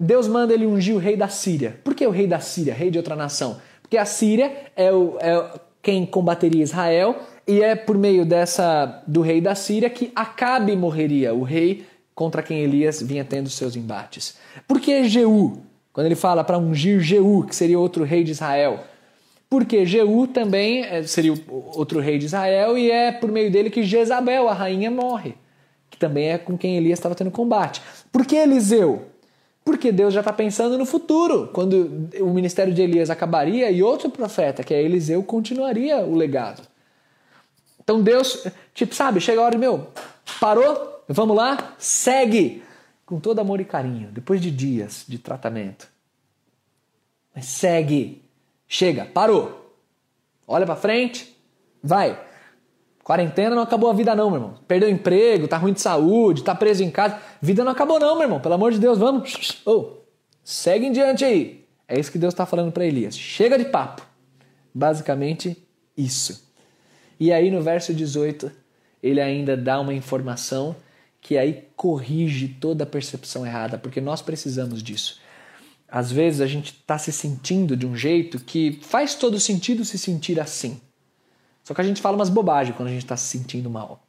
Deus 0.00 0.26
manda 0.26 0.54
ele 0.54 0.64
ungir 0.64 0.94
o 0.94 0.98
rei 0.98 1.14
da 1.14 1.28
Síria. 1.28 1.78
Por 1.84 1.94
que 1.94 2.06
o 2.06 2.10
rei 2.10 2.26
da 2.26 2.40
Síria, 2.40 2.72
rei 2.72 2.90
de 2.90 2.96
outra 2.96 3.14
nação? 3.14 3.60
Porque 3.82 3.98
a 3.98 4.06
Síria 4.06 4.50
é, 4.74 4.90
o, 4.90 5.18
é 5.20 5.60
quem 5.82 6.06
combateria 6.06 6.62
Israel 6.62 7.16
e 7.46 7.62
é 7.62 7.74
por 7.74 7.96
meio 7.98 8.24
dessa 8.24 9.02
do 9.06 9.20
rei 9.20 9.40
da 9.40 9.54
Síria 9.54 9.90
que 9.90 10.10
Acabe 10.14 10.74
morreria, 10.76 11.34
o 11.34 11.42
rei 11.42 11.84
contra 12.14 12.42
quem 12.42 12.60
Elias 12.60 13.02
vinha 13.02 13.24
tendo 13.24 13.50
seus 13.50 13.76
embates. 13.76 14.36
Por 14.66 14.80
que 14.80 15.04
Jeú? 15.04 15.58
Quando 15.92 16.06
ele 16.06 16.14
fala 16.14 16.42
para 16.42 16.58
ungir 16.58 17.00
Jeú, 17.00 17.44
que 17.44 17.54
seria 17.54 17.78
outro 17.78 18.04
rei 18.04 18.24
de 18.24 18.32
Israel. 18.32 18.80
Porque 19.48 19.84
Jeú 19.86 20.26
também 20.26 20.82
é, 20.82 21.02
seria 21.04 21.34
outro 21.48 22.00
rei 22.00 22.18
de 22.18 22.26
Israel 22.26 22.76
e 22.76 22.90
é 22.90 23.12
por 23.12 23.30
meio 23.30 23.50
dele 23.50 23.70
que 23.70 23.84
Jezabel, 23.84 24.48
a 24.48 24.52
rainha, 24.52 24.90
morre. 24.90 25.34
Que 25.90 25.96
também 25.96 26.30
é 26.30 26.38
com 26.38 26.58
quem 26.58 26.76
Elias 26.76 26.98
estava 26.98 27.14
tendo 27.14 27.30
combate. 27.30 27.80
Por 28.10 28.26
que 28.26 28.34
Eliseu? 28.34 29.04
Porque 29.64 29.92
Deus 29.92 30.12
já 30.12 30.20
está 30.20 30.32
pensando 30.32 30.76
no 30.76 30.84
futuro, 30.84 31.48
quando 31.52 32.08
o 32.20 32.30
ministério 32.30 32.74
de 32.74 32.82
Elias 32.82 33.08
acabaria 33.08 33.70
e 33.70 33.82
outro 33.82 34.10
profeta, 34.10 34.62
que 34.62 34.74
é 34.74 34.82
Eliseu, 34.82 35.22
continuaria 35.22 35.98
o 35.98 36.14
legado. 36.14 36.73
Então 37.84 38.02
Deus, 38.02 38.46
tipo, 38.72 38.94
sabe, 38.94 39.20
chega 39.20 39.40
a 39.40 39.44
hora 39.44 39.58
meu, 39.58 39.88
parou, 40.40 41.04
vamos 41.06 41.36
lá, 41.36 41.74
segue, 41.78 42.64
com 43.04 43.20
todo 43.20 43.38
amor 43.38 43.60
e 43.60 43.64
carinho, 43.64 44.10
depois 44.10 44.40
de 44.40 44.50
dias 44.50 45.04
de 45.06 45.18
tratamento. 45.18 45.86
Mas 47.34 47.44
segue, 47.44 48.24
chega, 48.66 49.04
parou, 49.04 49.76
olha 50.48 50.64
para 50.64 50.76
frente, 50.76 51.36
vai. 51.82 52.18
Quarentena 53.02 53.54
não 53.54 53.62
acabou 53.62 53.90
a 53.90 53.92
vida 53.92 54.14
não, 54.16 54.30
meu 54.30 54.40
irmão. 54.40 54.54
Perdeu 54.66 54.88
emprego, 54.88 55.46
tá 55.46 55.58
ruim 55.58 55.74
de 55.74 55.80
saúde, 55.82 56.42
tá 56.42 56.54
preso 56.54 56.82
em 56.82 56.90
casa. 56.90 57.20
Vida 57.38 57.62
não 57.62 57.72
acabou 57.72 58.00
não, 58.00 58.14
meu 58.14 58.22
irmão. 58.22 58.40
Pelo 58.40 58.54
amor 58.54 58.72
de 58.72 58.78
Deus, 58.78 58.96
vamos. 58.96 59.60
Oh, 59.66 59.98
segue 60.42 60.86
em 60.86 60.92
diante 60.92 61.22
aí. 61.22 61.66
É 61.86 62.00
isso 62.00 62.10
que 62.10 62.16
Deus 62.16 62.32
está 62.32 62.46
falando 62.46 62.72
para 62.72 62.86
Elias. 62.86 63.14
Chega 63.14 63.58
de 63.58 63.66
papo. 63.66 64.00
Basicamente 64.74 65.62
isso. 65.94 66.43
E 67.24 67.32
aí 67.32 67.50
no 67.50 67.62
verso 67.62 67.94
18, 67.94 68.52
ele 69.02 69.18
ainda 69.18 69.56
dá 69.56 69.80
uma 69.80 69.94
informação 69.94 70.76
que 71.22 71.38
aí 71.38 71.66
corrige 71.74 72.48
toda 72.48 72.84
a 72.84 72.86
percepção 72.86 73.46
errada, 73.46 73.78
porque 73.78 73.98
nós 73.98 74.20
precisamos 74.20 74.82
disso. 74.82 75.18
Às 75.88 76.12
vezes 76.12 76.42
a 76.42 76.46
gente 76.46 76.72
está 76.72 76.98
se 76.98 77.10
sentindo 77.10 77.78
de 77.78 77.86
um 77.86 77.96
jeito 77.96 78.38
que 78.38 78.78
faz 78.82 79.14
todo 79.14 79.40
sentido 79.40 79.86
se 79.86 79.96
sentir 79.96 80.38
assim. 80.38 80.78
Só 81.62 81.72
que 81.72 81.80
a 81.80 81.84
gente 81.84 82.02
fala 82.02 82.14
umas 82.14 82.28
bobagens 82.28 82.76
quando 82.76 82.90
a 82.90 82.92
gente 82.92 83.04
está 83.04 83.16
se 83.16 83.38
sentindo 83.38 83.70
mal. 83.70 84.06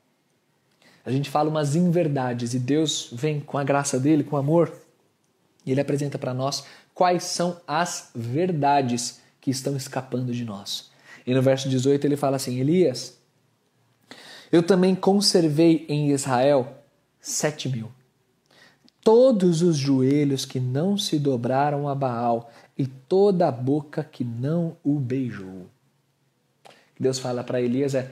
A 1.05 1.09
gente 1.09 1.29
fala 1.29 1.49
umas 1.49 1.73
inverdades 1.73 2.53
e 2.53 2.59
Deus 2.59 3.07
vem 3.13 3.39
com 3.39 3.57
a 3.57 3.63
graça 3.63 3.97
dele, 3.97 4.25
com 4.25 4.35
amor, 4.35 4.77
e 5.65 5.71
ele 5.71 5.79
apresenta 5.79 6.19
para 6.19 6.33
nós 6.33 6.65
quais 6.93 7.23
são 7.23 7.61
as 7.65 8.09
verdades 8.13 9.21
que 9.39 9.51
estão 9.51 9.77
escapando 9.77 10.33
de 10.33 10.43
nós. 10.43 10.93
E 11.25 11.33
no 11.33 11.41
verso 11.41 11.67
18 11.67 12.05
ele 12.05 12.15
fala 12.15 12.35
assim: 12.35 12.59
Elias, 12.59 13.17
eu 14.51 14.61
também 14.61 14.93
conservei 14.93 15.85
em 15.89 16.11
Israel 16.11 16.77
sete 17.19 17.67
mil. 17.67 17.91
Todos 19.01 19.61
os 19.61 19.77
joelhos 19.77 20.45
que 20.45 20.59
não 20.59 20.97
se 20.97 21.19
dobraram 21.19 21.87
a 21.87 21.95
Baal 21.95 22.51
e 22.77 22.85
toda 22.87 23.47
a 23.47 23.51
boca 23.51 24.03
que 24.03 24.23
não 24.23 24.77
o 24.83 24.99
beijou. 24.99 25.67
Deus 26.99 27.19
fala 27.19 27.43
para 27.43 27.61
Elias 27.61 27.95
é: 27.95 28.11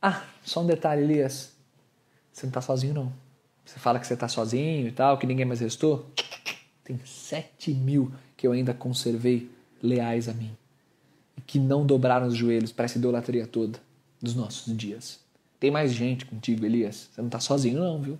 Ah, 0.00 0.24
só 0.44 0.62
um 0.62 0.66
detalhe, 0.66 1.02
Elias, 1.02 1.52
você 2.32 2.46
não 2.46 2.50
está 2.50 2.60
sozinho 2.60 2.94
não. 2.94 3.12
Você 3.64 3.78
fala 3.78 3.98
que 3.98 4.06
você 4.06 4.14
está 4.14 4.28
sozinho 4.28 4.88
e 4.88 4.92
tal, 4.92 5.18
que 5.18 5.26
ninguém 5.26 5.44
mais 5.44 5.60
restou. 5.60 6.06
Tem 6.84 6.98
sete 7.04 7.72
mil 7.72 8.12
que 8.36 8.46
eu 8.46 8.52
ainda 8.52 8.74
conservei 8.74 9.48
leais 9.80 10.28
a 10.28 10.32
mim 10.32 10.56
que 11.46 11.58
não 11.58 11.84
dobraram 11.84 12.26
os 12.26 12.34
joelhos 12.34 12.72
para 12.72 12.84
essa 12.84 12.98
idolatria 12.98 13.46
toda 13.46 13.78
dos 14.20 14.34
nossos 14.34 14.76
dias. 14.76 15.20
Tem 15.58 15.70
mais 15.70 15.92
gente 15.92 16.24
contigo, 16.26 16.64
Elias. 16.64 17.08
Você 17.12 17.20
não 17.20 17.28
está 17.28 17.40
sozinho 17.40 17.80
não, 17.80 18.00
viu? 18.00 18.18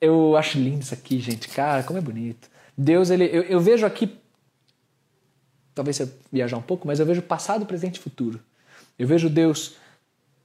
Eu 0.00 0.36
acho 0.36 0.58
lindo 0.58 0.82
isso 0.82 0.94
aqui, 0.94 1.18
gente. 1.18 1.48
Cara, 1.48 1.82
como 1.82 1.98
é 1.98 2.02
bonito. 2.02 2.50
Deus, 2.76 3.10
ele, 3.10 3.24
eu, 3.24 3.42
eu 3.42 3.60
vejo 3.60 3.86
aqui, 3.86 4.18
talvez 5.74 5.96
você 5.96 6.12
viajar 6.30 6.58
um 6.58 6.62
pouco, 6.62 6.86
mas 6.86 7.00
eu 7.00 7.06
vejo 7.06 7.22
passado, 7.22 7.64
presente 7.64 7.96
e 7.96 8.00
futuro. 8.00 8.38
Eu 8.98 9.06
vejo 9.06 9.30
Deus, 9.30 9.76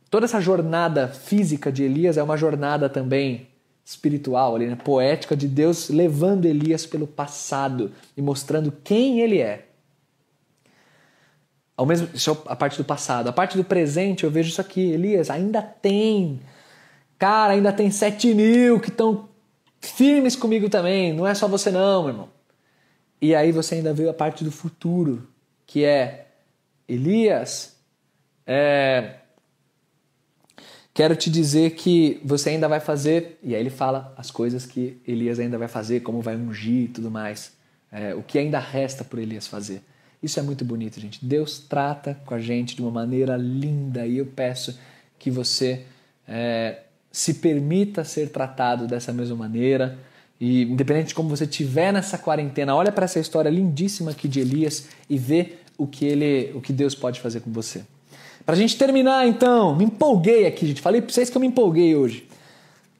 toda 0.09 0.25
essa 0.25 0.39
jornada 0.39 1.07
física 1.09 1.71
de 1.71 1.83
Elias 1.83 2.17
é 2.17 2.23
uma 2.23 2.37
jornada 2.37 2.89
também 2.89 3.47
espiritual, 3.83 4.55
ali, 4.55 4.67
né? 4.67 4.75
poética 4.75 5.35
de 5.35 5.47
Deus 5.47 5.89
levando 5.89 6.45
Elias 6.45 6.85
pelo 6.85 7.07
passado 7.07 7.91
e 8.15 8.21
mostrando 8.21 8.71
quem 8.83 9.19
ele 9.19 9.39
é. 9.39 9.67
Ao 11.81 11.85
mesmo, 11.87 12.09
isso 12.13 12.29
é 12.29 12.37
a 12.45 12.55
parte 12.55 12.77
do 12.77 12.85
passado. 12.85 13.27
A 13.27 13.33
parte 13.33 13.57
do 13.57 13.63
presente, 13.63 14.23
eu 14.23 14.29
vejo 14.29 14.49
isso 14.49 14.61
aqui. 14.61 14.91
Elias, 14.91 15.31
ainda 15.31 15.63
tem. 15.63 16.39
Cara, 17.17 17.53
ainda 17.53 17.73
tem 17.73 17.89
sete 17.89 18.35
mil 18.35 18.79
que 18.79 18.89
estão 18.89 19.27
firmes 19.79 20.35
comigo 20.35 20.69
também. 20.69 21.11
Não 21.11 21.25
é 21.25 21.33
só 21.33 21.47
você, 21.47 21.71
não, 21.71 22.03
meu 22.03 22.11
irmão. 22.11 22.29
E 23.19 23.33
aí 23.33 23.51
você 23.51 23.73
ainda 23.73 23.95
vê 23.95 24.07
a 24.07 24.13
parte 24.13 24.43
do 24.43 24.51
futuro, 24.51 25.27
que 25.65 25.83
é 25.83 26.27
Elias, 26.87 27.75
é, 28.45 29.15
quero 30.93 31.15
te 31.15 31.31
dizer 31.31 31.71
que 31.71 32.21
você 32.23 32.51
ainda 32.51 32.67
vai 32.67 32.79
fazer, 32.79 33.39
e 33.41 33.55
aí 33.55 33.59
ele 33.59 33.71
fala 33.71 34.13
as 34.15 34.29
coisas 34.29 34.67
que 34.67 35.01
Elias 35.07 35.39
ainda 35.39 35.57
vai 35.57 35.67
fazer, 35.67 36.01
como 36.01 36.21
vai 36.21 36.35
ungir 36.35 36.83
e 36.83 36.87
tudo 36.89 37.09
mais, 37.09 37.53
é, 37.91 38.13
o 38.13 38.21
que 38.21 38.37
ainda 38.37 38.59
resta 38.59 39.03
por 39.03 39.17
Elias 39.17 39.47
fazer. 39.47 39.81
Isso 40.21 40.39
é 40.39 40.43
muito 40.43 40.63
bonito, 40.63 40.99
gente. 40.99 41.23
Deus 41.23 41.59
trata 41.59 42.19
com 42.25 42.33
a 42.33 42.39
gente 42.39 42.75
de 42.75 42.81
uma 42.81 42.91
maneira 42.91 43.35
linda 43.35 44.05
e 44.05 44.17
eu 44.17 44.25
peço 44.25 44.77
que 45.17 45.31
você 45.31 45.83
é, 46.27 46.81
se 47.11 47.35
permita 47.35 48.03
ser 48.03 48.29
tratado 48.29 48.87
dessa 48.87 49.11
mesma 49.11 49.35
maneira. 49.35 49.97
E 50.39 50.63
independente 50.63 51.09
de 51.09 51.15
como 51.15 51.29
você 51.29 51.43
estiver 51.43 51.91
nessa 51.91 52.17
quarentena, 52.17 52.75
olha 52.75 52.91
para 52.91 53.05
essa 53.05 53.19
história 53.19 53.49
lindíssima 53.49 54.11
aqui 54.11 54.27
de 54.27 54.39
Elias 54.39 54.89
e 55.09 55.17
vê 55.17 55.53
o 55.77 55.87
que 55.87 56.05
ele, 56.05 56.51
o 56.55 56.61
que 56.61 56.71
Deus 56.73 56.95
pode 56.95 57.19
fazer 57.19 57.41
com 57.41 57.51
você. 57.51 57.83
Para 58.45 58.55
a 58.55 58.57
gente 58.57 58.77
terminar, 58.77 59.27
então, 59.27 59.75
me 59.75 59.85
empolguei 59.85 60.47
aqui, 60.47 60.67
gente. 60.67 60.81
Falei 60.81 61.01
para 61.01 61.11
vocês 61.11 61.29
que 61.29 61.37
eu 61.37 61.41
me 61.41 61.47
empolguei 61.47 61.95
hoje. 61.95 62.27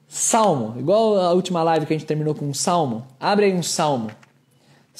Salmo, 0.08 0.78
igual 0.78 1.18
a 1.18 1.32
última 1.32 1.62
live 1.62 1.86
que 1.86 1.92
a 1.92 1.96
gente 1.96 2.06
terminou 2.06 2.34
com 2.34 2.46
um 2.46 2.54
salmo. 2.54 3.06
Abre 3.18 3.46
aí 3.46 3.54
um 3.54 3.62
salmo. 3.62 4.10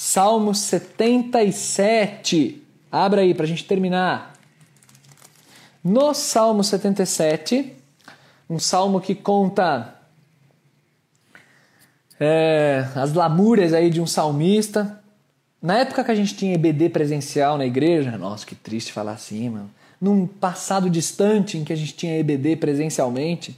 Salmo 0.04 0.52
77. 0.52 2.60
Abre 2.90 3.20
aí 3.20 3.32
para 3.32 3.44
a 3.44 3.46
gente 3.46 3.64
terminar. 3.64 4.32
No 5.84 6.12
Salmo 6.12 6.64
77, 6.64 7.72
um 8.50 8.58
salmo 8.58 9.00
que 9.00 9.14
conta 9.14 9.94
é, 12.18 12.84
as 12.96 13.12
lamúrias 13.12 13.72
aí 13.72 13.90
de 13.90 14.00
um 14.00 14.06
salmista. 14.06 15.00
Na 15.62 15.78
época 15.78 16.02
que 16.02 16.10
a 16.10 16.16
gente 16.16 16.34
tinha 16.34 16.54
EBD 16.54 16.88
presencial 16.88 17.56
na 17.56 17.64
igreja, 17.64 18.18
nossa, 18.18 18.44
que 18.44 18.56
triste 18.56 18.92
falar 18.92 19.12
assim, 19.12 19.50
mano 19.50 19.70
num 20.00 20.26
passado 20.26 20.90
distante 20.90 21.56
em 21.56 21.62
que 21.62 21.72
a 21.72 21.76
gente 21.76 21.94
tinha 21.94 22.18
EBD 22.18 22.56
presencialmente, 22.56 23.56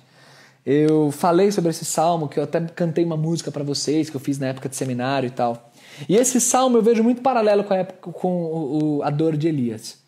eu 0.67 1.11
falei 1.11 1.51
sobre 1.51 1.71
esse 1.71 1.87
salmo, 1.87 2.29
que 2.29 2.39
eu 2.39 2.45
até 2.45 2.61
cantei 2.61 3.03
uma 3.03 3.17
música 3.17 3.51
para 3.51 3.65
vocês, 3.65 4.11
que 4.11 4.17
eu 4.17 4.21
fiz 4.21 4.39
na 4.39 4.49
época 4.49 4.69
de 4.69 4.77
seminário 4.77 5.27
e 5.27 5.31
tal. 5.31 5.73
E 6.09 6.17
esse 6.17 6.41
salmo 6.41 6.79
eu 6.79 6.83
vejo 6.83 7.03
muito 7.03 7.23
paralelo 7.23 7.65
com 7.65 7.75
a, 7.75 7.79
época, 7.79 8.13
com 8.13 8.29
o, 8.29 9.03
a 9.03 9.11
dor 9.11 9.37
de 9.37 9.49
Elias. 9.49 9.99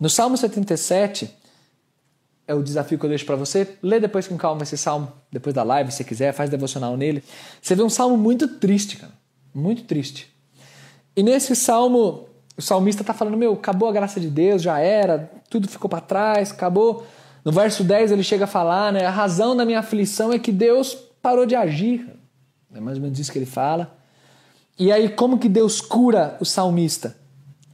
No 0.00 0.10
Salmo 0.10 0.36
77, 0.36 1.30
é 2.46 2.54
o 2.54 2.62
desafio 2.62 2.98
que 2.98 3.04
eu 3.04 3.08
deixo 3.08 3.24
para 3.24 3.36
você. 3.36 3.76
Lê 3.82 4.00
depois 4.00 4.26
com 4.26 4.36
calma 4.36 4.62
esse 4.62 4.76
salmo, 4.76 5.12
depois 5.30 5.54
da 5.54 5.62
live, 5.62 5.92
se 5.92 6.04
quiser, 6.04 6.32
faz 6.32 6.50
devocional 6.50 6.96
nele. 6.96 7.22
Você 7.60 7.74
vê 7.74 7.82
um 7.82 7.90
salmo 7.90 8.16
muito 8.16 8.48
triste, 8.48 8.96
cara. 8.96 9.12
Muito 9.54 9.84
triste. 9.84 10.32
E 11.14 11.22
nesse 11.22 11.54
salmo, 11.54 12.28
o 12.56 12.62
salmista 12.62 13.02
está 13.02 13.14
falando: 13.14 13.36
Meu, 13.36 13.52
acabou 13.52 13.88
a 13.88 13.92
graça 13.92 14.18
de 14.18 14.28
Deus, 14.28 14.62
já 14.62 14.78
era, 14.78 15.30
tudo 15.48 15.68
ficou 15.68 15.88
para 15.88 16.00
trás, 16.00 16.50
acabou. 16.50 17.06
No 17.44 17.50
verso 17.50 17.82
10 17.82 18.12
ele 18.12 18.22
chega 18.22 18.44
a 18.44 18.48
falar, 18.48 18.92
né? 18.92 19.04
A 19.04 19.10
razão 19.10 19.56
da 19.56 19.64
minha 19.64 19.80
aflição 19.80 20.32
é 20.32 20.38
que 20.38 20.52
Deus 20.52 20.94
parou 21.20 21.44
de 21.44 21.54
agir. 21.54 22.08
É 22.74 22.80
mais 22.80 22.96
ou 22.96 23.02
menos 23.02 23.18
isso 23.18 23.32
que 23.32 23.38
ele 23.38 23.46
fala. 23.46 23.96
E 24.78 24.90
aí, 24.90 25.08
como 25.10 25.38
que 25.38 25.48
Deus 25.48 25.80
cura 25.80 26.36
o 26.40 26.44
salmista? 26.44 27.16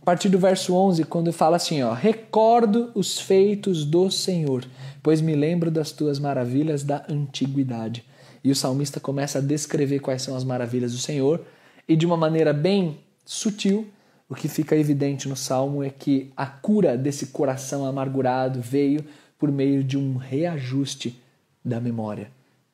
A 0.03 0.05
partir 0.05 0.29
do 0.29 0.39
verso 0.39 0.75
11, 0.75 1.05
quando 1.05 1.33
fala 1.33 1.57
assim: 1.57 1.83
ó, 1.83 1.93
Recordo 1.93 2.91
os 2.95 3.21
feitos 3.21 3.85
do 3.85 4.11
Senhor, 4.11 4.65
pois 5.03 5.21
me 5.21 5.35
lembro 5.35 5.71
das 5.71 5.93
tuas 5.93 6.19
maravilhas 6.19 6.83
da 6.83 7.05
antiguidade. 7.09 8.05
E 8.43 8.51
o 8.51 8.57
salmista 8.57 8.99
começa 8.99 9.39
a 9.39 9.43
descrever 9.43 10.01
quais 10.01 10.23
são 10.23 10.35
as 10.35 10.43
maravilhas 10.43 10.93
do 10.93 10.99
Senhor, 10.99 11.45
e 11.89 11.95
de 11.95 12.05
uma 12.05 12.17
maneira 12.17 12.53
bem 12.53 12.99
sutil, 13.25 13.87
o 14.29 14.35
que 14.35 14.49
fica 14.49 14.77
evidente 14.77 15.29
no 15.29 15.37
salmo 15.37 15.83
é 15.83 15.91
que 15.91 16.33
a 16.37 16.47
cura 16.47 16.99
desse 16.99 17.29
coração 17.29 17.87
amargurado 17.87 18.61
veio 18.61 19.05
por 19.39 19.53
meio 19.53 19.85
de 19.85 19.97
um 19.97 20.17
reajuste 20.17 21.19
da 21.65 21.81
memória. 21.81 22.31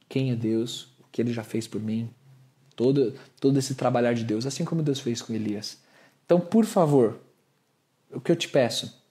Quem 0.08 0.30
é 0.30 0.34
Deus? 0.34 0.88
O 1.00 1.04
que 1.12 1.20
ele 1.20 1.32
já 1.32 1.44
fez 1.44 1.68
por 1.68 1.80
mim? 1.80 2.08
Todo, 2.76 3.14
todo 3.40 3.58
esse 3.58 3.74
trabalhar 3.74 4.14
de 4.14 4.24
Deus, 4.24 4.46
assim 4.46 4.64
como 4.64 4.82
Deus 4.82 5.00
fez 5.00 5.22
com 5.22 5.32
Elias. 5.32 5.78
Então, 6.24 6.40
por 6.40 6.64
favor, 6.64 7.18
o 8.12 8.20
que 8.20 8.32
eu 8.32 8.36
te 8.36 8.48
peço, 8.48 9.02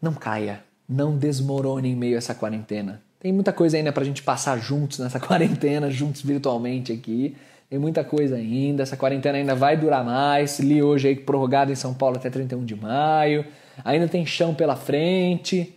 não 0.00 0.14
caia, 0.14 0.62
não 0.88 1.16
desmorone 1.16 1.88
em 1.88 1.96
meio 1.96 2.14
a 2.14 2.18
essa 2.18 2.34
quarentena. 2.34 3.02
Tem 3.18 3.32
muita 3.32 3.52
coisa 3.52 3.76
ainda 3.76 3.92
para 3.92 4.02
a 4.02 4.06
gente 4.06 4.22
passar 4.22 4.58
juntos 4.58 4.98
nessa 4.98 5.18
quarentena, 5.20 5.90
juntos 5.90 6.22
virtualmente 6.22 6.92
aqui. 6.92 7.36
Tem 7.70 7.78
muita 7.78 8.04
coisa 8.04 8.36
ainda, 8.36 8.82
essa 8.82 8.96
quarentena 8.96 9.38
ainda 9.38 9.54
vai 9.54 9.76
durar 9.76 10.04
mais. 10.04 10.60
Li 10.60 10.82
hoje 10.82 11.08
aí 11.08 11.16
prorrogado 11.16 11.72
em 11.72 11.74
São 11.74 11.94
Paulo 11.94 12.16
até 12.16 12.30
31 12.30 12.64
de 12.64 12.76
maio. 12.76 13.44
Ainda 13.82 14.06
tem 14.06 14.24
chão 14.26 14.54
pela 14.54 14.76
frente. 14.76 15.76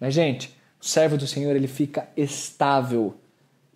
Mas, 0.00 0.14
gente, 0.14 0.56
o 0.80 0.86
servo 0.86 1.16
do 1.16 1.26
Senhor 1.26 1.54
ele 1.54 1.66
fica 1.66 2.08
estável 2.16 3.14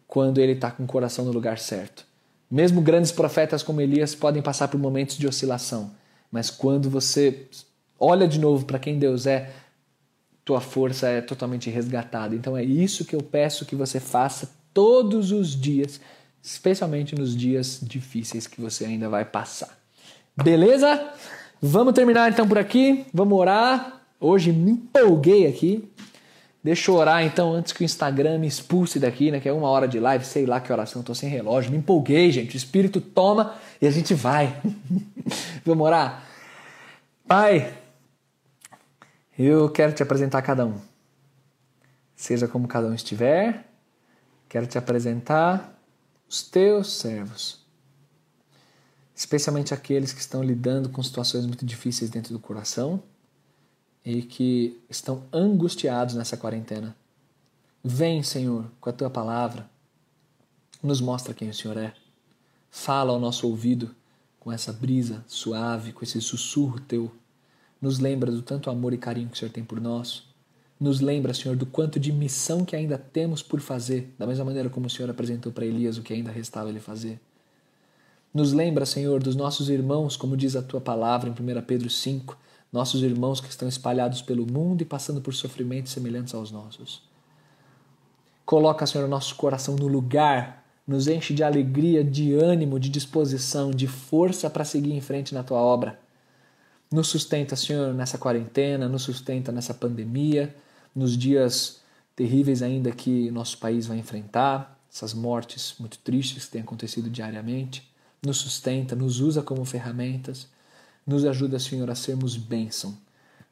quando 0.06 0.38
ele 0.38 0.52
está 0.52 0.70
com 0.70 0.84
o 0.84 0.86
coração 0.86 1.24
no 1.24 1.32
lugar 1.32 1.58
certo. 1.58 2.06
Mesmo 2.50 2.80
grandes 2.80 3.12
profetas 3.12 3.62
como 3.62 3.80
Elias 3.80 4.14
podem 4.14 4.42
passar 4.42 4.68
por 4.68 4.78
momentos 4.78 5.18
de 5.18 5.26
oscilação, 5.26 5.90
mas 6.30 6.50
quando 6.50 6.88
você 6.88 7.46
olha 7.98 8.26
de 8.26 8.38
novo 8.38 8.64
para 8.64 8.78
quem 8.78 8.98
Deus 8.98 9.26
é, 9.26 9.50
tua 10.44 10.60
força 10.60 11.08
é 11.08 11.20
totalmente 11.20 11.68
resgatada. 11.68 12.34
Então 12.34 12.56
é 12.56 12.64
isso 12.64 13.04
que 13.04 13.14
eu 13.14 13.22
peço 13.22 13.66
que 13.66 13.76
você 13.76 14.00
faça 14.00 14.50
todos 14.72 15.30
os 15.30 15.54
dias, 15.54 16.00
especialmente 16.42 17.14
nos 17.14 17.36
dias 17.36 17.80
difíceis 17.82 18.46
que 18.46 18.60
você 18.60 18.86
ainda 18.86 19.08
vai 19.08 19.24
passar. 19.24 19.76
Beleza? 20.42 21.12
Vamos 21.60 21.92
terminar 21.92 22.30
então 22.30 22.46
por 22.46 22.56
aqui. 22.56 23.04
Vamos 23.12 23.36
orar. 23.36 24.00
Hoje 24.20 24.52
me 24.52 24.70
empolguei 24.70 25.46
aqui. 25.46 25.86
Deixa 26.68 26.90
eu 26.90 26.96
orar 26.96 27.24
então 27.24 27.54
antes 27.54 27.72
que 27.72 27.82
o 27.82 27.84
Instagram 27.86 28.36
me 28.36 28.46
expulse 28.46 29.00
daqui, 29.00 29.30
né? 29.30 29.40
Que 29.40 29.48
é 29.48 29.52
uma 29.54 29.70
hora 29.70 29.88
de 29.88 29.98
live, 29.98 30.22
sei 30.22 30.44
lá 30.44 30.60
que 30.60 30.70
oração, 30.70 31.02
tô 31.02 31.14
sem 31.14 31.26
relógio. 31.26 31.70
Me 31.70 31.78
empolguei, 31.78 32.30
gente. 32.30 32.54
O 32.54 32.58
Espírito 32.58 33.00
toma 33.00 33.54
e 33.80 33.86
a 33.86 33.90
gente 33.90 34.12
vai. 34.12 34.60
Vamos 35.64 35.86
orar? 35.86 36.28
Pai, 37.26 37.72
eu 39.38 39.70
quero 39.70 39.94
te 39.94 40.02
apresentar 40.02 40.42
cada 40.42 40.66
um. 40.66 40.78
Seja 42.14 42.46
como 42.46 42.68
cada 42.68 42.86
um 42.86 42.94
estiver, 42.94 43.64
quero 44.46 44.66
te 44.66 44.76
apresentar 44.76 45.74
os 46.28 46.42
teus 46.42 46.98
servos. 46.98 47.64
Especialmente 49.14 49.72
aqueles 49.72 50.12
que 50.12 50.20
estão 50.20 50.42
lidando 50.42 50.90
com 50.90 51.02
situações 51.02 51.46
muito 51.46 51.64
difíceis 51.64 52.10
dentro 52.10 52.34
do 52.34 52.38
coração 52.38 53.02
e 54.08 54.22
que 54.22 54.80
estão 54.88 55.24
angustiados 55.30 56.14
nessa 56.14 56.36
quarentena. 56.36 56.96
Vem, 57.84 58.22
Senhor, 58.22 58.64
com 58.80 58.88
a 58.88 58.92
tua 58.92 59.10
palavra. 59.10 59.68
Nos 60.82 61.00
mostra 61.00 61.34
quem 61.34 61.50
o 61.50 61.54
Senhor 61.54 61.76
é. 61.76 61.92
Fala 62.70 63.12
ao 63.12 63.20
nosso 63.20 63.46
ouvido 63.46 63.94
com 64.40 64.50
essa 64.50 64.72
brisa 64.72 65.22
suave, 65.26 65.92
com 65.92 66.02
esse 66.02 66.20
sussurro 66.20 66.80
teu 66.80 67.12
nos 67.80 67.98
lembra 67.98 68.30
do 68.30 68.42
tanto 68.42 68.70
amor 68.70 68.92
e 68.92 68.98
carinho 68.98 69.28
que 69.28 69.36
o 69.36 69.38
Senhor 69.38 69.52
tem 69.52 69.62
por 69.62 69.80
nós. 69.80 70.24
Nos 70.80 71.00
lembra, 71.00 71.34
Senhor, 71.34 71.56
do 71.56 71.66
quanto 71.66 71.98
de 71.98 72.12
missão 72.12 72.64
que 72.64 72.74
ainda 72.74 72.98
temos 72.98 73.42
por 73.42 73.60
fazer, 73.60 74.12
da 74.18 74.26
mesma 74.26 74.44
maneira 74.44 74.68
como 74.68 74.86
o 74.86 74.90
Senhor 74.90 75.10
apresentou 75.10 75.52
para 75.52 75.64
Elias 75.64 75.96
o 75.96 76.02
que 76.02 76.12
ainda 76.12 76.30
restava 76.30 76.70
ele 76.70 76.80
fazer. 76.80 77.20
Nos 78.32 78.52
lembra, 78.52 78.84
Senhor, 78.84 79.22
dos 79.22 79.36
nossos 79.36 79.68
irmãos, 79.68 80.16
como 80.16 80.36
diz 80.36 80.54
a 80.56 80.62
tua 80.62 80.80
palavra 80.80 81.28
em 81.28 81.32
1 81.32 81.62
Pedro 81.62 81.90
5, 81.90 82.36
nossos 82.72 83.02
irmãos 83.02 83.40
que 83.40 83.48
estão 83.48 83.68
espalhados 83.68 84.22
pelo 84.22 84.46
mundo 84.46 84.82
e 84.82 84.84
passando 84.84 85.20
por 85.20 85.34
sofrimentos 85.34 85.92
semelhantes 85.92 86.34
aos 86.34 86.50
nossos. 86.50 87.02
Coloca, 88.44 88.86
Senhor, 88.86 89.04
o 89.04 89.10
nosso 89.10 89.34
coração 89.36 89.76
no 89.76 89.86
lugar, 89.86 90.64
nos 90.86 91.06
enche 91.06 91.34
de 91.34 91.44
alegria, 91.44 92.02
de 92.02 92.32
ânimo, 92.32 92.80
de 92.80 92.88
disposição, 92.88 93.70
de 93.70 93.86
força 93.86 94.48
para 94.48 94.64
seguir 94.64 94.92
em 94.92 95.00
frente 95.02 95.34
na 95.34 95.42
tua 95.42 95.58
obra. 95.58 96.00
Nos 96.90 97.08
sustenta, 97.08 97.54
Senhor, 97.54 97.92
nessa 97.92 98.16
quarentena, 98.16 98.88
nos 98.88 99.02
sustenta 99.02 99.52
nessa 99.52 99.74
pandemia, 99.74 100.56
nos 100.94 101.16
dias 101.16 101.82
terríveis 102.16 102.62
ainda 102.62 102.90
que 102.90 103.30
nosso 103.30 103.58
país 103.58 103.86
vai 103.86 103.98
enfrentar, 103.98 104.80
essas 104.90 105.12
mortes 105.12 105.74
muito 105.78 105.98
tristes 105.98 106.46
que 106.46 106.52
têm 106.52 106.62
acontecido 106.62 107.10
diariamente. 107.10 107.86
Nos 108.24 108.38
sustenta, 108.38 108.96
nos 108.96 109.20
usa 109.20 109.42
como 109.42 109.64
ferramentas, 109.66 110.48
nos 111.08 111.24
ajuda, 111.24 111.58
Senhor, 111.58 111.90
a 111.90 111.94
sermos 111.94 112.36
bênção, 112.36 112.94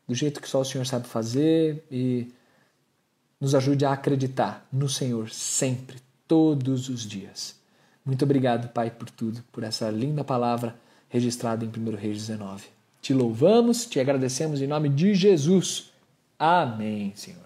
do 0.06 0.14
jeito 0.14 0.42
que 0.42 0.48
só 0.48 0.60
o 0.60 0.64
Senhor 0.64 0.84
sabe 0.84 1.08
fazer 1.08 1.86
e 1.90 2.30
nos 3.40 3.54
ajude 3.54 3.86
a 3.86 3.92
acreditar 3.92 4.68
no 4.70 4.90
Senhor 4.90 5.30
sempre, 5.30 5.96
todos 6.28 6.90
os 6.90 7.00
dias. 7.06 7.56
Muito 8.04 8.24
obrigado, 8.24 8.68
Pai, 8.68 8.90
por 8.90 9.08
tudo, 9.08 9.42
por 9.50 9.64
essa 9.64 9.88
linda 9.88 10.22
palavra 10.22 10.76
registrada 11.08 11.64
em 11.64 11.68
1 11.68 11.96
Reis 11.96 12.18
19. 12.18 12.66
Te 13.00 13.14
louvamos, 13.14 13.86
te 13.86 13.98
agradecemos 13.98 14.60
em 14.60 14.66
nome 14.66 14.90
de 14.90 15.14
Jesus. 15.14 15.90
Amém, 16.38 17.14
Senhor. 17.16 17.40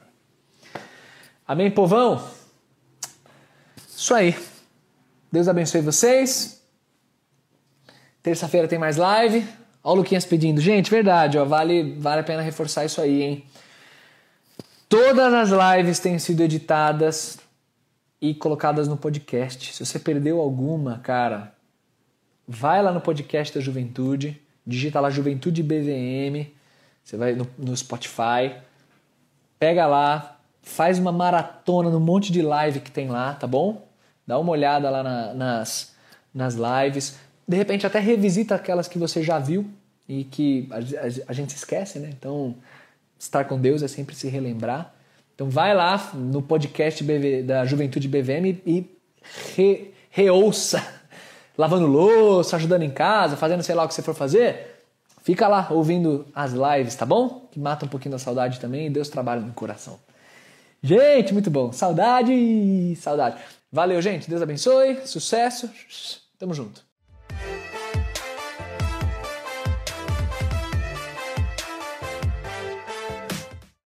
Amém, 1.47 1.71
povão? 1.71 2.29
Isso 3.89 4.13
aí. 4.13 4.37
Deus 5.31 5.47
abençoe 5.47 5.83
vocês. 5.83 6.61
Terça-feira 8.23 8.67
tem 8.67 8.79
mais 8.79 8.97
live. 8.97 9.60
Olha 9.83 9.95
o 9.95 9.97
Luquinhas 9.97 10.25
pedindo. 10.25 10.61
Gente, 10.61 10.91
verdade, 10.91 11.39
ó, 11.39 11.45
vale, 11.45 11.95
vale 11.99 12.21
a 12.21 12.25
pena 12.25 12.43
reforçar 12.43 12.85
isso 12.85 13.01
aí, 13.01 13.23
hein? 13.23 13.45
Todas 14.89 15.33
as 15.33 15.51
lives 15.51 15.99
têm 15.99 16.19
sido 16.19 16.43
editadas 16.43 17.39
e 18.21 18.35
colocadas 18.35 18.89
no 18.89 18.97
podcast. 18.97 19.73
Se 19.73 19.85
você 19.85 19.99
perdeu 19.99 20.41
alguma, 20.41 20.99
cara, 20.99 21.55
vai 22.47 22.83
lá 22.83 22.93
no 22.93 23.01
podcast 23.01 23.55
da 23.55 23.61
Juventude 23.61 24.41
digita 24.67 25.01
lá 25.01 25.11
Juventude 25.11 25.63
BVM, 25.63 26.53
você 27.03 27.17
vai 27.17 27.33
no, 27.35 27.47
no 27.59 27.77
Spotify, 27.77 28.55
pega 29.59 29.87
lá, 29.87 30.39
faz 30.63 30.99
uma 30.99 31.13
maratona 31.13 31.91
no 31.91 32.01
monte 32.01 32.31
de 32.31 32.43
live 32.43 32.81
que 32.81 32.91
tem 32.91 33.09
lá, 33.09 33.35
tá 33.35 33.47
bom? 33.47 33.89
Dá 34.27 34.39
uma 34.39 34.53
olhada 34.53 34.89
lá 34.89 35.03
na, 35.03 35.35
nas, 35.35 35.95
nas 36.33 36.55
lives. 36.55 37.19
De 37.51 37.57
repente 37.57 37.85
até 37.85 37.99
revisita 37.99 38.55
aquelas 38.55 38.87
que 38.87 38.97
você 38.97 39.25
já 39.25 39.37
viu 39.41 39.69
e 40.09 40.23
que 40.23 40.69
a, 41.27 41.33
gente 41.33 41.57
esquece, 41.57 41.99
né? 41.99 42.09
Então, 42.17 42.55
estar 43.19 43.45
com 43.45 43.61
Deus 43.61 43.83
é 43.83 43.89
sempre 43.89 44.15
se 44.15 44.29
relembrar. 44.29 44.95
Então 45.35 45.51
vai 45.51 45.75
lá 45.75 46.13
no 46.15 46.41
podcast 46.41 47.03
BV, 47.03 47.43
da 47.43 47.65
Juventude 47.65 48.07
BVM 48.07 48.61
e 48.65 48.89
re, 49.57 49.93
reouça 50.11 50.81
lavando 51.59 51.89
louça, 51.89 52.55
ajudando 52.55 52.85
em 52.85 52.91
casa, 52.91 53.37
fazendo 53.37 53.65
sei 53.65 53.75
lá 53.75 53.83
o 53.83 53.89
que 53.89 53.95
você 53.95 54.03
for 54.03 54.15
fazer, 54.15 54.85
fica 55.25 55.49
lá 55.49 55.67
ouvindo 55.73 56.29
as 56.33 56.53
lives, 56.53 56.95
tá 56.95 57.05
bom? 57.05 57.49
Que 57.51 57.59
mata 57.59 57.85
um 57.85 57.89
pouquinho 57.89 58.13
da 58.13 58.19
saudade 58.21 58.61
também 58.61 58.87
e 58.87 58.91
Deus 58.91 59.09
trabalha 59.09 59.41
no 59.41 59.53
coração. 59.55 59.99
Gente, 60.81 61.33
muito 61.33 61.51
bom. 61.51 61.73
Saudade, 61.73 62.95
saudade. 62.95 63.43
Valeu, 63.73 64.01
gente. 64.01 64.31
Deus 64.31 64.41
abençoe. 64.41 65.01
Sucesso. 65.05 65.69
Tamo 66.39 66.55
junto. 66.55 66.90
Thank 67.31 67.53
you. 67.55 67.60